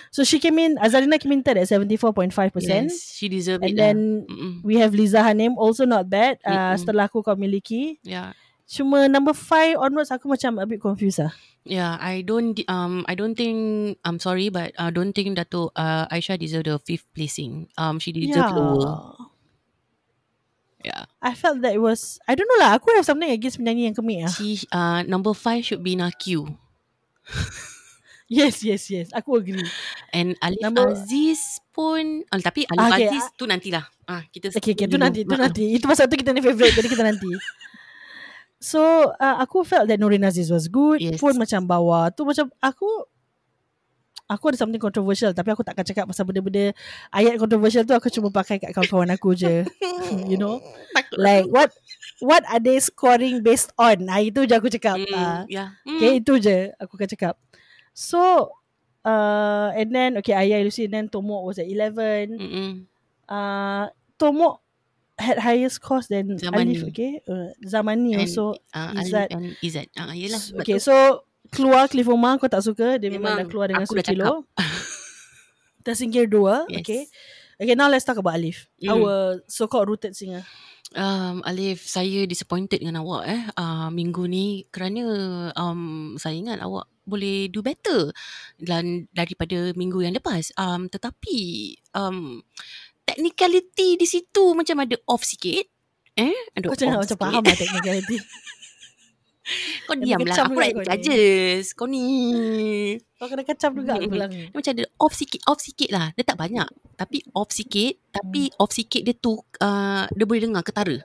So 0.10 0.24
she 0.24 0.40
came 0.40 0.58
in 0.58 0.72
Azarina 0.82 1.20
came 1.20 1.36
in 1.36 1.44
third 1.44 1.60
At 1.62 1.68
74.5% 1.70 2.34
Yes, 2.63 3.13
she 3.13 3.28
deserve 3.28 3.62
And 3.62 3.76
it 3.76 3.78
then 3.78 3.98
lah. 4.26 4.34
Mm-mm. 4.34 4.54
We 4.63 4.80
have 4.82 4.96
Liza 4.96 5.20
Hanim 5.22 5.60
Also 5.60 5.84
not 5.86 6.08
bad 6.10 6.40
uh, 6.42 6.74
Mm-mm. 6.74 6.80
Setelah 6.80 7.06
aku 7.12 7.22
kau 7.22 7.36
miliki 7.38 8.00
Yeah. 8.02 8.32
Cuma 8.66 9.06
number 9.12 9.36
5 9.36 9.78
onwards 9.78 10.10
Aku 10.10 10.32
macam 10.32 10.58
a 10.58 10.66
bit 10.66 10.80
confused 10.80 11.22
lah 11.22 11.36
Yeah, 11.68 12.00
I 12.00 12.24
don't 12.24 12.56
um 12.72 13.04
I 13.12 13.20
don't 13.20 13.36
think 13.36 13.60
I'm 14.08 14.24
sorry 14.24 14.48
but 14.48 14.72
I 14.80 14.88
don't 14.88 15.12
think 15.12 15.36
Dato 15.36 15.76
uh, 15.76 16.08
Aisyah 16.08 16.40
deserve 16.40 16.63
the 16.63 16.80
fifth 16.80 17.04
placing. 17.12 17.68
Um 17.76 18.00
she 18.00 18.16
deserve 18.16 18.56
lower. 18.56 19.27
Yeah. 20.88 21.04
I 21.19 21.36
felt 21.36 21.60
that 21.67 21.76
it 21.76 21.84
was 21.84 22.15
I 22.23 22.39
don't 22.39 22.47
know 22.47 22.63
lah 22.63 22.80
Aku 22.80 22.88
have 22.95 23.04
something 23.04 23.28
against 23.28 23.60
penyanyi 23.60 23.91
yang 23.91 23.95
kemik 23.97 24.23
lah 24.23 24.32
She 24.32 24.63
uh 24.71 25.04
number 25.04 25.36
five 25.36 25.67
should 25.67 25.84
be 25.84 26.00
Nakyu. 26.00 26.47
Yes 28.28 28.60
yes 28.63 28.88
yes 28.91 29.08
Aku 29.15 29.39
agree 29.39 29.63
And 30.15 30.36
Alif 30.39 30.63
Number- 30.63 30.95
Aziz 30.95 31.60
pun 31.76 32.23
uh, 32.28 32.39
tapi 32.39 32.63
Alif 32.71 32.80
Ah, 32.80 32.89
okay, 32.95 33.08
Aziz 33.12 33.26
tu 33.36 33.43
nantilah. 33.47 33.84
Ah 34.08 34.23
kita 34.32 34.52
Okay, 34.56 34.76
okay, 34.76 34.88
tu 34.88 34.95
nanti, 34.95 35.28
tu 35.28 35.36
nanti. 35.36 35.76
Itu 35.76 35.88
pasal 35.88 36.08
tu 36.08 36.15
kita 36.15 36.32
ni 36.32 36.39
favourite, 36.39 36.76
jadi 36.76 36.88
kita 36.88 37.04
nanti. 37.04 37.28
So, 38.58 39.13
uh, 39.13 39.38
aku 39.38 39.62
felt 39.62 39.86
that 39.86 40.02
Nurin 40.02 40.26
Aziz 40.26 40.50
was 40.50 40.65
good. 40.65 40.97
Yes. 40.97 41.21
Pun 41.21 41.38
macam 41.38 41.69
bawah. 41.69 42.10
Tu 42.10 42.26
macam 42.26 42.50
aku, 42.58 43.06
aku 44.28 44.52
ada 44.52 44.58
something 44.60 44.80
controversial. 44.80 45.32
Tapi 45.32 45.50
aku 45.56 45.63
takkan 45.63 45.88
cakap 45.88 46.06
pasal 46.08 46.28
benda-benda 46.28 46.76
ayat 47.10 47.40
controversial 47.40 47.88
tu. 47.88 47.96
Aku 47.96 48.12
cuma 48.12 48.30
pakai 48.30 48.60
kat 48.60 48.76
kawan-kawan 48.76 49.12
aku 49.16 49.32
je. 49.34 49.63
you 50.28 50.36
know? 50.36 50.60
Like, 51.16 51.46
what 51.48 51.72
what 52.20 52.44
are 52.50 52.60
they 52.60 52.78
scoring 52.84 53.40
based 53.46 53.72
on? 53.78 54.10
Ah, 54.10 54.20
itu 54.20 54.44
je 54.44 54.54
aku 54.58 54.68
cakap. 54.68 54.98
Mm, 54.98 55.13
Ah, 55.13 55.42
yeah. 55.48 55.70
Mm. 55.86 55.98
Okay, 55.98 56.12
itu 56.20 56.34
je 56.42 56.58
aku 56.78 56.98
akan 57.00 57.10
cakap. 57.10 57.36
So, 57.94 58.52
uh, 59.02 59.70
and 59.74 59.90
then, 59.90 60.18
okay, 60.22 60.34
Ayah 60.34 60.62
Lucy, 60.62 60.86
and 60.86 60.94
then 60.94 61.06
Tomok 61.08 61.42
was 61.48 61.58
at 61.58 61.70
11. 61.70 62.34
Mm-mm. 62.38 62.72
uh, 63.30 63.90
Tomok 64.18 64.62
had 65.18 65.42
higher 65.42 65.70
scores 65.70 66.06
than 66.10 66.38
Zamani. 66.38 66.78
Alif 66.78 66.94
okay 66.94 67.22
uh, 67.26 67.50
Zamani 67.66 68.13
And, 68.13 68.22
also 68.30 68.54
Uh, 68.70 68.94
Izzat. 69.02 69.30
Izzat. 69.66 69.90
Ah 69.98 70.13
yalah. 70.13 70.42
okay 70.62 70.78
so 70.78 71.26
keluar 71.52 71.88
Cliff 71.88 72.08
Omar 72.08 72.38
kau 72.38 72.48
tak 72.52 72.64
suka 72.64 72.98
dia 73.00 73.08
memang, 73.10 73.34
Memang, 73.34 73.38
dah 73.42 73.48
keluar 73.48 73.66
dengan 73.72 73.86
dah 73.86 73.92
sekilo 73.92 74.34
tersingkir 75.82 76.26
dua 76.36 76.68
Yes. 76.68 76.84
okay 76.84 77.02
okay 77.58 77.76
now 77.76 77.88
let's 77.88 78.06
talk 78.06 78.20
about 78.20 78.36
Alif 78.38 78.68
Mm. 78.78 78.94
our 78.94 79.42
so 79.50 79.66
called 79.66 79.88
rooted 79.90 80.14
singer 80.14 80.46
Um, 80.96 81.44
Alif, 81.44 81.84
saya 81.84 82.24
disappointed 82.24 82.80
dengan 82.80 83.04
awak 83.04 83.28
eh 83.28 83.44
uh, 83.60 83.92
minggu 83.92 84.24
ni 84.24 84.64
kerana 84.72 85.04
um, 85.60 86.16
saya 86.16 86.40
ingat 86.40 86.64
awak 86.64 86.88
boleh 87.04 87.52
do 87.52 87.60
better 87.60 88.08
dan 88.56 89.04
daripada 89.12 89.76
minggu 89.76 90.00
yang 90.00 90.16
lepas. 90.16 90.48
Um, 90.56 90.88
tetapi 90.88 91.76
um, 91.92 92.40
technicality 93.04 94.00
di 94.00 94.08
situ 94.08 94.56
macam 94.56 94.80
ada 94.80 94.96
off 95.12 95.28
sikit. 95.28 95.68
Eh? 96.16 96.36
Ada 96.56 96.72
kau 96.72 96.80
jangan 96.80 96.96
off 96.96 97.04
macam 97.04 97.18
sikit. 97.20 97.24
faham 97.36 97.44
lah 97.44 97.58
technicality 97.60 98.18
Kau 99.88 99.96
Dia 99.96 100.04
diam 100.04 100.20
kecam 100.24 100.46
lah. 100.46 100.46
Aku 100.48 100.60
nak 100.60 100.70
kau 100.72 100.82
ni. 100.84 100.88
judges. 100.88 101.66
Kau 101.74 101.88
ni. 101.88 102.06
kau 103.18 103.28
kena 103.32 103.44
kecap 103.48 103.72
juga 103.74 103.92
aku 103.98 104.10
bilang 104.12 104.32
Dia 104.32 104.54
macam 104.54 104.74
ada 104.76 104.86
off 105.00 105.14
sikit. 105.16 105.42
Off 105.48 105.60
sikit 105.64 105.90
lah. 105.90 106.12
Dia 106.14 106.24
tak 106.28 106.38
banyak. 106.38 106.68
Tapi 107.00 107.18
off 107.34 107.50
sikit. 107.56 107.94
Tapi 108.12 108.52
Hmm. 108.52 108.62
off 108.62 108.72
sikit 108.76 109.02
dia 109.08 109.16
tu. 109.16 109.40
Uh, 109.64 110.04
dia 110.12 110.26
boleh 110.28 110.44
dengar 110.44 110.62
ketara. 110.68 111.00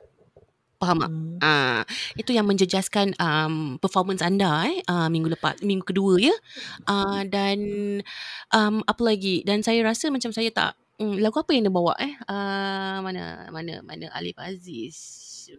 Faham 0.83 0.99
tak? 0.99 1.11
Hmm. 1.15 1.39
Ah, 1.39 1.83
itu 2.19 2.35
yang 2.35 2.43
menjejaskan 2.51 3.15
um, 3.23 3.79
performance 3.79 4.19
anda 4.19 4.67
eh 4.67 4.83
uh, 4.91 5.07
minggu 5.07 5.31
lepas 5.31 5.63
minggu 5.63 5.87
kedua 5.87 6.19
ya. 6.19 6.35
Uh, 6.91 7.23
dan 7.31 7.59
um, 8.51 8.83
apa 8.83 9.03
lagi? 9.07 9.47
Dan 9.47 9.63
saya 9.63 9.79
rasa 9.87 10.11
macam 10.11 10.35
saya 10.35 10.51
tak 10.51 10.75
um, 10.99 11.23
lagu 11.23 11.39
apa 11.39 11.55
yang 11.55 11.71
dia 11.71 11.75
bawa 11.75 11.95
eh? 12.03 12.19
Uh, 12.27 12.99
mana 12.99 13.47
mana 13.55 13.79
mana 13.87 14.11
Alif 14.11 14.35
Aziz. 14.43 14.99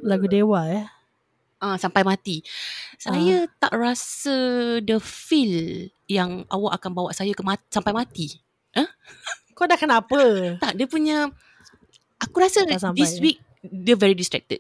lagu 0.04 0.28
Dewa 0.28 0.68
eh 0.68 0.84
Ah 1.64 1.80
sampai 1.80 2.04
mati. 2.04 2.44
Saya 3.00 3.48
tak 3.58 3.72
rasa 3.72 4.36
the 4.84 5.00
feel 5.00 5.88
yang 6.06 6.44
awak 6.52 6.76
akan 6.78 6.92
bawa 6.92 7.10
saya 7.16 7.32
ke 7.32 7.40
mat- 7.40 7.64
sampai 7.72 7.96
mati. 7.96 8.36
kau 9.56 9.64
dah 9.64 9.78
kenapa 9.78 10.18
Tak, 10.58 10.74
dia 10.74 10.90
punya 10.90 11.30
aku 12.18 12.36
rasa 12.42 12.66
sampai. 12.68 12.98
this 13.00 13.22
week 13.22 13.38
dia 13.64 13.96
very 13.96 14.18
distracted. 14.18 14.60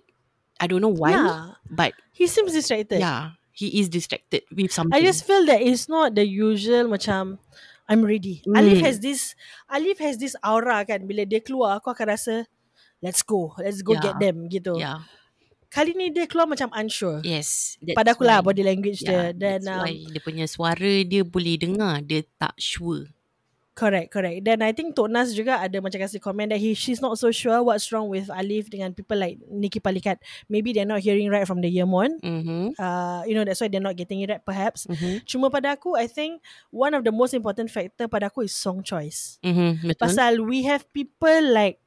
I 0.62 0.70
don't 0.70 0.80
know 0.80 0.94
why, 0.94 1.12
yeah 1.12 1.58
but 1.68 1.92
he 2.14 2.30
seems 2.30 2.54
distracted 2.54 3.02
yeah, 3.02 3.34
he 3.52 3.82
is 3.82 3.90
distracted 3.90 4.46
with 4.54 4.70
something. 4.70 4.94
I 4.94 5.02
just 5.02 5.26
feel 5.26 5.44
that 5.50 5.60
it's 5.60 5.90
not 5.90 6.14
the 6.14 6.24
usual 6.24 6.88
macam 6.88 7.42
I'm 7.90 8.06
ready. 8.06 8.46
Hmm. 8.48 8.56
Alif 8.56 8.80
has 8.86 9.02
this 9.02 9.34
Alif 9.68 9.98
has 10.00 10.16
this 10.16 10.38
aura 10.40 10.86
kan 10.88 11.04
bila 11.04 11.26
dia 11.26 11.42
keluar 11.42 11.82
aku 11.82 11.90
akan 11.92 12.14
rasa 12.14 12.36
let's 13.04 13.26
go, 13.26 13.52
let's 13.60 13.82
go 13.84 13.98
Yeah. 13.98 14.04
get 14.08 14.16
them 14.22 14.48
gitu. 14.48 14.78
yeah. 14.80 15.04
Kali 15.74 15.98
ni 15.98 16.14
dia 16.14 16.30
keluar 16.30 16.46
macam 16.46 16.70
unsure. 16.70 17.26
Yes. 17.26 17.82
Pada 17.98 18.14
aku 18.14 18.22
lah 18.22 18.46
body 18.46 18.62
language 18.62 19.02
Yeah, 19.02 19.34
dia 19.34 19.58
dan 19.58 19.66
that's 19.66 19.74
um, 19.74 19.82
why 19.82 19.94
dia 20.06 20.22
punya 20.22 20.46
suara 20.46 20.94
dia 21.02 21.26
boleh 21.26 21.58
dengar, 21.58 22.06
dia 22.06 22.22
tak 22.38 22.54
sure. 22.62 23.10
correct 23.74 24.14
correct. 24.14 24.46
Dan 24.46 24.62
I 24.62 24.70
think 24.70 24.94
Tok 24.94 25.10
Nas 25.10 25.34
juga 25.34 25.58
ada 25.58 25.74
macam 25.82 25.98
kasih 25.98 26.22
komen 26.22 26.54
that 26.54 26.62
he 26.62 26.78
she's 26.78 27.02
not 27.02 27.18
so 27.18 27.34
sure 27.34 27.58
what's 27.66 27.90
wrong 27.90 28.06
with 28.06 28.30
Alif 28.30 28.70
dengan 28.70 28.94
people 28.94 29.18
like 29.18 29.42
Nikki 29.50 29.82
Palikat. 29.82 30.22
Maybe 30.46 30.78
they're 30.78 30.86
not 30.86 31.02
hearing 31.02 31.26
right 31.34 31.50
from 31.50 31.58
the 31.58 31.74
Yemon. 31.74 32.22
Mhm. 32.22 32.78
Uh, 32.78 33.26
you 33.26 33.34
know 33.34 33.42
that's 33.42 33.58
why 33.58 33.74
they're 33.74 33.82
not 33.82 33.98
getting 33.98 34.22
it 34.22 34.30
right 34.30 34.46
perhaps. 34.46 34.86
Mhm. 34.86 35.26
Cuma 35.26 35.50
pada 35.50 35.74
aku 35.74 35.98
I 35.98 36.06
think 36.06 36.38
one 36.70 36.94
of 36.94 37.02
the 37.02 37.10
most 37.10 37.34
important 37.34 37.74
factor 37.74 38.06
pada 38.06 38.30
aku 38.30 38.46
is 38.46 38.54
song 38.54 38.86
choice. 38.86 39.42
Mhm. 39.42 39.90
Betul. 39.90 40.06
Pasal 40.06 40.34
we 40.46 40.70
have 40.70 40.86
people 40.94 41.42
like 41.50 41.82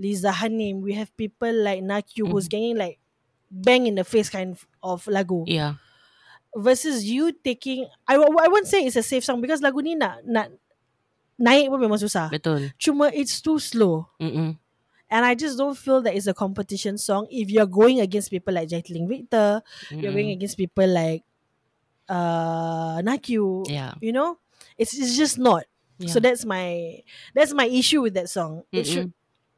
Liza 0.00 0.32
Hanim, 0.40 0.80
we 0.80 0.96
have 0.96 1.12
people 1.20 1.52
like 1.52 1.84
Nakyu 1.84 2.32
who's 2.32 2.48
Mhm. 2.48 2.52
getting 2.56 2.74
like 2.80 2.96
bang 3.50 3.86
in 3.86 3.94
the 3.94 4.04
face 4.04 4.28
kind 4.28 4.56
of 4.82 5.04
lagu 5.06 5.44
yeah. 5.46 5.74
versus 6.56 7.04
you 7.04 7.32
taking 7.32 7.86
I, 8.08 8.16
I 8.16 8.48
won't 8.48 8.66
say 8.66 8.82
it's 8.84 8.96
a 8.96 9.02
safe 9.06 9.24
song 9.24 9.40
because 9.40 9.60
lagu 9.60 9.82
ni 9.82 9.94
nak 9.94 10.24
nak 10.26 10.50
naik 11.36 11.68
pun 11.68 11.78
memang 11.84 12.00
susah. 12.00 12.32
Betul. 12.32 12.72
Cuma 12.80 13.12
it's 13.12 13.44
too 13.44 13.60
slow. 13.60 14.08
Mhm. 14.18 14.56
And 15.06 15.22
I 15.22 15.38
just 15.38 15.54
don't 15.54 15.78
feel 15.78 16.02
that 16.02 16.16
it's 16.18 16.26
a 16.26 16.34
competition 16.34 16.98
song 16.98 17.30
if 17.30 17.46
you're 17.52 17.68
going 17.70 18.00
against 18.02 18.26
people 18.32 18.50
like 18.56 18.66
Jacqueline 18.72 19.06
Victor, 19.06 19.62
you're 19.94 20.10
going 20.10 20.34
against 20.34 20.58
people 20.58 20.88
like 20.88 21.22
uh 22.08 22.98
Nakyu, 23.02 23.68
Yeah. 23.68 23.94
you 24.00 24.12
know? 24.12 24.38
It's 24.78 24.96
it's 24.98 25.14
just 25.16 25.38
not. 25.38 25.64
yeah. 25.98 26.10
So 26.10 26.18
that's 26.20 26.44
my 26.44 27.00
that's 27.34 27.52
my 27.54 27.66
issue 27.70 28.02
with 28.02 28.14
that 28.18 28.28
song. 28.28 28.64
It 28.72 28.84
should 28.86 29.12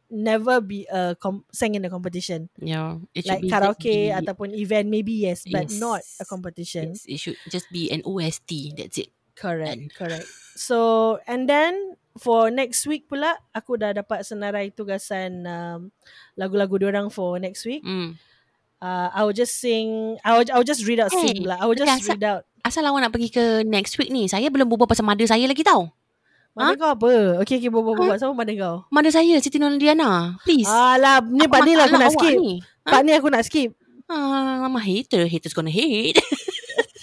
never 0.08 0.58
be 0.58 0.88
a 0.88 1.14
com- 1.14 1.44
sang 1.52 1.76
in 1.76 1.84
a 1.84 1.92
competition. 1.92 2.48
Yeah, 2.56 2.98
it 3.12 3.24
Like 3.24 3.44
be 3.44 3.48
karaoke 3.48 4.08
be- 4.08 4.14
ataupun 4.14 4.56
event 4.56 4.88
maybe 4.88 5.12
yes, 5.24 5.44
but 5.44 5.68
Yes. 5.68 5.76
not 5.76 6.00
a 6.18 6.24
competition. 6.24 6.96
Yes, 6.96 7.04
it 7.04 7.18
should 7.20 7.38
just 7.46 7.68
be 7.68 7.92
an 7.92 8.00
OST. 8.04 8.72
That's 8.74 8.98
it. 8.98 9.12
Correct, 9.38 9.70
Done. 9.70 9.92
correct. 9.94 10.26
So 10.58 10.76
and 11.24 11.46
then 11.46 11.94
for 12.18 12.50
next 12.50 12.82
week 12.90 13.06
pula 13.06 13.38
aku 13.54 13.78
dah 13.78 13.94
dapat 13.94 14.26
senarai 14.26 14.74
tugasan 14.74 15.46
um, 15.46 15.94
lagu-lagu 16.34 16.74
diorang 16.74 17.06
for 17.06 17.38
next 17.38 17.62
week. 17.62 17.86
Hmm. 17.86 18.18
Uh, 18.78 19.10
I 19.10 19.26
will 19.26 19.34
just 19.34 19.58
sing. 19.58 20.18
I 20.22 20.38
will, 20.38 20.46
I 20.50 20.56
will 20.58 20.66
just 20.66 20.86
read 20.86 21.02
out 21.02 21.10
Hey, 21.10 21.34
sing 21.34 21.42
lah. 21.46 21.58
I 21.58 21.66
will 21.66 21.74
just 21.74 21.90
asal- 21.90 22.14
read 22.14 22.22
out. 22.22 22.42
Asal 22.62 22.86
awak 22.86 23.00
nak 23.02 23.14
pergi 23.14 23.30
ke 23.30 23.44
next 23.66 23.94
week 23.98 24.10
ni? 24.10 24.26
Saya 24.26 24.50
belum 24.50 24.66
berbual 24.70 24.86
pasal 24.86 25.02
mother 25.06 25.26
saya 25.26 25.46
lagi 25.46 25.62
tau. 25.62 25.90
Mana 26.58 26.74
kau 26.74 26.90
apa? 26.90 27.12
Okay, 27.46 27.62
okay, 27.62 27.70
bawa 27.70 27.94
bawa. 27.94 28.18
Siapa 28.18 28.34
mana 28.34 28.52
kau? 28.58 28.76
Mother 28.90 29.14
saya, 29.14 29.38
Siti 29.38 29.62
Nurdiana. 29.62 30.34
Please. 30.42 30.66
Alah, 30.66 31.22
ni 31.22 31.46
part 31.46 31.62
ni 31.62 31.78
lah 31.78 31.86
aku 31.86 31.96
nak 31.96 32.10
awak 32.10 32.18
skip. 32.18 32.36
Ni. 32.42 32.54
Part 32.82 33.02
ni 33.06 33.12
aku 33.14 33.28
nak 33.30 33.44
skip. 33.46 33.70
Ah, 34.10 34.66
a 34.66 34.80
hater. 34.82 35.30
Haters 35.30 35.54
gonna 35.54 35.70
hate. 35.70 36.18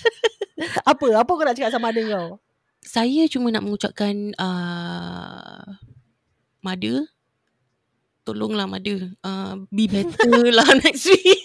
Apa? 0.92 1.24
Apa 1.24 1.32
kau 1.32 1.46
nak 1.48 1.56
cakap 1.56 1.72
sama 1.72 1.96
ada 1.96 2.04
kau? 2.04 2.44
saya 2.86 3.26
cuma 3.26 3.50
nak 3.50 3.66
mengucapkan 3.66 4.38
uh, 4.38 5.66
mother 6.62 7.10
tolonglah 8.22 8.70
mother 8.70 9.18
uh, 9.26 9.58
be 9.74 9.90
better 9.90 10.54
lah 10.54 10.70
next 10.86 11.10
week 11.10 11.42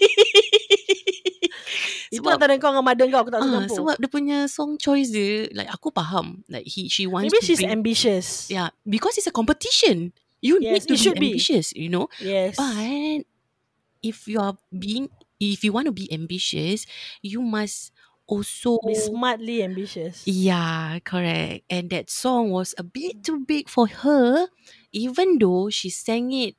Itu 2.11 2.27
sebab 2.27 2.35
antara 2.35 2.59
kau 2.59 2.75
dengan 2.75 2.83
mother 2.83 3.07
kau 3.07 3.19
aku 3.23 3.31
tak 3.31 3.41
ah, 3.47 3.63
suka 3.63 3.71
sebab 3.71 3.95
dia 4.03 4.09
punya 4.11 4.37
song 4.51 4.75
choice 4.75 5.15
dia 5.15 5.47
like 5.55 5.71
aku 5.71 5.95
faham 5.95 6.43
like 6.51 6.67
he 6.67 6.91
she 6.91 7.07
wants 7.07 7.31
Maybe 7.31 7.39
to 7.39 7.47
she's 7.47 7.63
bring, 7.63 7.71
ambitious. 7.71 8.51
yeah 8.51 8.75
because 8.83 9.15
it's 9.15 9.31
a 9.31 9.35
competition 9.35 10.11
you 10.43 10.59
Yes, 10.59 10.83
need 10.83 10.91
to 10.91 10.95
be 10.99 11.07
be. 11.15 11.39
ambitious 11.39 11.71
you 11.71 11.87
know 11.87 12.11
Yes. 12.19 12.59
but 12.59 13.23
if 14.03 14.27
you 14.27 14.39
are 14.43 14.57
being 14.75 15.07
if 15.39 15.63
you 15.63 15.71
want 15.71 15.87
to 15.87 15.95
be 15.95 16.11
ambitious 16.11 16.85
you 17.23 17.39
must 17.41 17.95
also 18.27 18.79
Be 18.83 18.95
smartly 18.95 19.59
ambitious. 19.63 20.23
Yeah, 20.25 20.99
correct. 21.03 21.65
And 21.69 21.89
that 21.89 22.09
song 22.09 22.51
was 22.51 22.75
a 22.77 22.83
bit 22.85 23.23
too 23.25 23.41
big 23.45 23.67
for 23.67 23.87
her, 23.87 24.47
even 24.93 25.39
though 25.41 25.69
she 25.73 25.89
sang 25.89 26.29
it 26.31 26.53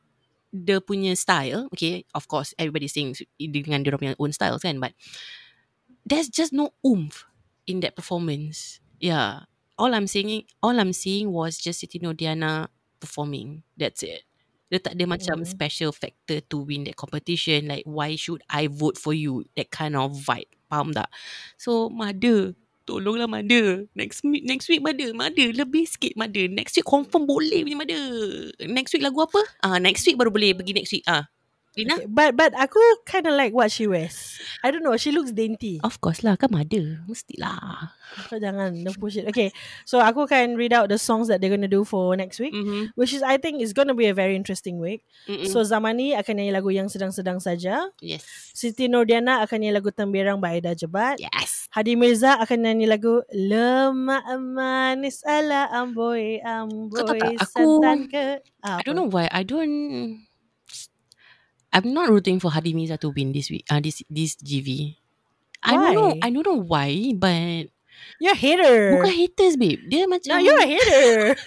the 0.52 0.82
punya 0.82 1.14
style. 1.16 1.70
Okay, 1.72 2.04
of 2.14 2.26
course, 2.26 2.54
everybody 2.58 2.90
sings 2.90 3.22
dengan 3.38 3.86
dia 3.86 3.94
punya 3.94 4.18
own 4.18 4.34
styles 4.34 4.66
kan, 4.66 4.82
but 4.82 4.92
there's 6.06 6.28
just 6.28 6.52
no 6.52 6.74
oomph 6.86 7.26
in 7.66 7.80
that 7.80 7.94
performance. 7.96 8.80
Yeah, 9.02 9.46
all 9.78 9.94
I'm 9.94 10.06
singing, 10.06 10.46
all 10.62 10.78
I'm 10.78 10.92
seeing 10.92 11.30
was 11.32 11.58
just 11.58 11.82
Siti 11.82 11.98
Nodiana 11.98 12.68
performing. 13.02 13.62
That's 13.74 14.02
it. 14.06 14.22
Dia 14.72 14.80
tak 14.80 14.96
ada 14.96 15.04
macam 15.04 15.44
Mm. 15.44 15.48
special 15.48 15.90
factor 15.92 16.40
to 16.48 16.64
win 16.64 16.88
that 16.88 16.96
competition. 16.96 17.68
Like, 17.68 17.84
why 17.84 18.16
should 18.16 18.40
I 18.48 18.72
vote 18.72 18.96
for 18.96 19.12
you? 19.12 19.44
That 19.58 19.68
kind 19.68 19.92
of 19.98 20.16
vibe. 20.16 20.48
Faham 20.72 20.96
tak? 20.96 21.12
So, 21.60 21.92
mother. 21.92 22.56
Tolonglah 22.82 23.30
mother. 23.30 23.86
Next 23.94 24.26
week, 24.26 24.42
next 24.42 24.66
week 24.66 24.82
mother. 24.82 25.14
Mother, 25.14 25.54
lebih 25.54 25.86
sikit 25.86 26.18
mother. 26.18 26.50
Next 26.50 26.74
week 26.74 26.88
confirm 26.88 27.30
boleh 27.30 27.62
punya 27.62 27.78
mother. 27.78 28.02
Next 28.66 28.90
week 28.96 29.04
lagu 29.06 29.22
apa? 29.22 29.38
Ah, 29.62 29.78
next 29.78 30.02
week 30.08 30.18
baru 30.18 30.34
boleh 30.34 30.50
pergi 30.56 30.72
next 30.74 30.90
week. 30.90 31.06
Ah, 31.06 31.30
Lina? 31.72 31.96
Okay, 31.96 32.04
but 32.04 32.36
but 32.36 32.52
aku 32.52 32.76
kind 33.08 33.24
of 33.24 33.32
like 33.32 33.56
what 33.56 33.72
she 33.72 33.88
wears. 33.88 34.36
I 34.60 34.68
don't 34.68 34.84
know. 34.84 34.92
She 35.00 35.08
looks 35.08 35.32
dainty. 35.32 35.80
Of 35.80 36.04
course 36.04 36.20
lah, 36.20 36.36
kan 36.36 36.52
mother. 36.52 37.00
Mestilah. 37.08 37.96
Kau 38.28 38.36
jangan 38.36 38.76
don't 38.84 39.00
push 39.00 39.16
it. 39.16 39.24
Okay, 39.32 39.48
so 39.88 39.96
aku 39.96 40.28
can 40.28 40.52
read 40.60 40.76
out 40.76 40.92
the 40.92 41.00
songs 41.00 41.32
that 41.32 41.40
they're 41.40 41.48
gonna 41.48 41.70
do 41.72 41.80
for 41.80 42.12
next 42.12 42.36
week, 42.36 42.52
Mm-hmm. 42.52 42.92
which 42.92 43.16
is 43.16 43.24
I 43.24 43.40
think 43.40 43.64
is 43.64 43.72
gonna 43.72 43.96
be 43.96 44.04
a 44.04 44.12
very 44.12 44.36
interesting 44.36 44.76
week. 44.76 45.00
Mm-mm. 45.24 45.48
So 45.48 45.64
Zamani 45.64 46.12
akan 46.12 46.36
nyanyi 46.44 46.52
lagu 46.52 46.68
yang 46.68 46.92
sedang-sedang 46.92 47.40
saja. 47.40 47.88
yes. 48.04 48.20
Siti 48.52 48.84
Nordiana 48.84 49.40
akan 49.40 49.64
nyanyi 49.64 49.72
lagu 49.80 49.88
Temberang 49.88 50.44
by 50.44 50.60
Aida 50.60 50.76
Jebat. 50.76 51.16
Yes. 51.24 51.72
Hadi 51.72 51.96
Mirza 51.96 52.36
akan 52.36 52.68
nyanyi 52.68 52.84
lagu 52.84 53.24
Lemak 53.32 54.28
manis 54.36 55.24
ala 55.24 55.72
amboi 55.72 56.36
amboi 56.44 57.00
Kau 57.00 57.08
tahu 57.08 57.16
tak, 57.16 57.32
aku- 57.48 57.48
santan 57.80 57.98
ke 58.12 58.24
ah, 58.60 58.76
I 58.76 58.82
don't 58.84 58.92
know 59.00 59.08
why. 59.08 59.24
I 59.32 59.40
don't... 59.40 60.20
I'm 61.72 61.92
not 61.96 62.12
rooting 62.12 62.38
for 62.38 62.52
Hadi 62.52 62.76
Mirza 62.76 63.00
to 63.00 63.08
win 63.10 63.32
this 63.32 63.48
week. 63.48 63.64
Uh, 63.72 63.80
this 63.80 64.04
this 64.12 64.36
GV. 64.36 64.96
I 65.64 65.72
don't 65.72 65.94
know. 65.94 66.08
Why? 66.12 66.20
I 66.20 66.28
don't 66.30 66.46
know 66.46 66.60
why, 66.60 66.90
but 67.16 67.72
You're 68.18 68.34
a 68.34 68.38
hater. 68.38 68.98
bukan 68.98 69.14
haters, 69.14 69.54
babe. 69.54 69.78
Dia 69.86 70.10
macam 70.10 70.34
No, 70.34 70.42
you're 70.42 70.58
a 70.58 70.66
hater. 70.66 71.38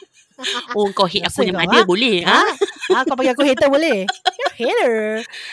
oh 0.78 0.88
kau 0.94 1.06
hate 1.08 1.26
aku 1.26 1.42
yang 1.46 1.58
ada 1.58 1.82
ah? 1.82 1.84
boleh. 1.86 2.22
ha? 2.22 2.46
Ha? 2.46 2.94
ah, 2.94 3.02
kau 3.02 3.14
panggil 3.18 3.34
aku 3.34 3.42
hater 3.42 3.68
boleh? 3.68 4.06
You're 4.38 4.52
a 4.52 4.56
hater. 4.56 4.96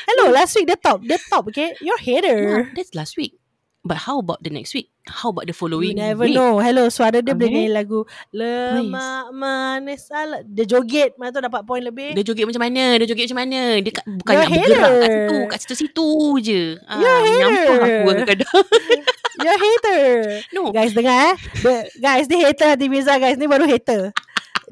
Hello, 0.05 0.30
last 0.30 0.53
week 0.53 0.69
the 0.69 0.78
top, 0.78 1.01
the 1.01 1.17
top, 1.32 1.49
okay? 1.49 1.74
You're 1.82 1.97
a 1.97 2.03
hater. 2.03 2.39
No, 2.45 2.76
that's 2.78 2.93
last 2.93 3.17
week. 3.17 3.39
But 3.84 4.00
how 4.08 4.24
about 4.24 4.40
the 4.40 4.48
next 4.48 4.72
week? 4.72 4.96
How 5.04 5.36
about 5.36 5.44
the 5.44 5.52
You 5.52 5.60
following 5.60 6.00
never 6.00 6.24
week? 6.24 6.40
know. 6.40 6.56
Hello, 6.64 6.88
suara 6.88 7.20
dia 7.20 7.36
boleh 7.36 7.52
nyanyi 7.52 7.68
lagu 7.68 8.08
Lemak 8.32 9.36
manis 9.36 10.08
ala. 10.08 10.40
Dia 10.48 10.64
joget, 10.64 11.20
mana 11.20 11.36
tu 11.36 11.44
dapat 11.44 11.68
point 11.68 11.84
lebih. 11.84 12.16
Dia 12.16 12.24
joget 12.24 12.48
macam 12.48 12.64
mana? 12.64 12.96
Dia 12.96 13.04
joget 13.12 13.28
macam 13.28 13.40
mana? 13.44 13.60
Dia 13.84 13.92
kat, 13.92 14.06
bukan 14.08 14.32
You're 14.32 14.40
nak 14.40 14.52
bergerak 14.56 14.72
kat 14.72 14.88
hater. 14.88 15.04
situ. 15.04 15.38
Kat 15.52 15.60
situ-situ 15.60 16.08
je. 16.40 16.62
Ah, 16.88 16.96
You're 16.96 17.20
menyampah 17.20 17.60
hater. 17.60 17.84
aku 17.84 18.08
kadang-kadang. 18.08 18.62
You're 19.44 19.52
a 19.52 19.60
hater. 19.60 20.02
no. 20.56 20.62
Guys 20.72 20.94
dengar 20.96 21.18
eh. 21.20 21.36
Guys 22.00 22.26
ni 22.32 22.38
hater 22.40 22.68
Hati 22.72 22.86
Mirza 22.88 23.20
guys. 23.20 23.36
Ni 23.36 23.52
baru 23.52 23.68
hater. 23.68 24.16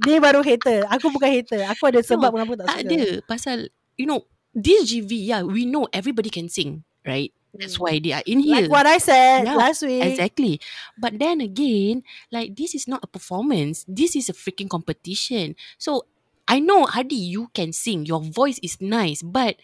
Ni 0.08 0.24
baru 0.24 0.40
hater. 0.40 0.88
Aku 0.88 1.12
bukan 1.12 1.28
hater. 1.28 1.68
Aku 1.68 1.92
ada 1.92 2.00
sebab 2.00 2.32
kenapa 2.32 2.64
tak, 2.64 2.68
Tak 2.72 2.78
suka. 2.80 2.88
ada. 2.88 3.04
Pasal, 3.28 3.58
you 4.00 4.08
know, 4.08 4.24
this 4.56 4.88
GV, 4.88 5.12
yeah, 5.20 5.44
we 5.44 5.68
know 5.68 5.84
everybody 5.92 6.32
can 6.32 6.48
sing, 6.48 6.88
right? 7.04 7.36
That's 7.54 7.80
why 7.80 8.00
they 8.00 8.14
are 8.16 8.24
in 8.26 8.40
here. 8.40 8.64
Like 8.64 8.72
what 8.72 8.88
I 8.88 8.98
said 8.98 9.44
Yeah, 9.44 9.56
last 9.60 9.84
week. 9.84 10.04
Exactly. 10.04 10.60
But 10.98 11.20
then 11.20 11.42
again, 11.42 12.04
like 12.32 12.56
this 12.56 12.74
is 12.74 12.88
not 12.88 13.04
a 13.04 13.08
performance. 13.08 13.84
This 13.88 14.16
is 14.16 14.30
a 14.30 14.36
freaking 14.36 14.70
competition. 14.70 15.56
So 15.78 16.08
I 16.48 16.60
know 16.60 16.86
Hadi, 16.88 17.16
you 17.16 17.52
can 17.54 17.72
sing. 17.72 18.06
Your 18.06 18.22
voice 18.24 18.60
is 18.64 18.80
nice, 18.80 19.22
but 19.22 19.60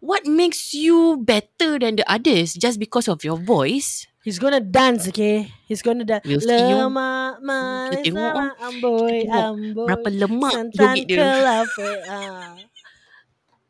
what 0.00 0.24
makes 0.24 0.72
you 0.72 1.20
better 1.20 1.78
than 1.78 1.96
the 1.96 2.06
others 2.08 2.54
just 2.54 2.80
because 2.80 3.08
of 3.08 3.24
your 3.24 3.36
voice? 3.36 4.06
He's 4.20 4.38
gonna 4.38 4.60
dance, 4.60 5.08
okay? 5.08 5.48
He's 5.64 5.80
gonna 5.80 6.04
dance. 6.04 6.28
We'll 6.28 6.44
see 6.44 6.52
you. 6.52 6.76
Lemak 6.76 7.40
manis 7.40 8.04
Kita 8.04 8.04
tengok, 8.04 8.32
sama 8.36 8.46
amboi 8.60 9.00
Kita 9.00 9.32
tengok 9.32 9.44
amboi. 9.48 9.86
Berapa 9.88 10.08
lemak 10.12 10.52
Santan 10.52 10.76
joget 10.76 11.04
dia. 11.08 11.16
kelapa. 11.16 11.88
Ah. 12.04 12.52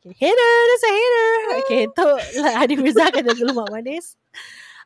Okay, 0.00 0.16
hater, 0.16 0.52
that's 0.72 0.84
a 0.84 0.90
hater. 0.96 1.30
Okay, 1.60 1.82
tu 1.96 2.08
lah 2.40 2.52
Hadi 2.64 2.74
Mirza 2.80 3.04
akan 3.12 3.20
jadi 3.20 3.42
lemak 3.44 3.68
manis. 3.68 4.16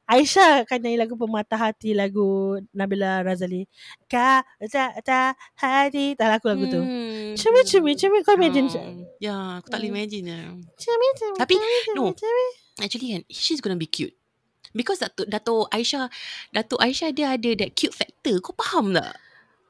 Aisyah 0.05 0.69
akan 0.69 0.79
nyanyi 0.85 0.99
lagu 1.01 1.17
Pematah 1.17 1.57
Hati 1.57 1.97
lagu 1.97 2.61
Nabila 2.77 3.25
Razali. 3.25 3.65
Ka 4.05 4.45
ta 4.69 4.93
ta 5.01 5.33
hati. 5.57 6.12
Tak 6.12 6.29
lagu 6.29 6.47
lagu 6.53 6.69
tu. 6.69 6.77
Hmm. 6.77 7.33
Cumi 7.39 7.61
cumi 7.65 7.93
cumi 7.97 8.19
kau 8.21 8.37
imagine. 8.37 8.69
Hmm. 8.69 9.09
Ya, 9.17 9.62
aku 9.62 9.73
tak 9.73 9.81
boleh 9.81 9.89
Hmm. 9.89 9.97
imagine 9.97 10.25
lah. 10.29 10.45
Cumi 10.77 11.07
cumi. 11.17 11.37
Tapi, 11.41 11.55
cumi, 11.57 11.97
no. 11.97 12.12
cumi. 12.12 12.47
Actually 12.85 13.09
kan, 13.17 13.23
she's 13.33 13.65
gonna 13.65 13.81
be 13.81 13.89
cute. 13.89 14.12
Because 14.77 15.01
Dato' 15.01 15.25
Dato' 15.25 15.71
Aisyah, 15.73 16.11
Dato' 16.53 16.77
Aisyah 16.83 17.15
dia 17.15 17.33
ada 17.33 17.51
that 17.65 17.73
cute 17.73 17.95
factor. 17.95 18.43
Kau 18.45 18.53
faham 18.61 18.93
tak? 18.93 19.15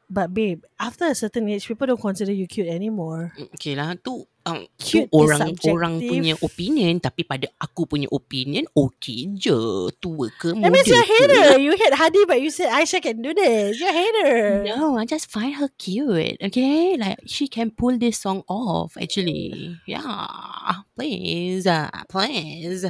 But 0.09 0.34
babe, 0.34 0.62
after 0.78 1.07
a 1.09 1.14
certain 1.16 1.48
age, 1.48 1.66
people 1.66 1.86
don't 1.86 2.00
consider 2.00 2.32
you 2.32 2.46
cute 2.46 2.68
anymore. 2.68 3.32
Mm, 3.34 3.48
Okay 3.57 3.72
lah 3.74 3.96
tu 3.96 4.28
um, 4.44 4.61
Cute 4.76 5.09
tu 5.09 5.16
orang 5.16 5.57
subjective. 5.57 5.72
orang 5.72 5.94
punya 6.05 6.34
opinion 6.44 6.92
tapi 7.00 7.24
pada 7.24 7.48
aku 7.57 7.88
punya 7.88 8.05
opinion 8.12 8.68
okay 8.76 9.32
je 9.32 9.57
tua 9.98 10.28
ke 10.36 10.52
That 10.52 10.61
muda 10.61 10.70
means 10.70 10.86
you're 10.86 11.00
a 11.00 11.09
hater. 11.09 11.46
You 11.57 11.72
hate 11.72 11.96
Hadi, 11.96 12.22
but 12.28 12.38
you 12.44 12.52
said 12.52 12.68
Aisyah 12.68 13.00
can 13.00 13.24
do 13.24 13.32
this. 13.32 13.80
You're 13.80 13.88
a 13.90 13.96
hater. 13.96 14.36
No, 14.76 15.00
I 15.00 15.09
just 15.09 15.32
find 15.32 15.57
her 15.57 15.72
cute. 15.80 16.36
Okay, 16.40 17.00
like 17.00 17.24
she 17.24 17.48
can 17.48 17.72
pull 17.72 17.96
this 17.96 18.20
song 18.20 18.44
off. 18.46 19.00
Actually, 19.00 19.80
yeah. 19.88 20.84
Please, 20.94 21.64
uh, 21.66 21.88
please. 22.12 22.84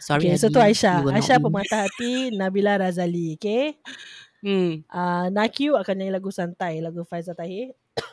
Sorry. 0.00 0.30
Okay, 0.30 0.38
so 0.38 0.48
tu 0.48 0.56
Hadi, 0.62 1.02
will 1.02 1.12
not 1.12 1.20
Aisyah 1.20 1.38
win. 1.42 1.44
Pemata 1.50 1.76
Hati, 1.84 2.12
Nabila 2.38 2.78
Razali. 2.78 3.34
Okay. 3.36 3.76
Hmm. 4.40 4.84
Uh, 4.86 5.26
Nakyu 5.28 5.74
akan 5.74 5.94
nyanyi 5.96 6.12
lagu 6.12 6.28
Santai, 6.28 6.80
lagu 6.80 7.02
Faizal 7.02 7.34
Tahir. 7.34 7.72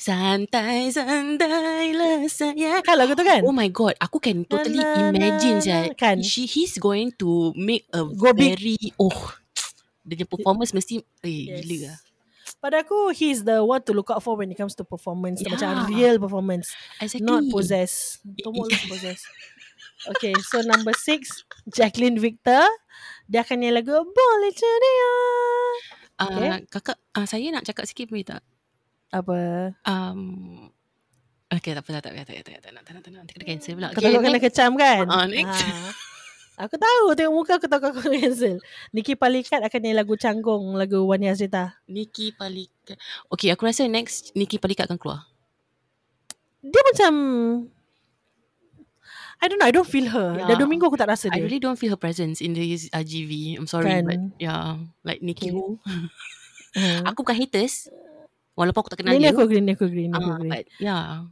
Santai, 0.00 0.88
santai 0.88 1.92
lah 1.92 2.24
saya. 2.24 2.80
Kan 2.80 2.96
lagu 2.96 3.12
tu 3.12 3.20
kan? 3.20 3.44
Oh 3.44 3.52
my 3.52 3.68
god, 3.68 4.00
aku 4.00 4.16
can 4.16 4.48
totally 4.48 4.80
Na, 4.80 5.12
na, 5.12 5.12
imagine 5.12 5.60
saya. 5.60 5.92
kan? 5.92 6.24
She 6.24 6.48
he's 6.48 6.80
going 6.80 7.12
to 7.20 7.52
make 7.52 7.84
a 7.92 8.08
Go 8.08 8.32
big. 8.32 8.56
very 8.56 8.80
oh 8.96 9.12
dia 10.08 10.16
punya 10.16 10.26
performance 10.26 10.72
mesti 10.72 11.04
eh 11.20 11.52
Yes. 11.52 11.68
gila 11.68 11.76
lah. 11.84 11.98
Pada 12.60 12.76
aku, 12.80 13.12
he's 13.12 13.44
the 13.44 13.60
one 13.60 13.80
to 13.84 13.92
look 13.92 14.08
out 14.08 14.20
for 14.20 14.36
when 14.36 14.48
it 14.48 14.56
comes 14.56 14.72
to 14.72 14.84
performance. 14.84 15.40
Yeah. 15.40 15.52
Macam 15.52 15.88
real 15.88 16.16
performance. 16.16 16.72
Exactly. 16.96 17.24
Not 17.24 17.48
possess. 17.48 18.20
Tomok 18.40 18.68
lu 18.68 18.76
possess. 18.92 19.20
Okay, 20.16 20.32
so 20.40 20.64
number 20.64 20.96
six, 20.96 21.44
Jacqueline 21.68 22.16
Victor. 22.16 22.64
Dia 23.30 23.46
akan 23.46 23.56
nyanyi 23.62 23.78
lagu 23.78 23.94
Boleh 23.94 24.52
Ceria. 24.52 25.14
Uh, 26.20 26.28
Okay. 26.36 26.66
kakak 26.68 26.98
uh, 27.16 27.24
saya 27.24 27.48
nak 27.48 27.64
cakap 27.64 27.88
sikit 27.88 28.10
boleh 28.10 28.26
tak? 28.26 28.42
Apa? 29.14 29.72
Um 29.86 30.20
Okay, 31.50 31.74
tak 31.74 31.82
apa, 31.82 31.98
tak 31.98 32.14
apa, 32.14 32.22
tak 32.22 32.30
apa, 32.30 32.42
tak 32.46 32.52
apa, 32.54 32.60
tak 32.62 32.70
nak, 32.70 32.82
tak 32.86 32.92
nak, 32.94 33.02
tak 33.02 33.10
nak, 33.10 33.18
nanti 33.26 33.32
kena 33.34 33.46
cancel 33.50 33.72
pula. 33.74 33.88
Kau 33.90 33.98
Okay, 33.98 34.06
takut 34.06 34.22
kena 34.22 34.38
kecam 34.38 34.70
kan? 34.78 35.04
Ah, 35.10 35.26
next. 35.26 35.66
Ah. 35.66 35.90
Aku 36.62 36.76
tahu 36.78 37.04
tengok 37.16 37.34
muka 37.34 37.52
aku 37.58 37.66
tahu 37.66 37.80
kau 37.90 38.06
cancel. 38.06 38.62
Niki 38.94 39.18
Palikat 39.18 39.64
akan 39.64 39.78
nyanyi 39.82 39.96
lagu 39.98 40.14
Canggung, 40.14 40.78
lagu 40.78 41.02
Wani 41.10 41.26
Azrita. 41.26 41.74
Nikki 41.90 42.36
Palikat. 42.36 43.00
Okay, 43.34 43.50
aku 43.50 43.66
rasa 43.66 43.88
next 43.90 44.30
Nikki 44.38 44.62
Palikat 44.62 44.86
akan 44.86 45.00
keluar. 45.00 45.26
Dia 46.60 46.82
macam 46.86 47.12
I 49.40 49.48
don't 49.48 49.56
know, 49.56 49.64
I 49.64 49.72
don't 49.72 49.88
feel 49.88 50.04
her. 50.12 50.36
Ya. 50.36 50.52
Dah 50.52 50.56
dua 50.60 50.68
minggu 50.68 50.84
aku 50.84 51.00
tak 51.00 51.08
rasa 51.08 51.32
I 51.32 51.40
dia. 51.40 51.48
really 51.48 51.56
don't 51.58 51.80
feel 51.80 51.96
her 51.96 52.00
presence 52.00 52.44
in 52.44 52.52
this 52.52 52.92
RGV. 52.92 53.56
I'm 53.56 53.64
sorry, 53.64 53.88
Kan. 53.88 54.04
but 54.04 54.20
yeah, 54.36 54.76
like 55.02 55.24
Nikki. 55.24 55.48
Who. 55.50 55.80
Hmm. 56.70 57.02
Aku 57.02 57.26
bukan 57.26 57.34
haters. 57.34 57.90
Walaupun 58.54 58.86
aku 58.86 58.90
tak 58.94 59.02
kenal 59.02 59.18
ni 59.18 59.26
dia. 59.26 59.34
aku 59.34 59.42
agree, 59.42 59.58
ni 59.58 59.74
aku 59.74 59.90
agree, 59.90 60.06
ni 60.06 60.14
aku 60.14 60.22
Ah, 60.30 60.38
agree. 60.38 60.50
but 60.54 60.64
yeah. 60.78 61.26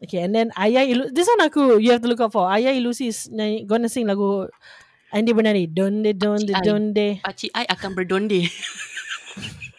Okay, 0.00 0.24
and 0.24 0.32
then 0.32 0.48
Ayah 0.56 0.88
Ilu 0.88 1.12
This 1.12 1.28
one 1.28 1.44
aku 1.44 1.76
You 1.76 1.92
have 1.92 2.00
to 2.00 2.08
look 2.08 2.24
out 2.24 2.32
for 2.32 2.48
Ayah 2.48 2.72
Ilusi 2.72 3.12
is 3.12 3.28
Gonna 3.68 3.92
sing 3.92 4.08
lagu 4.08 4.48
Andi 5.12 5.36
Bernari 5.36 5.68
Donde 5.68 6.16
donde 6.16 6.56
donde 6.64 7.20
Pakcik 7.20 7.52
I 7.52 7.68
akan 7.68 7.92
berdonde. 7.92 8.48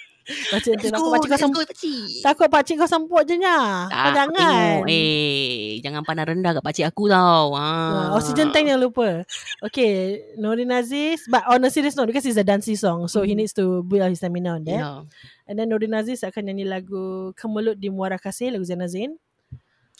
Pakcik 0.51 0.73
Let's 0.77 0.91
takut 0.91 1.09
pakcik 1.11 1.29
kau 1.31 1.63
pakcik. 1.63 2.03
Takut 2.23 2.47
pakcik 2.49 2.75
kau 2.79 2.89
sampuk 2.89 3.21
je 3.23 3.35
nya 3.37 3.87
Tak, 3.87 4.05
jangan 4.15 4.29
tengok. 4.33 4.81
Eh, 4.87 5.79
jangan 5.79 6.01
pandang 6.03 6.27
rendah 6.31 6.51
kat 6.57 6.63
pakcik 6.63 6.85
aku 6.87 7.07
tau. 7.07 7.53
Ah, 7.53 8.11
Ah. 8.11 8.17
oxygen 8.17 8.49
tank 8.49 8.67
jangan 8.67 8.81
lupa. 8.81 9.23
Okay, 9.61 10.21
Norin 10.35 10.71
Aziz. 10.71 11.23
But 11.27 11.45
on 11.45 11.61
a 11.61 11.69
serious 11.69 11.93
note, 11.93 12.09
because 12.09 12.25
it's 12.25 12.39
a 12.39 12.45
dancey 12.45 12.75
song, 12.75 13.05
so 13.07 13.21
he 13.21 13.33
Mhm. 13.33 13.39
needs 13.39 13.53
to 13.55 13.83
build 13.83 14.07
his 14.07 14.17
stamina 14.17 14.57
on 14.57 14.63
that. 14.65 14.81
Yeah. 14.81 15.05
And 15.45 15.55
then 15.55 15.67
Norin 15.67 15.93
Aziz 15.93 16.23
akan 16.23 16.47
nyanyi 16.47 16.65
lagu 16.65 17.31
Kemelut 17.35 17.77
di 17.77 17.91
Muara 17.91 18.15
Kasih, 18.15 18.55
lagu 18.55 18.63
Zain. 18.63 19.15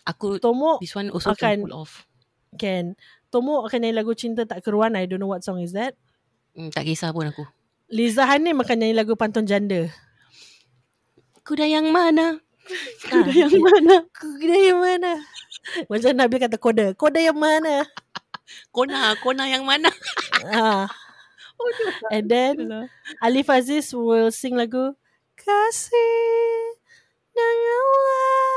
Aku, 0.01 0.41
Tomo 0.41 0.81
this 0.81 0.97
one 0.97 1.13
also 1.13 1.29
akan- 1.31 1.37
can 1.37 1.57
pull 1.61 1.77
off. 1.77 2.09
can. 2.57 2.97
Tomo 3.29 3.63
akan 3.63 3.77
nyanyi 3.79 3.95
lagu 4.01 4.11
Cinta 4.17 4.43
Tak 4.43 4.65
Keruan. 4.65 4.97
I 4.97 5.05
don't 5.05 5.21
know 5.21 5.29
what 5.29 5.45
song 5.45 5.61
is 5.61 5.71
that. 5.71 5.93
Hmm, 6.51 6.67
tak 6.67 6.83
kisah 6.83 7.13
pun 7.15 7.29
aku. 7.31 7.45
Liza 7.91 8.23
Hanim 8.23 8.55
akan 8.59 8.75
nyanyi 8.75 8.95
lagu 8.95 9.13
Pantun 9.15 9.43
Janda. 9.43 9.91
Kuda 11.41 11.65
yang 11.65 11.89
mana? 11.89 12.37
Kuda 13.09 13.31
yang 13.33 13.51
okay. 13.51 13.61
mana? 13.61 13.95
Kuda 14.13 14.55
yang 14.55 14.79
mana? 14.79 15.11
Macam 15.89 16.11
Nabil 16.13 16.39
kata 16.41 16.57
koda. 16.57 16.85
Koda 16.93 17.19
yang 17.21 17.37
mana? 17.37 17.85
Kona, 18.75 19.15
kona 19.23 19.47
yang 19.47 19.63
mana? 19.63 19.87
ah. 20.51 20.87
And 22.11 22.25
then 22.27 22.89
Alif 23.23 23.47
Aziz 23.47 23.93
will 23.93 24.33
sing 24.33 24.57
lagu 24.57 24.97
Kasih 25.37 26.75
dengan 27.31 27.57
Allah 27.71 28.51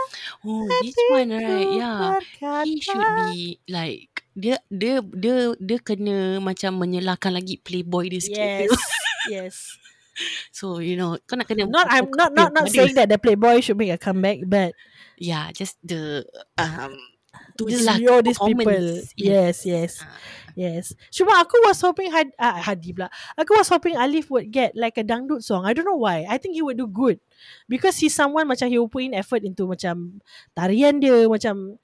Oh, 0.44 0.68
this 0.84 0.96
one 1.08 1.32
right. 1.32 1.70
Yeah. 1.72 2.20
He 2.68 2.76
should 2.80 3.00
be 3.32 3.60
like 3.64 4.24
dia 4.36 4.60
dia 4.68 5.00
dia 5.00 5.56
dia 5.56 5.78
kena 5.80 6.36
macam 6.42 6.76
menyalahkan 6.76 7.32
lagi 7.32 7.56
playboy 7.64 8.12
dia 8.12 8.20
sikit. 8.20 8.68
Yes. 8.68 8.76
yes. 9.32 9.56
So 10.54 10.78
you 10.78 10.94
know, 10.96 11.18
kau 11.26 11.34
nak 11.36 11.50
kena 11.50 11.66
Not 11.70 11.86
I'm 11.90 12.10
not 12.14 12.30
not 12.34 12.54
not 12.54 12.70
saying 12.70 12.94
that 12.94 13.08
the 13.10 13.18
Playboy 13.18 13.60
should 13.60 13.78
make 13.78 13.90
a 13.92 13.98
comeback, 14.00 14.42
but 14.46 14.72
Yeah, 15.14 15.50
just 15.54 15.78
the 15.82 16.26
um 16.58 16.94
je 17.54 17.70
just 17.70 17.86
lah 17.86 17.96
you 17.98 18.18
these 18.22 18.38
people. 18.38 18.66
performance. 18.66 19.14
Yes, 19.14 19.62
yes, 19.62 20.02
Ah. 20.02 20.10
yes. 20.58 20.94
Cuma 21.14 21.38
aku 21.38 21.54
was 21.62 21.78
hoping 21.82 22.10
Had, 22.10 22.34
ah, 22.34 22.58
Hadi 22.58 22.90
pula. 22.94 23.06
Aku 23.38 23.54
was 23.54 23.70
hoping 23.70 23.94
Alif 23.94 24.26
would 24.30 24.50
get 24.50 24.74
like 24.74 24.98
a 24.98 25.06
dangdut 25.06 25.42
song. 25.42 25.62
I 25.66 25.70
don't 25.70 25.86
know 25.86 25.98
why. 25.98 26.26
I 26.26 26.38
think 26.38 26.58
he 26.58 26.62
would 26.66 26.78
do 26.78 26.86
good 26.90 27.18
because 27.70 27.98
he's 27.98 28.14
someone 28.14 28.50
macam 28.50 28.66
he 28.70 28.78
will 28.78 28.90
put 28.90 29.06
in 29.06 29.14
effort 29.14 29.42
into 29.46 29.70
macam 29.70 30.18
tarian 30.54 30.98
dia 30.98 31.26
macam 31.30 31.78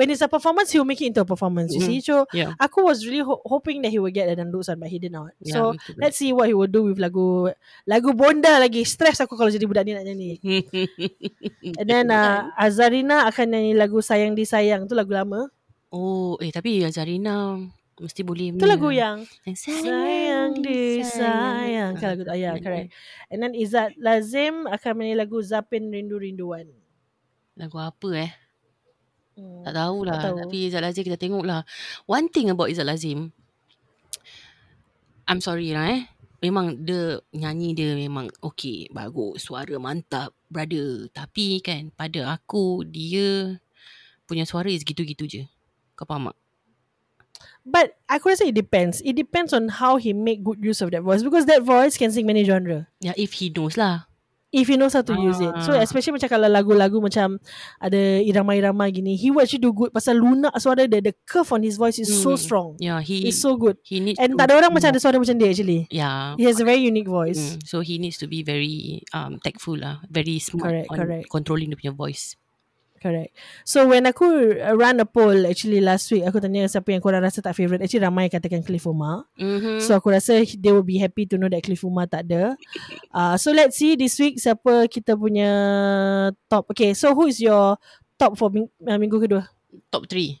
when 0.00 0.08
it's 0.08 0.24
a 0.24 0.32
performance 0.32 0.72
he 0.72 0.80
will 0.80 0.88
make 0.88 0.96
it 0.96 1.12
into 1.12 1.20
a 1.20 1.28
performance. 1.28 1.76
You 1.76 1.84
Mhm. 1.84 1.88
see, 1.92 2.00
so 2.00 2.24
Yeah. 2.32 2.56
aku 2.56 2.80
was 2.80 3.04
really 3.04 3.20
ho- 3.20 3.44
hoping 3.44 3.84
that 3.84 3.92
he 3.92 4.00
would 4.00 4.16
get 4.16 4.32
a 4.32 4.34
dangdut 4.34 4.64
song, 4.64 4.80
but 4.80 4.88
he 4.88 4.96
did 4.96 5.12
not. 5.12 5.36
Yeah, 5.36 5.52
so 5.52 5.60
let's 6.00 6.16
see 6.16 6.32
what 6.32 6.48
he 6.48 6.56
will 6.56 6.72
do 6.72 6.88
with 6.88 6.96
lagu 6.96 7.52
lagu 7.84 8.16
Bonda 8.16 8.56
lagi. 8.56 8.80
Stress 8.82 9.20
aku 9.20 9.36
kalau 9.36 9.52
jadi 9.52 9.68
budak 9.68 9.84
ni 9.84 9.92
nak 9.92 10.08
nyanyi. 10.08 10.32
And 11.78 11.84
then 11.84 12.08
uh, 12.08 12.48
Azarina 12.56 13.28
akan 13.28 13.46
nyanyi 13.52 13.76
lagu 13.76 14.00
Sayang 14.00 14.32
Disayang 14.32 14.88
tu 14.88 14.96
lagu 14.96 15.12
lama. 15.12 15.52
Oh, 15.92 16.40
eh 16.40 16.48
tapi 16.48 16.80
Zarina 16.88 17.60
mesti 18.00 18.24
boleh. 18.24 18.56
Tu 18.56 18.64
lagu 18.64 18.88
yang 18.88 19.20
yang 19.44 19.58
Sayang 19.58 20.64
Disayang. 20.64 22.00
Kan 22.00 22.16
lagu 22.16 22.22
tu. 22.24 22.32
Ah, 22.32 22.38
yeah, 22.38 22.56
correct. 22.56 22.96
And 23.28 23.44
then 23.44 23.52
Izzat 23.52 24.00
Lazim 24.00 24.64
akan 24.64 24.92
menyanyi 24.96 25.16
lagu 25.18 25.36
Zapin 25.44 25.92
Rindu 25.92 26.16
Rinduan. 26.16 26.64
Lagu 27.58 27.76
apa 27.76 28.08
eh? 28.16 28.32
Hmm. 29.40 29.64
Tak 29.64 29.72
tahulah. 29.72 30.16
Tak 30.20 30.24
tahu. 30.28 30.36
Tapi 30.44 30.56
Izzat 30.68 30.82
Lazim 30.84 31.04
kita 31.08 31.16
tengok 31.16 31.44
lah. 31.48 31.64
One 32.04 32.28
thing 32.28 32.52
about 32.52 32.68
Izzat 32.68 32.84
Lazim. 32.84 33.32
I'm 35.24 35.40
sorry 35.40 35.72
lah 35.72 35.96
eh. 35.96 36.02
Memang 36.40 36.84
dia 36.84 37.20
nyanyi 37.32 37.72
dia 37.72 37.96
memang 37.96 38.28
okay. 38.44 38.92
Bagus. 38.92 39.48
Suara 39.48 39.80
mantap. 39.80 40.36
Brother. 40.52 41.08
Tapi 41.08 41.64
kan 41.64 41.88
pada 41.96 42.36
aku 42.36 42.84
dia 42.84 43.56
punya 44.28 44.44
suara 44.44 44.68
is 44.68 44.84
gitu-gitu 44.84 45.24
je. 45.24 45.42
Kau 45.96 46.04
faham 46.04 46.28
tak? 46.28 46.38
But 47.64 48.00
aku 48.08 48.32
rasa 48.32 48.48
it 48.48 48.56
depends. 48.56 49.04
It 49.04 49.14
depends 49.14 49.52
on 49.52 49.68
how 49.68 50.00
he 50.00 50.16
make 50.16 50.40
good 50.40 50.64
use 50.64 50.80
of 50.80 50.90
that 50.96 51.04
voice 51.04 51.20
because 51.20 51.44
that 51.46 51.60
voice 51.62 52.00
can 52.00 52.10
sing 52.10 52.24
many 52.24 52.42
genre. 52.42 52.88
Ya 53.04 53.12
if 53.16 53.36
he 53.36 53.52
knows 53.52 53.76
lah. 53.76 54.09
If 54.50 54.66
he 54.66 54.74
knows 54.74 54.98
how 54.98 55.06
to 55.06 55.14
use 55.14 55.38
it. 55.38 55.54
So 55.62 55.70
Ah. 55.70 55.78
especially 55.78 56.18
macam 56.18 56.26
kalau 56.26 56.50
lagu-lagu 56.50 56.98
macam 56.98 57.38
ada 57.78 58.00
irama-irama 58.18 58.90
gini, 58.90 59.14
he 59.14 59.30
will 59.30 59.46
actually 59.46 59.62
do 59.62 59.70
good 59.70 59.94
pasal 59.94 60.18
lunak 60.18 60.50
suara 60.58 60.90
dia. 60.90 60.98
The 60.98 61.14
curve 61.22 61.54
on 61.54 61.62
his 61.62 61.78
voice 61.78 62.02
is 62.02 62.10
so 62.10 62.34
Hmm. 62.34 62.42
strong. 62.42 62.68
Yeah, 62.82 62.98
he 62.98 63.30
It's 63.30 63.38
so 63.38 63.54
good. 63.54 63.78
he 63.86 64.02
needs 64.02 64.18
And 64.18 64.34
tak 64.34 64.50
ada 64.50 64.58
orang 64.58 64.74
macam 64.74 64.90
be 64.90 64.92
ada 64.92 64.98
suara 64.98 65.22
macam 65.22 65.38
dia 65.38 65.54
actually. 65.54 65.86
Yeah. 65.86 66.34
He 66.34 66.50
has 66.50 66.58
a 66.58 66.66
very 66.66 66.82
unique 66.82 67.06
voice. 67.06 67.38
Mm, 67.38 67.62
so 67.62 67.78
he 67.78 68.02
needs 68.02 68.18
to 68.18 68.26
be 68.26 68.42
very 68.42 69.06
um 69.14 69.38
tactful 69.38 69.78
lah, 69.78 70.02
very 70.10 70.42
smart 70.42 70.66
Correct, 70.66 70.88
on 70.90 70.96
correct. 70.98 71.24
controlling 71.30 71.70
dia 71.70 71.78
punya 71.78 71.94
voice. 71.94 72.34
Correct. 73.00 73.32
So 73.64 73.88
when 73.88 74.04
aku 74.04 74.60
run 74.76 75.00
a 75.00 75.08
poll 75.08 75.48
actually 75.48 75.80
last 75.80 76.12
week, 76.12 76.20
aku 76.20 76.36
tanya 76.36 76.68
siapa 76.68 76.92
yang 76.92 77.00
korang 77.00 77.24
rasa 77.24 77.40
tak 77.40 77.56
favourite. 77.56 77.80
Actually 77.80 78.04
ramai 78.04 78.28
katakan 78.28 78.60
Cliff 78.60 78.84
Umar. 78.84 79.24
Mm-hmm. 79.40 79.80
So 79.80 79.96
aku 79.96 80.12
rasa 80.12 80.44
they 80.44 80.68
will 80.68 80.84
be 80.84 81.00
happy 81.00 81.24
to 81.24 81.40
know 81.40 81.48
that 81.48 81.64
Cliff 81.64 81.80
Umar 81.80 82.04
tak 82.12 82.28
ada. 82.28 82.52
Uh, 83.10 83.34
so 83.34 83.50
let's 83.50 83.74
see 83.74 83.98
this 83.98 84.14
week 84.22 84.38
siapa 84.38 84.86
kita 84.86 85.18
punya 85.18 85.50
top. 86.46 86.70
Okay, 86.70 86.94
so 86.94 87.10
who 87.10 87.26
is 87.26 87.42
your 87.42 87.74
top 88.14 88.38
for 88.38 88.46
ming- 88.52 88.70
uh, 88.86 88.94
minggu 89.00 89.18
kedua? 89.18 89.48
top 89.90 90.06
3. 90.06 90.38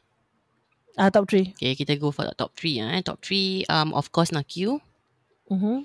Ah 0.94 1.08
uh, 1.08 1.10
top 1.10 1.26
3. 1.26 1.56
Okay, 1.58 1.74
kita 1.74 1.98
go 1.98 2.12
for 2.14 2.28
the 2.28 2.34
top 2.38 2.54
3 2.54 2.78
eh. 2.78 3.00
Top 3.02 3.18
3 3.24 3.66
um 3.66 3.90
of 3.96 4.12
course 4.14 4.30
Nakyu 4.30 4.78
Mm-hmm. 5.50 5.82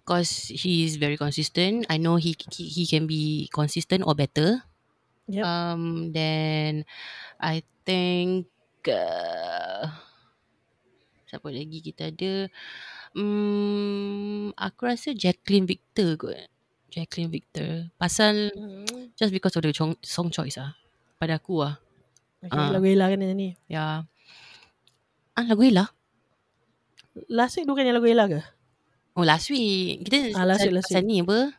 because 0.00 0.48
he 0.48 0.88
is 0.88 0.96
very 0.96 1.20
consistent. 1.20 1.84
I 1.92 2.00
know 2.00 2.16
he 2.16 2.32
he, 2.54 2.72
he 2.72 2.84
can 2.88 3.04
be 3.04 3.52
consistent 3.52 4.00
or 4.08 4.16
better. 4.16 4.64
Yep. 5.28 5.44
Um 5.44 5.82
then 6.12 6.84
I 7.40 7.64
think 7.88 8.48
uh, 8.88 9.88
siapa 11.24 11.48
lagi 11.50 11.80
kita 11.80 12.12
ada 12.12 12.48
um, 13.16 14.52
aku 14.54 14.86
rasa 14.86 15.16
Jacqueline 15.16 15.64
Victor 15.66 16.14
kot. 16.20 16.36
Jacqueline 16.92 17.32
Victor. 17.32 17.90
Pasal 17.98 18.52
Mm-hmm. 18.54 19.16
just 19.18 19.32
because 19.34 19.54
of 19.56 19.64
the 19.66 19.72
song, 19.74 19.96
song 20.04 20.28
choice 20.30 20.60
ah. 20.60 20.76
Pada 21.18 21.40
aku 21.40 21.64
ah. 21.64 21.74
Okay, 22.44 22.54
Ah. 22.54 22.70
lagu 22.70 22.84
Ella 22.84 23.08
kan 23.08 23.18
ni. 23.24 23.56
Ya. 23.66 24.04
Ah 25.34 25.44
lagu 25.48 25.64
Ella? 25.64 25.88
Last 27.30 27.56
week 27.58 27.66
bukan 27.66 27.88
yang 27.88 27.96
lagu 27.98 28.06
Ella 28.10 28.28
ke? 28.28 28.40
Oh 29.16 29.24
last 29.24 29.48
week. 29.50 30.04
Kita 30.06 30.34
Ah, 30.36 30.44
last 30.46 30.66
week, 30.66 30.74
last 30.74 30.90
pasal 30.90 31.02
ni 31.06 31.22
apa? 31.22 31.54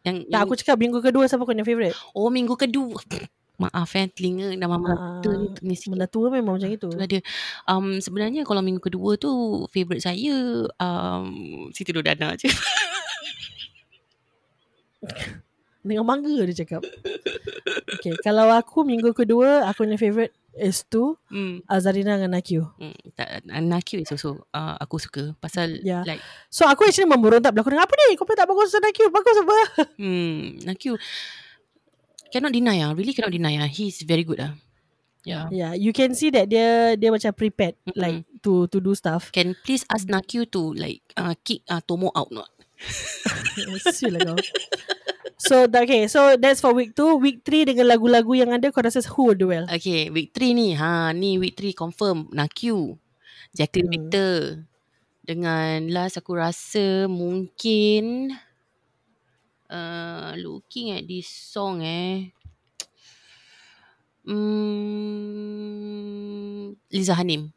Yang, 0.00 0.16
Tak, 0.24 0.28
yang 0.32 0.40
aku 0.44 0.54
cakap 0.56 0.76
minggu 0.80 0.98
kedua 1.04 1.28
siapa 1.28 1.44
kau 1.44 1.52
yang 1.52 1.68
favourite? 1.68 1.92
oh 2.16 2.32
minggu 2.32 2.56
kedua. 2.56 2.96
Maaf 3.60 3.92
eh 3.92 4.08
telinga 4.08 4.56
dah 4.56 4.68
mama 4.72 4.88
Ah, 4.96 5.20
uh, 5.20 5.52
ni 5.60 5.60
ni 5.60 5.74
sikit. 5.76 5.92
Benda 5.92 6.08
tua 6.08 6.32
memang 6.32 6.56
macam 6.56 6.72
itu. 6.72 6.88
Itulah 6.88 7.04
dia. 7.04 7.20
Um, 7.68 8.00
sebenarnya 8.00 8.40
kalau 8.48 8.64
minggu 8.64 8.80
kedua 8.80 9.20
tu 9.20 9.28
favourite 9.68 10.00
saya 10.00 10.64
um, 10.80 11.68
Siti 11.76 11.92
Nurdana 11.92 12.40
je. 12.40 12.48
Dengan 15.80 16.04
mangga 16.04 16.44
dia 16.44 16.56
cakap. 16.64 16.84
Okay, 18.00 18.12
kalau 18.20 18.52
aku 18.52 18.84
minggu 18.84 19.16
kedua, 19.16 19.64
aku 19.64 19.88
punya 19.88 19.96
favourite 19.96 20.34
is 20.58 20.82
tu 20.84 21.14
hmm. 21.30 21.64
Azarina 21.70 22.18
dengan 22.18 22.36
Nakyu. 22.36 22.66
Hmm, 22.76 22.96
tak, 23.14 23.46
Nakyu 23.46 24.02
is 24.02 24.10
also 24.10 24.44
uh, 24.50 24.74
aku 24.76 24.98
suka 24.98 25.32
pasal 25.38 25.78
Ya. 25.86 26.02
like 26.04 26.20
So 26.50 26.66
aku 26.66 26.84
actually 26.84 27.08
memberontak 27.08 27.54
belakang 27.54 27.78
apa 27.78 27.94
ni? 28.06 28.18
Kau 28.18 28.26
pun 28.26 28.34
tak 28.34 28.50
bagus 28.50 28.74
pasal 28.74 28.82
Nakyu. 28.82 29.06
Bagus 29.08 29.36
apa? 29.40 29.56
hmm, 30.00 30.66
Nakyu 30.66 30.94
cannot 32.30 32.54
deny 32.54 32.82
ah, 32.82 32.92
really 32.94 33.14
cannot 33.14 33.34
deny 33.34 33.58
ah. 33.62 33.70
He's 33.70 34.02
very 34.02 34.26
good 34.26 34.42
ah. 34.42 34.54
Yeah. 35.20 35.52
Yeah, 35.52 35.72
you 35.76 35.92
can 35.92 36.16
see 36.16 36.32
that 36.32 36.48
dia 36.48 36.96
dia 36.96 37.12
macam 37.12 37.36
prepared 37.36 37.76
Mm-mm. 37.84 37.96
like 38.00 38.18
to 38.40 38.64
to 38.72 38.80
do 38.80 38.96
stuff. 38.96 39.28
Can 39.32 39.52
please 39.64 39.84
ask 39.92 40.08
Nakyu 40.08 40.48
to 40.48 40.72
like 40.72 41.04
uh, 41.16 41.36
kick 41.44 41.60
uh, 41.68 41.84
Tomo 41.84 42.08
out 42.16 42.32
not? 42.32 42.48
Sial 43.92 44.16
lah 44.16 44.32
kau. 44.32 44.38
So 45.40 45.64
okay 45.64 46.04
So 46.04 46.36
that's 46.36 46.60
for 46.60 46.76
week 46.76 46.92
2 46.92 47.16
Week 47.16 47.40
3 47.40 47.72
dengan 47.72 47.88
lagu-lagu 47.88 48.28
yang 48.36 48.52
ada 48.52 48.68
Kau 48.68 48.84
rasa 48.84 49.00
who 49.08 49.32
will 49.32 49.40
do 49.40 49.48
well 49.48 49.64
Okay, 49.72 50.12
week 50.12 50.36
3 50.36 50.52
ni. 50.52 50.76
Ha, 50.76 51.16
ni 51.16 51.40
week 51.40 51.56
3 51.56 51.72
confirm. 51.72 52.28
Naku. 52.28 53.00
Jacqueline 53.56 53.88
Hmm. 53.88 53.94
Victor. 53.96 54.36
Dengan 55.24 55.88
last 55.88 56.20
aku 56.20 56.36
rasa 56.36 57.08
mungkin 57.08 58.34
uh, 59.70 60.34
looking 60.36 60.90
at 60.92 61.06
this 61.06 61.30
song 61.30 61.80
eh. 61.80 62.34
Hmm, 64.26 64.36
Liza 66.92 67.14
Hanim. 67.16 67.54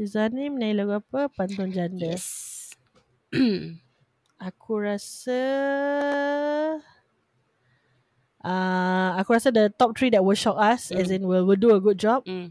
Zanim 0.00 0.56
naik 0.56 0.80
lagu 0.80 0.96
apa 0.96 1.28
Pantun 1.28 1.68
Janda 1.76 2.16
Yes. 2.16 2.72
Aku 4.40 4.80
rasa 4.80 5.36
uh, 8.40 9.10
Aku 9.20 9.36
rasa 9.36 9.52
the 9.52 9.68
top 9.68 9.92
3 9.92 10.16
that 10.16 10.24
will 10.24 10.32
shock 10.38 10.56
us 10.56 10.88
As 10.88 11.12
Mm. 11.12 11.16
in 11.20 11.22
will, 11.28 11.44
will 11.44 11.60
do 11.60 11.76
a 11.76 11.80
good 11.80 12.00
job 12.00 12.24
mm, 12.24 12.48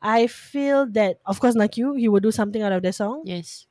I 0.00 0.24
feel 0.26 0.88
that 0.96 1.20
Of 1.28 1.36
course 1.40 1.52
Nakyu 1.52 2.00
He 2.00 2.08
will 2.08 2.24
do 2.24 2.32
something 2.32 2.64
out 2.64 2.72
of 2.72 2.80
the 2.80 2.92
song 2.96 3.28
yes. 3.28 3.68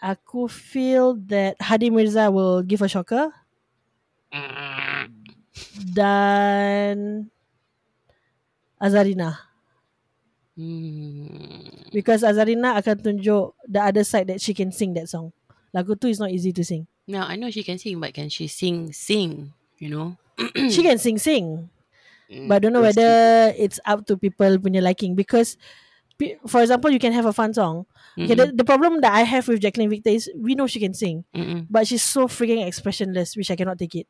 Aku 0.00 0.46
feel 0.48 1.18
that 1.28 1.60
Hadi 1.60 1.90
Mirza 1.92 2.30
will 2.32 2.62
give 2.64 2.80
a 2.80 2.88
shocker 2.88 3.28
Dan 5.92 7.28
Azarina 8.80 9.44
Hmm. 10.58 11.70
Because 11.94 12.26
Azarina 12.26 12.74
akan 12.74 12.98
tunjuk 12.98 13.54
The 13.70 13.78
other 13.78 14.02
side 14.02 14.26
that 14.26 14.42
she 14.42 14.50
can 14.56 14.74
sing 14.74 14.90
that 14.98 15.06
song 15.06 15.30
Lagu 15.74 15.98
tu 15.98 16.08
is 16.08 16.18
not 16.20 16.30
easy 16.32 16.52
to 16.52 16.64
sing 16.64 16.86
Now 17.08 17.24
I 17.24 17.36
know 17.36 17.48
she 17.48 17.64
can 17.64 17.80
sing, 17.80 18.00
but 18.00 18.12
can 18.12 18.28
she 18.28 18.48
sing 18.48 18.92
sing? 18.92 19.52
You 19.80 19.88
know. 19.90 20.06
She 20.72 20.82
can 20.84 20.98
sing 21.00 21.18
sing 21.18 21.68
Mm, 22.28 22.44
But 22.44 22.54
I 22.56 22.58
don't 22.60 22.76
know 22.76 22.84
whether 22.84 23.56
see. 23.56 23.64
it's 23.64 23.80
up 23.88 24.04
to 24.04 24.20
people 24.20 24.60
punya 24.60 24.84
liking 24.84 25.16
because 25.16 25.56
for 26.44 26.60
example 26.60 26.92
you 26.92 27.00
can 27.00 27.16
have 27.16 27.24
a 27.24 27.32
fun 27.32 27.56
song. 27.56 27.88
Okay, 28.20 28.36
the, 28.36 28.52
the 28.52 28.68
problem 28.68 29.00
that 29.00 29.16
I 29.16 29.24
have 29.24 29.48
with 29.48 29.64
Jacqueline 29.64 29.88
Victor 29.88 30.12
is 30.12 30.28
we 30.36 30.52
know 30.52 30.68
she 30.68 30.76
can 30.76 30.92
sing 30.92 31.24
Mm-mm. 31.32 31.64
but 31.72 31.88
she's 31.88 32.04
so 32.04 32.28
freaking 32.28 32.60
expressionless 32.68 33.32
which 33.32 33.48
I 33.48 33.56
cannot 33.56 33.80
take 33.80 33.96
it. 33.96 34.06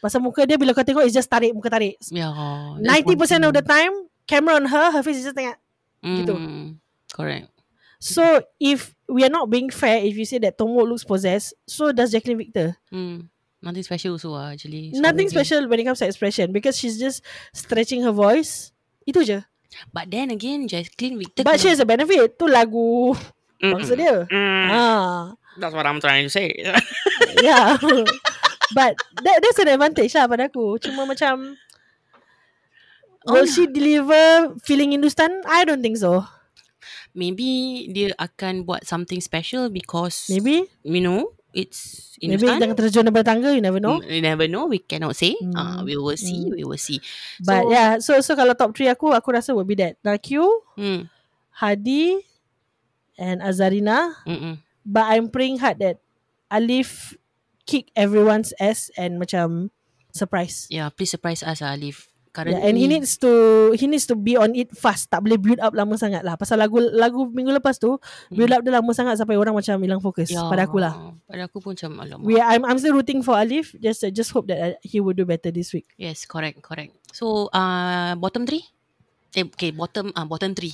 Pasal 0.00 0.24
muka 0.24 0.48
dia 0.48 0.56
bila 0.56 0.72
kau 0.72 0.80
tengok 0.80 1.04
is 1.04 1.12
just 1.12 1.28
tarik 1.28 1.52
muka 1.52 1.68
tarik. 1.68 2.00
Yeah. 2.08 2.32
that's 2.80 3.04
90% 3.04 3.44
one 3.44 3.44
of 3.44 3.52
the 3.52 3.64
time 3.68 3.92
camera 4.24 4.56
on 4.56 4.64
her 4.72 4.88
her 4.88 5.02
face 5.04 5.20
is 5.20 5.28
just 5.28 5.36
gitu. 5.36 6.32
Mm, 6.32 6.80
Correct. 7.12 7.51
So 8.02 8.42
if 8.58 8.90
we 9.06 9.22
are 9.22 9.30
not 9.30 9.46
being 9.46 9.70
fair 9.70 10.02
if 10.02 10.18
you 10.18 10.26
say 10.26 10.42
that 10.42 10.58
Tomo 10.58 10.82
looks 10.82 11.06
possessed 11.06 11.54
so 11.70 11.94
does 11.94 12.10
Jacqueline 12.10 12.42
Victor. 12.42 12.74
Mm. 12.90 13.30
Nothing 13.62 13.86
special 13.86 14.18
also 14.18 14.34
ah, 14.34 14.50
actually. 14.50 14.90
Nothing 14.90 15.30
Suara 15.30 15.30
dia. 15.30 15.34
special 15.38 15.62
when 15.70 15.78
it 15.78 15.86
comes 15.86 16.02
to 16.02 16.06
expression 16.10 16.50
because 16.50 16.74
she's 16.74 16.98
just 16.98 17.22
stretching 17.54 18.02
her 18.02 18.10
voice. 18.10 18.74
Itu 19.06 19.22
je. 19.22 19.38
But 19.94 20.10
then 20.10 20.34
again, 20.34 20.66
Jacqueline 20.66 21.14
Victor. 21.22 21.46
But 21.46 21.62
she 21.62 21.70
has 21.70 21.78
a 21.78 21.86
benefit. 21.86 22.34
Tu 22.34 22.44
lagu 22.50 23.14
bangsa 23.62 23.94
dia. 23.94 24.26
Mm, 24.26 24.66
Ah, 24.66 25.38
That's 25.62 25.70
what 25.78 25.86
I'm 25.86 26.02
trying 26.02 26.26
to 26.26 26.32
say. 26.34 26.50
yeah. 27.38 27.78
But 28.74 28.98
that 29.22 29.36
that's 29.38 29.60
an 29.62 29.70
advantage 29.70 30.10
lah 30.18 30.26
pada 30.26 30.50
aku. 30.50 30.82
Cuma 30.82 31.06
macam 31.06 31.54
Will 33.30 33.46
Oh. 33.46 33.46
she 33.46 33.70
deliver 33.70 34.58
feeling 34.66 34.90
Hindustan? 34.90 35.46
I 35.46 35.62
don't 35.62 35.78
think 35.86 36.02
so. 36.02 36.26
Maybe 37.12 37.48
dia 37.92 38.16
akan 38.16 38.64
buat 38.64 38.88
something 38.88 39.20
special 39.20 39.68
because 39.68 40.32
Maybe. 40.32 40.64
you 40.80 41.04
know 41.04 41.36
it's 41.52 42.08
Maybe 42.16 42.40
Hindustan. 42.48 42.72
jangan 42.72 42.76
terjun 42.78 43.04
daripada 43.04 43.26
tangga. 43.34 43.50
You 43.52 43.60
never 43.60 43.76
know. 43.76 44.00
Mm, 44.00 44.08
You 44.08 44.22
never 44.24 44.46
know. 44.48 44.64
We 44.66 44.80
cannot 44.80 45.12
say. 45.14 45.36
Mm. 45.36 45.52
Uh, 45.52 45.80
we 45.84 45.98
will 45.98 46.16
see. 46.16 46.48
Mm. 46.48 46.56
We 46.56 46.62
will 46.64 46.80
see. 46.80 47.02
But 47.42 47.66
so, 47.66 47.72
yeah. 47.72 47.90
So 48.00 48.12
so 48.22 48.32
kalau 48.32 48.54
top 48.56 48.72
3 48.72 48.94
aku, 48.94 49.12
aku 49.12 49.28
rasa 49.34 49.52
will 49.52 49.66
be 49.68 49.76
that. 49.76 49.98
Nakyu, 50.00 50.46
Mm, 50.78 51.10
Hadi, 51.58 52.22
and 53.20 53.42
Azarina. 53.42 54.16
mm-mm. 54.24 54.56
But 54.82 55.10
I'm 55.12 55.28
praying 55.28 55.60
hard 55.60 55.78
that 55.82 56.00
Alif 56.48 57.14
kick 57.64 57.90
everyone's 57.94 58.54
ass 58.56 58.88
and 58.96 59.18
macam 59.18 59.70
surprise. 60.10 60.66
Yeah, 60.68 60.88
please 60.90 61.10
surprise 61.10 61.42
us, 61.42 61.60
ah, 61.60 61.74
Alif. 61.74 62.08
Currently, 62.32 62.56
Yeah, 62.56 62.64
and 62.64 62.80
he 62.80 62.88
needs 62.88 63.20
to 63.20 63.30
he 63.76 63.84
needs 63.84 64.08
to 64.08 64.16
be 64.16 64.40
on 64.40 64.56
it 64.56 64.72
fast. 64.72 65.12
Tak 65.12 65.20
boleh 65.20 65.36
build 65.36 65.60
up 65.60 65.76
lama 65.76 66.00
sangat 66.00 66.24
lah. 66.24 66.40
Pasal 66.40 66.56
lagu 66.56 66.80
lagu 66.80 67.28
minggu 67.28 67.52
lepas 67.52 67.76
tu 67.76 68.00
build 68.32 68.48
up 68.56 68.64
dia 68.64 68.72
lama 68.72 68.88
sangat 68.96 69.20
sampai 69.20 69.36
orang 69.36 69.52
macam 69.52 69.76
hilang 69.76 70.00
fokus. 70.00 70.32
Ya, 70.32 70.40
Pada 70.48 70.64
aku 70.64 70.80
lah. 70.80 71.12
Pada 71.28 71.44
aku 71.44 71.60
pun 71.60 71.76
macam 71.76 71.92
alamak. 72.00 72.24
We 72.24 72.40
I'm 72.40 72.64
I'm 72.64 72.80
still 72.80 72.96
rooting 72.96 73.20
for 73.20 73.36
Alif. 73.36 73.76
Just 73.76 74.00
uh, 74.00 74.08
just 74.08 74.32
hope 74.32 74.48
that 74.48 74.58
uh, 74.64 74.72
he 74.80 75.04
will 75.04 75.12
do 75.12 75.28
better 75.28 75.52
this 75.52 75.76
week. 75.76 75.92
Yes, 76.00 76.24
correct, 76.24 76.64
correct. 76.64 76.96
So, 77.12 77.52
uh, 77.52 78.16
bottom 78.16 78.48
three? 78.48 78.64
Eh, 79.36 79.44
okay, 79.44 79.68
bottom 79.68 80.08
uh, 80.16 80.24
bottom 80.24 80.56
three. 80.56 80.72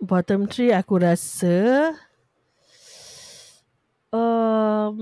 Bottom 0.00 0.48
three 0.48 0.72
aku 0.72 1.04
rasa 1.04 1.92
um 4.08 4.96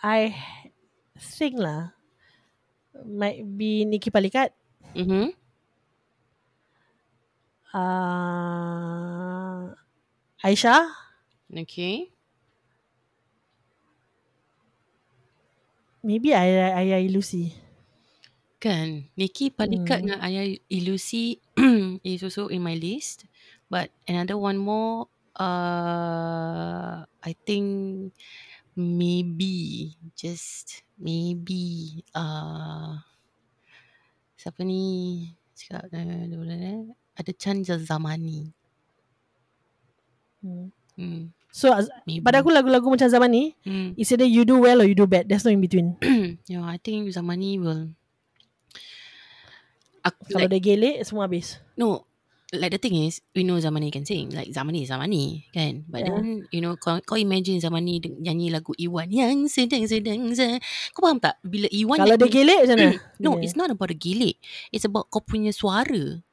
I 0.00 0.32
think 1.20 1.60
lah 1.60 1.97
might 3.06 3.42
be 3.58 3.84
Nikki 3.84 4.10
Palikat. 4.10 4.50
Mm-hmm. 4.94 5.30
Uh, 7.72 9.72
Aisyah. 10.44 10.88
Okay. 11.56 12.12
Maybe 16.02 16.34
Ayah, 16.34 16.74
Ayah 16.78 17.02
Lucy. 17.10 17.54
Kan, 18.58 19.06
Nikki 19.14 19.54
Palikat 19.54 19.94
Hmm. 19.94 20.02
dengan 20.02 20.18
Ayah 20.18 20.50
Ilusi 20.66 21.38
is 22.02 22.26
also 22.26 22.50
in 22.50 22.58
my 22.58 22.74
list. 22.74 23.22
But 23.70 23.94
another 24.10 24.34
one 24.34 24.58
more, 24.58 25.06
uh, 25.38 27.06
I 27.06 27.32
think 27.46 28.10
maybe, 28.78 29.98
just 30.14 30.86
maybe, 30.94 32.00
uh, 32.14 32.94
siapa 34.38 34.62
ni? 34.62 34.82
Cakap, 35.58 35.90
uh, 35.90 36.94
ada 37.18 37.32
Chan 37.34 37.66
Zamani. 37.66 38.54
Hmm. 40.38 40.70
Hmm, 40.98 41.30
So 41.54 41.70
maybe. 42.06 42.22
pada 42.26 42.42
aku 42.42 42.50
lagu-lagu 42.50 42.86
macam 42.90 43.06
zaman 43.06 43.30
ni 43.30 43.44
Hmm. 43.62 43.94
It's 43.94 44.10
either 44.10 44.26
you 44.26 44.42
do 44.42 44.58
well 44.58 44.82
or 44.82 44.86
you 44.86 44.98
do 44.98 45.06
bad 45.06 45.30
There's 45.30 45.46
no 45.46 45.54
in 45.54 45.62
between 45.62 45.94
yeah, 46.50 46.66
I 46.66 46.78
think 46.82 47.10
Zamani 47.14 47.58
will. 47.62 47.94
Aku, 50.02 50.18
Kalau 50.30 50.46
like, 50.46 50.58
dia 50.58 50.62
gelek 50.74 50.96
Semua 51.06 51.26
habis 51.30 51.62
no, 51.78 52.06
like 52.52 52.72
the 52.72 52.80
thing 52.80 52.96
is, 52.96 53.20
we 53.36 53.44
know 53.44 53.60
Zamani 53.60 53.92
can 53.92 54.08
sing. 54.08 54.30
Like 54.32 54.48
Zamani 54.48 54.82
is 54.84 54.90
Zamani, 54.90 55.44
kan? 55.52 55.84
But 55.84 56.08
Yeah. 56.08 56.16
then, 56.16 56.48
you 56.48 56.64
know, 56.64 56.76
kau, 56.80 56.96
kau 57.04 57.20
imagine 57.20 57.60
Zamani 57.60 58.00
deng- 58.00 58.20
nyanyi 58.24 58.48
lagu 58.48 58.72
Iwan 58.74 59.12
yang 59.12 59.44
sedang-sedang 59.48 60.32
se- 60.32 60.60
Kau 60.96 61.04
faham 61.04 61.20
tak? 61.20 61.36
Bila 61.44 61.68
Iwan 61.68 62.00
Kalau 62.00 62.16
dia 62.16 62.28
gelek 62.32 62.58
macam 62.64 62.76
mana 62.80 62.96
No, 63.20 63.30
Dia- 63.36 63.42
it's 63.44 63.56
not 63.56 63.68
about 63.68 63.92
the 63.92 63.98
gilik. 63.98 64.40
It's 64.72 64.88
about 64.88 65.12
kau 65.12 65.20
punya 65.20 65.52
suara. 65.52 66.24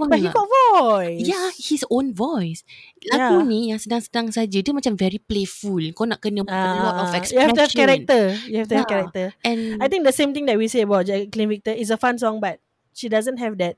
But 0.00 0.16
he 0.16 0.32
got 0.32 0.48
voice 0.48 1.28
Yeah, 1.28 1.52
his 1.54 1.84
own 1.92 2.16
voice. 2.16 2.64
Lagu 3.12 3.38
Yeah. 3.38 3.44
ni 3.44 3.60
yang 3.68 3.76
sedang-sedang 3.76 4.32
saja, 4.32 4.58
dia 4.64 4.72
macam 4.72 4.96
very 4.96 5.20
playful. 5.20 5.82
Kau 5.92 6.08
nak 6.08 6.24
kena 6.24 6.40
a 6.40 6.72
lot 6.80 6.96
of 7.04 7.12
Ah, 7.12 7.14
You 7.14 7.20
expression. 7.20 7.36
have 7.44 7.52
to 7.52 7.62
have 7.68 7.74
character 7.76 8.22
You 8.48 8.56
have 8.64 8.70
to 8.72 8.76
have 8.80 8.88
Yeah. 8.88 8.94
character 8.96 9.26
And 9.44 9.76
I 9.78 9.92
think 9.92 10.08
the 10.08 10.14
same 10.16 10.32
thing 10.32 10.48
that 10.48 10.56
we 10.56 10.66
say 10.66 10.82
about 10.82 11.04
Jacqueline 11.04 11.52
Victor 11.52 11.76
Is 11.76 11.92
a 11.92 12.00
fun 12.00 12.16
song 12.16 12.40
But 12.40 12.64
she 12.96 13.12
doesn't 13.12 13.36
have 13.38 13.60
that 13.60 13.76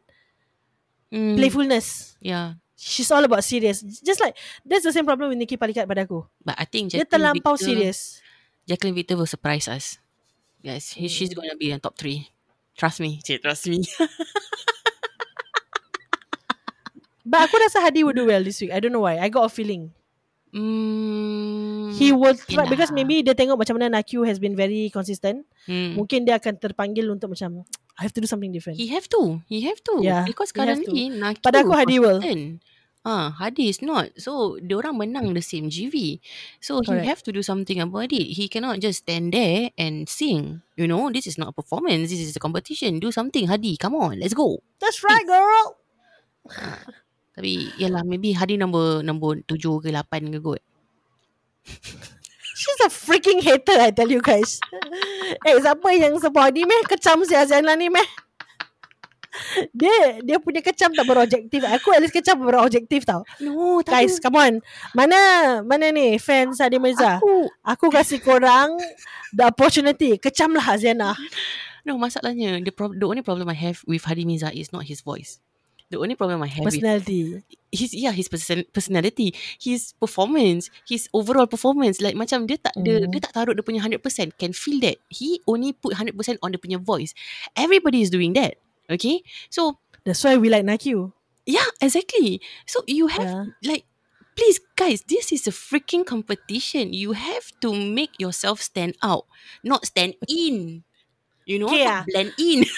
mm, 1.13 1.37
Playfulness 1.37 2.17
Yeah. 2.25 2.57
She's 2.75 3.13
all 3.13 3.23
about 3.23 3.45
serious 3.45 3.85
Just 4.03 4.19
like 4.19 4.35
That's 4.65 4.83
the 4.83 4.91
same 4.91 5.05
problem 5.07 5.31
with 5.31 5.39
Nikki 5.39 5.61
Palikat 5.61 5.87
pada 5.87 6.09
aku 6.09 6.25
But 6.41 6.57
I 6.57 6.65
think 6.65 6.91
Dia 6.91 7.05
Jacqueline 7.05 7.37
terlampau 7.37 7.55
Victor, 7.55 7.69
serious 7.69 7.99
Jacqueline 8.67 8.95
Victor 8.95 9.19
will 9.19 9.27
surprise 9.27 9.67
us. 9.67 9.99
Yes, 10.63 10.95
he, 10.95 11.11
she's 11.11 11.35
going 11.35 11.51
to 11.51 11.59
be 11.59 11.75
in 11.75 11.83
top 11.83 11.99
three. 11.99 12.31
Trust 12.79 13.03
me. 13.03 13.19
Cik, 13.27 13.43
trust 13.43 13.67
me. 13.67 13.83
But 17.23 17.47
aku 17.47 17.55
rasa 17.59 17.79
Hadi 17.83 18.03
will 18.03 18.15
do 18.15 18.27
well 18.27 18.43
this 18.43 18.59
week 18.59 18.75
I 18.75 18.83
don't 18.83 18.91
know 18.91 19.07
why 19.07 19.19
I 19.23 19.31
got 19.31 19.47
a 19.47 19.53
feeling 19.53 19.95
mm, 20.55 21.97
He 21.97 22.13
will 22.13 22.37
try 22.37 22.65
Yelah. 22.65 22.71
Because 22.71 22.91
maybe 22.93 23.25
dia 23.25 23.35
tengok 23.35 23.59
Macam 23.61 23.81
mana 23.81 24.01
Nakyu 24.01 24.25
has 24.29 24.39
been 24.39 24.55
very 24.55 24.93
consistent 24.93 25.45
mm. 25.67 25.97
Mungkin 25.97 26.29
dia 26.29 26.37
akan 26.39 26.61
terpanggil 26.61 27.09
Untuk 27.09 27.33
macam 27.33 27.65
I 27.99 28.09
have 28.09 28.15
to 28.17 28.23
do 28.25 28.29
something 28.29 28.53
different 28.53 28.81
He 28.81 28.89
have 28.93 29.09
to. 29.13 29.41
He 29.49 29.65
have 29.69 29.81
to. 29.85 30.01
Yeah, 30.01 30.25
Because 30.25 30.53
currently, 30.53 31.13
Naki 31.13 31.45
Pada 31.45 31.61
aku 31.61 31.77
Hadi 31.77 31.97
will. 32.01 32.21
Ah, 33.03 33.35
Hadi 33.35 33.67
is 33.67 33.83
not. 33.83 34.15
So, 34.15 34.63
diorang 34.63 34.95
menang 34.95 35.35
the 35.35 35.43
same 35.43 35.67
GV. 35.67 36.23
So, 36.63 36.79
Correct. 36.87 37.03
he 37.03 37.11
have 37.11 37.23
to 37.27 37.35
do 37.35 37.43
something 37.43 37.83
about 37.83 38.15
it. 38.15 38.39
He 38.39 38.47
cannot 38.47 38.79
just 38.79 39.03
stand 39.03 39.35
there 39.35 39.75
and 39.75 40.07
sing. 40.07 40.63
You 40.79 40.87
know, 40.87 41.11
this 41.11 41.27
is 41.27 41.35
not 41.35 41.51
a 41.51 41.57
performance. 41.59 42.15
This 42.15 42.23
is 42.23 42.39
a 42.39 42.43
competition. 42.43 43.03
Do 43.03 43.11
something, 43.11 43.51
Hadi. 43.51 43.75
Come 43.75 43.99
on, 43.99 44.23
let's 44.23 44.39
go. 44.39 44.63
That's 44.79 45.03
right 45.03 45.27
girl 45.27 45.83
Tapi, 47.33 47.73
yalah, 47.81 48.05
maybe 48.05 48.37
Hadi 48.37 48.61
nombor 48.61 49.01
nombor 49.01 49.41
tujuh 49.49 49.81
ke 49.81 49.89
lapan 49.89 50.29
ke 50.29 50.39
kot. 50.41 50.61
She's 52.53 52.81
a 52.85 52.91
freaking 52.93 53.41
hater 53.41 53.81
I 53.81 53.91
tell 53.91 54.11
you 54.13 54.21
guys 54.21 54.61
Eh 55.49 55.57
siapa 55.57 55.89
yang 55.97 56.21
sebuah 56.21 56.53
ni 56.53 56.69
meh 56.69 56.85
Kecam 56.85 57.25
si 57.25 57.33
Aziana 57.33 57.73
ni 57.79 57.89
meh 57.89 58.05
dia 59.81 60.21
dia 60.21 60.37
punya 60.37 60.61
kecam 60.61 60.93
tak 60.93 61.09
berobjektif. 61.09 61.65
Aku 61.65 61.89
at 61.97 62.05
least 62.05 62.13
kecam 62.13 62.37
berobjektif 62.37 63.09
tau. 63.09 63.25
No, 63.41 63.81
tak 63.81 64.05
Guys, 64.05 64.21
come 64.21 64.37
on. 64.37 64.53
Mana 64.93 65.17
mana 65.65 65.89
ni 65.89 66.21
fans 66.21 66.61
Adi 66.61 66.77
Mirza? 66.77 67.17
Aku, 67.17 67.49
Aku 67.65 67.87
kasih 67.89 68.21
korang 68.21 68.77
the 69.33 69.49
opportunity. 69.49 70.21
Kecam 70.21 70.53
lah 70.53 70.77
Aziana. 70.77 71.17
no, 71.89 71.97
masalahnya, 71.97 72.61
the, 72.61 72.71
pro- 72.71 72.93
the 72.93 73.09
only 73.09 73.25
problem 73.25 73.49
I 73.49 73.57
have 73.57 73.81
with 73.89 74.05
Hadi 74.05 74.29
Mirza 74.29 74.53
is 74.53 74.69
not 74.69 74.85
his 74.85 75.01
voice. 75.01 75.41
The 75.93 76.01
only 76.01 76.17
problem 76.17 76.41
I 76.41 76.49
have 76.49 76.65
with 76.65 76.81
Personality. 76.81 77.45
his 77.69 77.93
yeah 77.93 78.17
his 78.17 78.33
person, 78.33 78.65
personality, 78.73 79.37
his 79.61 79.93
performance, 80.01 80.73
his 80.89 81.05
overall 81.13 81.45
performance 81.45 82.01
like 82.01 82.17
macam 82.17 82.49
dia 82.49 82.57
tak 82.57 82.73
dia, 82.81 83.05
Hmm. 83.05 83.13
dia 83.13 83.21
tak 83.21 83.37
taruh 83.37 83.53
dia 83.53 83.61
punya 83.61 83.85
100%. 83.85 84.01
Can 84.41 84.57
feel 84.57 84.81
that. 84.81 84.97
He 85.13 85.45
only 85.45 85.77
put 85.77 85.93
100% 85.93 86.17
on 86.41 86.57
dia 86.57 86.61
punya 86.61 86.81
voice. 86.81 87.13
Everybody 87.53 88.01
is 88.01 88.09
doing 88.09 88.33
that. 88.41 88.57
Okay? 88.89 89.21
So, 89.53 89.77
That's 90.09 90.25
why 90.25 90.41
we 90.41 90.49
like 90.49 90.65
Nakyu. 90.65 91.13
yeah, 91.45 91.69
exactly. 91.85 92.41
So 92.65 92.81
you 92.89 93.13
have 93.13 93.29
Yeah. 93.29 93.45
like 93.63 93.85
please 94.33 94.57
guys, 94.81 95.05
this 95.13 95.29
is 95.29 95.45
a 95.45 95.53
freaking 95.53 96.09
competition. 96.09 96.97
You 96.97 97.13
have 97.13 97.53
to 97.61 97.69
make 97.77 98.17
yourself 98.17 98.65
stand 98.65 98.97
out, 99.05 99.29
not 99.61 99.85
stand 99.85 100.17
in. 100.25 100.89
You 101.45 101.59
know, 101.61 101.69
Okay, 101.69 101.85
not 101.85 102.03
ah. 102.03 102.03
blend 102.09 102.33
in. 102.41 102.65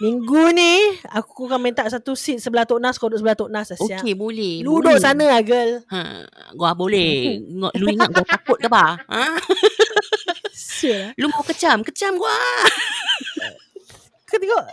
Minggu 0.00 0.48
ni 0.56 0.96
aku 1.12 1.44
akan 1.44 1.60
minta 1.60 1.84
satu 1.84 2.16
seat 2.16 2.40
sebelah 2.40 2.64
Tok 2.64 2.80
Nas 2.80 2.96
kau 2.96 3.12
duduk 3.12 3.20
sebelah 3.20 3.36
Tok 3.36 3.52
Nas 3.52 3.68
Asia. 3.68 4.00
okay, 4.00 4.16
boleh. 4.16 4.64
Lu 4.64 4.80
duduk 4.80 4.96
sana 4.96 5.28
lah 5.28 5.44
girl. 5.44 5.84
Ha, 5.92 6.24
gua 6.56 6.72
boleh. 6.72 7.36
Lu 7.52 7.84
ingat 7.84 8.08
gua 8.08 8.24
takut 8.24 8.56
ke 8.56 8.64
apa? 8.64 8.96
Ha? 9.04 9.36
Sial. 10.56 11.12
Lu 11.20 11.28
mau 11.28 11.44
kecam, 11.44 11.84
kecam 11.84 12.16
gua. 12.16 12.32
Kau 14.24 14.40
tengok. 14.40 14.64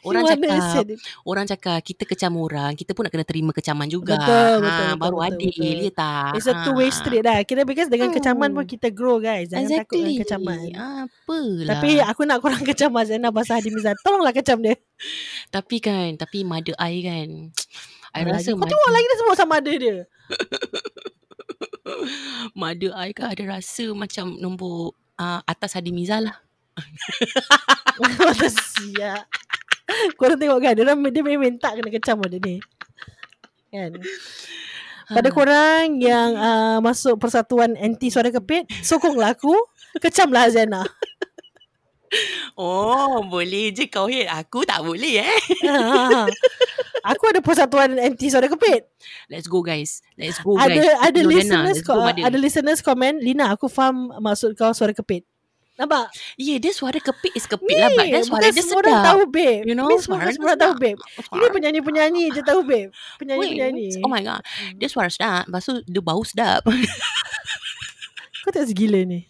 Orang 0.00 0.24
He 0.24 0.28
cakap, 0.32 0.82
orang 1.22 1.44
cakap 1.44 1.78
kita 1.84 2.02
kecam 2.04 2.32
orang, 2.34 2.72
kita 2.72 2.90
pun 2.92 3.04
nak 3.04 3.12
kena 3.12 3.22
terima 3.22 3.50
kecaman 3.52 3.84
juga. 3.84 4.16
Betul, 4.16 4.58
betul, 4.58 4.64
ha, 4.64 4.74
betul, 4.88 4.96
baru 4.96 5.16
betul, 5.18 5.28
adil, 5.28 5.52
betul. 5.52 5.84
ya 5.84 5.90
tak? 5.92 6.30
It's 6.34 6.46
a 6.46 6.52
two 6.64 6.72
way 6.72 6.88
Ha. 6.88 6.94
street 6.94 7.22
dah. 7.22 7.36
Kira 7.44 7.60
because 7.62 7.86
dengan 7.86 8.08
Hmm. 8.08 8.16
kecaman 8.16 8.48
pun 8.50 8.64
kita 8.64 8.88
grow 8.88 9.16
guys. 9.18 9.48
Jangan 9.48 9.68
takut 9.76 9.94
dengan 9.94 10.08
Exactly. 10.08 10.24
kecaman. 10.24 10.58
Apalah. 10.72 11.66
Tapi 11.68 11.88
aku 12.00 12.20
nak 12.24 12.38
korang 12.40 12.62
kecam 12.68 12.90
Azana 12.96 13.28
pasal 13.28 13.60
Hadi 13.60 13.68
Mirza. 13.68 13.92
Tolonglah 14.00 14.32
kecam 14.32 14.56
dia. 14.58 14.74
Tapi 15.48 15.76
kan 15.78 16.08
Tapi 16.14 16.42
mother 16.42 16.74
I 16.76 17.00
kan 17.00 17.28
I 18.16 18.20
Lagi. 18.24 18.30
rasa 18.32 18.48
Kau 18.52 18.64
tengok 18.64 18.90
lagi 18.90 19.04
dia 19.04 19.16
semua 19.16 19.34
sama 19.34 19.52
ada 19.58 19.70
dia. 19.70 19.94
Mother 22.54 22.90
I 22.94 23.10
kan 23.12 23.30
ada 23.30 23.42
rasa 23.50 23.90
Macam 23.92 24.34
nombor 24.36 24.94
uh, 25.16 25.40
Atas 25.44 25.74
Hadi 25.74 25.90
Miza 25.90 26.18
lah 26.18 26.36
Mata 28.00 28.48
siap. 28.48 29.26
Korang 30.18 30.38
tengok 30.38 30.58
kan. 30.62 30.72
Dia, 30.76 30.84
orang, 30.86 30.98
dia 31.10 31.22
memang 31.24 31.58
tak 31.58 31.80
kena 31.80 31.90
kecam 31.90 32.16
pada 32.20 32.38
ni. 32.38 32.56
Kan. 33.70 33.92
Pada 35.10 35.26
korang 35.34 35.98
yang 35.98 36.38
uh, 36.38 36.78
masuk 36.78 37.18
persatuan 37.18 37.74
anti 37.74 38.14
suara 38.14 38.30
kepit, 38.30 38.70
sokonglah 38.78 39.34
aku. 39.34 39.54
Kecamlah 39.98 40.46
Azana. 40.46 40.86
Oh 42.58 43.22
boleh 43.22 43.70
je 43.70 43.86
kau 43.86 44.10
hit 44.10 44.26
Aku 44.26 44.66
tak 44.66 44.82
boleh 44.82 45.22
eh 45.22 45.38
aku 47.10 47.22
ada 47.30 47.38
persatuan 47.38 47.94
anti 48.02 48.26
suara 48.26 48.50
kepit. 48.50 48.90
Let's 49.30 49.46
go 49.46 49.62
guys 49.62 50.02
Let's 50.18 50.42
go 50.42 50.58
ada 50.58 50.74
guys 50.74 50.98
ada 51.06 51.20
Dana. 51.22 51.30
listeners 51.30 51.78
go, 51.86 52.02
ada 52.02 52.34
listeners 52.34 52.80
komen, 52.82 53.22
Lina 53.22 53.54
aku 53.54 53.70
faham 53.70 54.10
maksud 54.18 54.58
kau 54.58 54.74
suara 54.74 54.90
kepit. 54.90 55.22
Nampak? 55.80 56.12
Yeah 56.36 56.60
dia 56.60 56.70
suara 56.70 57.00
kepit 57.00 57.32
is 57.32 57.48
kepit 57.48 57.72
lah 57.72 57.88
But 57.90 58.04
suara 58.20 58.44
bukan 58.44 58.52
dia 58.52 58.60
semua 58.60 58.78
orang 58.78 58.92
sedap 58.92 59.06
tahu 59.06 59.20
babe. 59.26 59.62
You 59.64 59.72
know 59.72 59.88
Ni 59.88 59.96
semua 59.96 60.16
suara 60.20 60.30
semua 60.30 60.52
tahu 60.54 60.72
sedap. 60.76 60.82
babe. 60.84 60.98
Ini 61.32 61.46
penyanyi-penyanyi 61.48 62.24
je 62.30 62.42
tahu 62.42 62.60
babe. 62.62 62.90
Penyanyi-penyanyi. 63.16 63.86
Oh 64.00 64.08
my 64.08 64.20
god 64.20 64.44
Dia 64.76 64.86
suara 64.86 65.08
sedap 65.08 65.48
Lepas 65.48 65.64
tu 65.64 65.80
dia 65.82 66.00
bau 66.00 66.20
sedap 66.20 66.60
Kau 68.40 68.50
tak 68.50 68.66
segila 68.66 69.00
ni. 69.02 69.28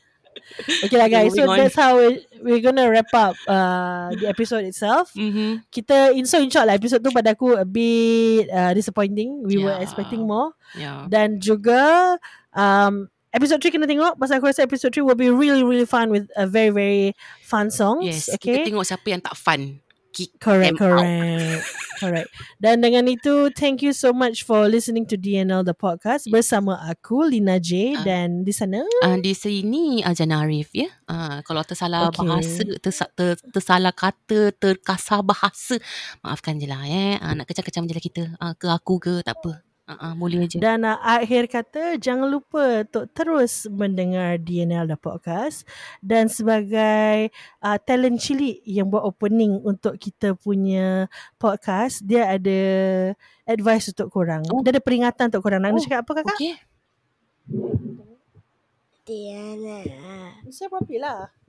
Okay 0.82 0.94
lah 0.94 1.10
guys, 1.12 1.30
so 1.32 1.42
on. 1.44 1.56
that's 1.56 1.74
how 1.74 1.98
we, 1.98 2.22
we're 2.38 2.60
gonna 2.60 2.86
wrap 2.86 3.10
up 3.12 3.34
uh, 3.46 4.10
the 4.14 4.26
episode 4.26 4.62
itself. 4.62 5.10
mm-hmm. 5.14 5.62
Kita 5.66 6.14
in 6.14 6.26
so 6.26 6.38
insyaAllah 6.38 6.74
episode 6.74 7.00
tu 7.00 7.10
pada 7.10 7.34
aku 7.34 7.54
a 7.54 7.66
bit 7.66 8.46
uh, 8.48 8.70
disappointing. 8.70 9.42
We 9.42 9.58
were 9.58 9.70
Yeah. 9.70 9.82
expecting 9.82 10.26
more. 10.26 10.54
Yeah 10.72 11.06
Dan 11.06 11.38
juga 11.38 12.14
um, 12.52 13.10
episode 13.30 13.62
3 13.62 13.74
kena 13.74 13.86
tengok 13.86 14.18
pasal 14.18 14.38
aku 14.38 14.50
rasa 14.50 14.66
episode 14.66 14.94
3 14.94 15.06
will 15.06 15.18
be 15.18 15.30
really 15.30 15.62
really 15.62 15.86
fun 15.86 16.10
with 16.10 16.26
a 16.34 16.46
very 16.46 16.70
very 16.74 17.02
fun 17.42 17.70
songs. 17.70 18.04
Yes 18.06 18.26
okay. 18.34 18.62
Kita 18.62 18.70
tengok 18.74 18.84
siapa 18.86 19.06
yang 19.06 19.22
tak 19.22 19.34
fun 19.38 19.78
Kick 20.10 20.42
Correct, 20.42 20.74
them 20.74 20.90
out. 20.90 20.98
correct. 20.98 21.62
correct. 22.02 22.28
Dan 22.58 22.82
dengan 22.82 23.06
itu, 23.06 23.46
thank 23.54 23.78
you 23.78 23.94
so 23.94 24.10
much 24.10 24.42
for 24.42 24.66
listening 24.66 25.06
to 25.06 25.14
DNL 25.14 25.62
the 25.62 25.70
podcast 25.70 26.26
bersama 26.26 26.82
aku 26.82 27.30
Lina 27.30 27.62
J 27.62 27.94
Ah. 27.94 28.02
dan 28.02 28.42
di 28.42 28.50
sana 28.50 28.82
Uh, 29.06 29.22
di 29.22 29.30
sini 29.38 30.02
Ajana 30.02 30.42
Arif 30.42 30.74
ya. 30.74 30.90
Uh, 31.06 31.38
kalau 31.46 31.62
tersalah 31.62 32.10
okay. 32.10 32.26
bahasa, 32.26 32.62
tersa, 32.82 33.06
ter, 33.14 33.38
tersalah 33.54 33.94
kata, 33.94 34.50
terkasar 34.58 35.22
bahasa, 35.22 35.78
maafkan 36.26 36.58
je 36.58 36.66
lah 36.66 36.82
eh. 36.90 37.14
Uh, 37.22 37.38
nak 37.38 37.46
kecam-kecam 37.46 37.86
je 37.86 37.94
lah 37.94 38.02
kita. 38.02 38.22
Uh, 38.42 38.50
ke 38.58 38.66
aku 38.66 38.98
ke 38.98 39.22
tak 39.22 39.38
apa. 39.38 39.62
Uh, 39.90 39.98
uh, 39.98 40.12
boleh 40.14 40.46
je. 40.46 40.62
Dan 40.62 40.86
uh, 40.86 41.02
akhir 41.02 41.50
kata 41.50 41.98
jangan 41.98 42.30
lupa 42.30 42.86
untuk 42.86 43.10
terus 43.10 43.66
mendengar 43.66 44.38
DNL 44.38 44.86
the 44.86 44.94
podcast 44.94 45.66
dan 45.98 46.30
sebagai 46.30 47.34
uh, 47.58 47.74
talent 47.82 48.22
cilik 48.22 48.62
yang 48.62 48.86
buat 48.86 49.02
opening 49.02 49.58
untuk 49.66 49.98
kita 49.98 50.38
punya 50.38 51.10
podcast 51.42 52.06
dia 52.06 52.30
ada 52.30 52.62
advice 53.42 53.90
untuk 53.90 54.14
korang. 54.14 54.46
Oh. 54.54 54.62
Dia 54.62 54.78
ada 54.78 54.82
peringatan 54.82 55.26
untuk 55.34 55.42
korang. 55.42 55.58
Nak 55.58 55.74
Oh, 55.74 55.82
cakap 55.82 56.06
apa 56.06 56.12
kakak? 56.22 56.38
Okay. 56.38 56.54
Diana. 59.02 59.82
Saya 60.54 60.70
apa 60.70 60.86
lah. 61.02 61.39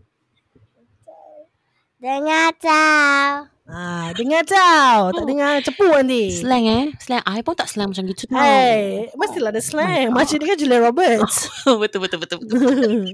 Dengar 2.01 2.49
tahu. 2.57 3.45
Ah, 3.69 4.09
dengar 4.17 4.41
tau. 4.43 5.13
Tak 5.13 5.21
Oh. 5.21 5.27
dengar 5.29 5.61
cepu 5.61 5.85
nanti. 5.85 6.33
Slang 6.33 6.65
eh. 6.65 6.85
Slang. 6.97 7.21
I 7.23 7.45
pun 7.45 7.53
tak 7.53 7.69
slang 7.69 7.93
macam 7.93 8.09
gitu. 8.09 8.25
tau. 8.25 8.41
Hey, 8.41 9.05
mestilah 9.13 9.53
ada 9.53 9.61
slang. 9.61 10.09
Oh 10.09 10.17
my 10.17 10.25
Macam 10.25 10.41
ni 10.41 10.45
kan 10.49 10.57
Julia 10.57 10.81
Roberts. 10.81 11.45
betul, 11.85 12.01
betul, 12.01 12.19
betul, 12.25 12.37
betul. 12.41 13.13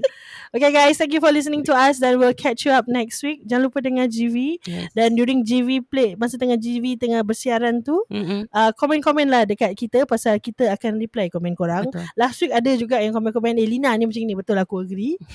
okay 0.50 0.70
guys, 0.70 0.96
thank 0.96 1.12
you 1.12 1.20
for 1.20 1.30
listening 1.30 1.60
to 1.62 1.72
us 1.72 1.98
dan 1.98 2.16
we'll 2.16 2.36
catch 2.36 2.64
you 2.64 2.72
up 2.72 2.88
next 2.88 3.20
week. 3.20 3.44
Jangan 3.44 3.68
lupa 3.68 3.78
dengar 3.80 4.06
GV 4.06 4.60
Yes. 4.64 4.90
dan 4.92 5.14
during 5.14 5.42
GV 5.42 5.84
play 5.84 6.14
masa 6.14 6.36
tengah 6.36 6.56
GV 6.56 6.96
tengah 6.96 7.20
bersiaran 7.22 7.80
tu 7.80 8.02
Mm-mm. 8.08 8.46
uh, 8.50 8.70
komen-komen 8.74 9.28
lah 9.28 9.44
dekat 9.44 9.72
kita 9.74 10.04
pasal 10.04 10.36
kita 10.38 10.70
akan 10.72 10.98
reply 10.98 11.28
komen 11.28 11.52
korang. 11.52 11.88
Betul. 11.88 12.04
Last 12.14 12.38
week 12.40 12.52
ada 12.52 12.70
juga 12.74 12.98
yang 12.98 13.12
komen-komen 13.12 13.56
eh 13.56 13.68
Lina 13.68 13.92
ni 13.94 14.04
macam 14.04 14.22
ni 14.22 14.34
betul 14.34 14.58
aku 14.58 14.82
agree. 14.82 15.16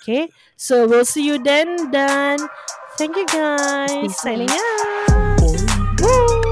Okay, 0.00 0.32
so 0.56 0.88
we'll 0.88 1.04
see 1.04 1.28
you 1.28 1.36
then 1.36 1.92
dan 1.92 2.40
thank 2.96 3.12
you 3.14 3.28
guys. 3.28 4.16
Signing 4.16 4.48
out. 4.48 5.12
out. 5.12 6.00
Woo. 6.00 6.49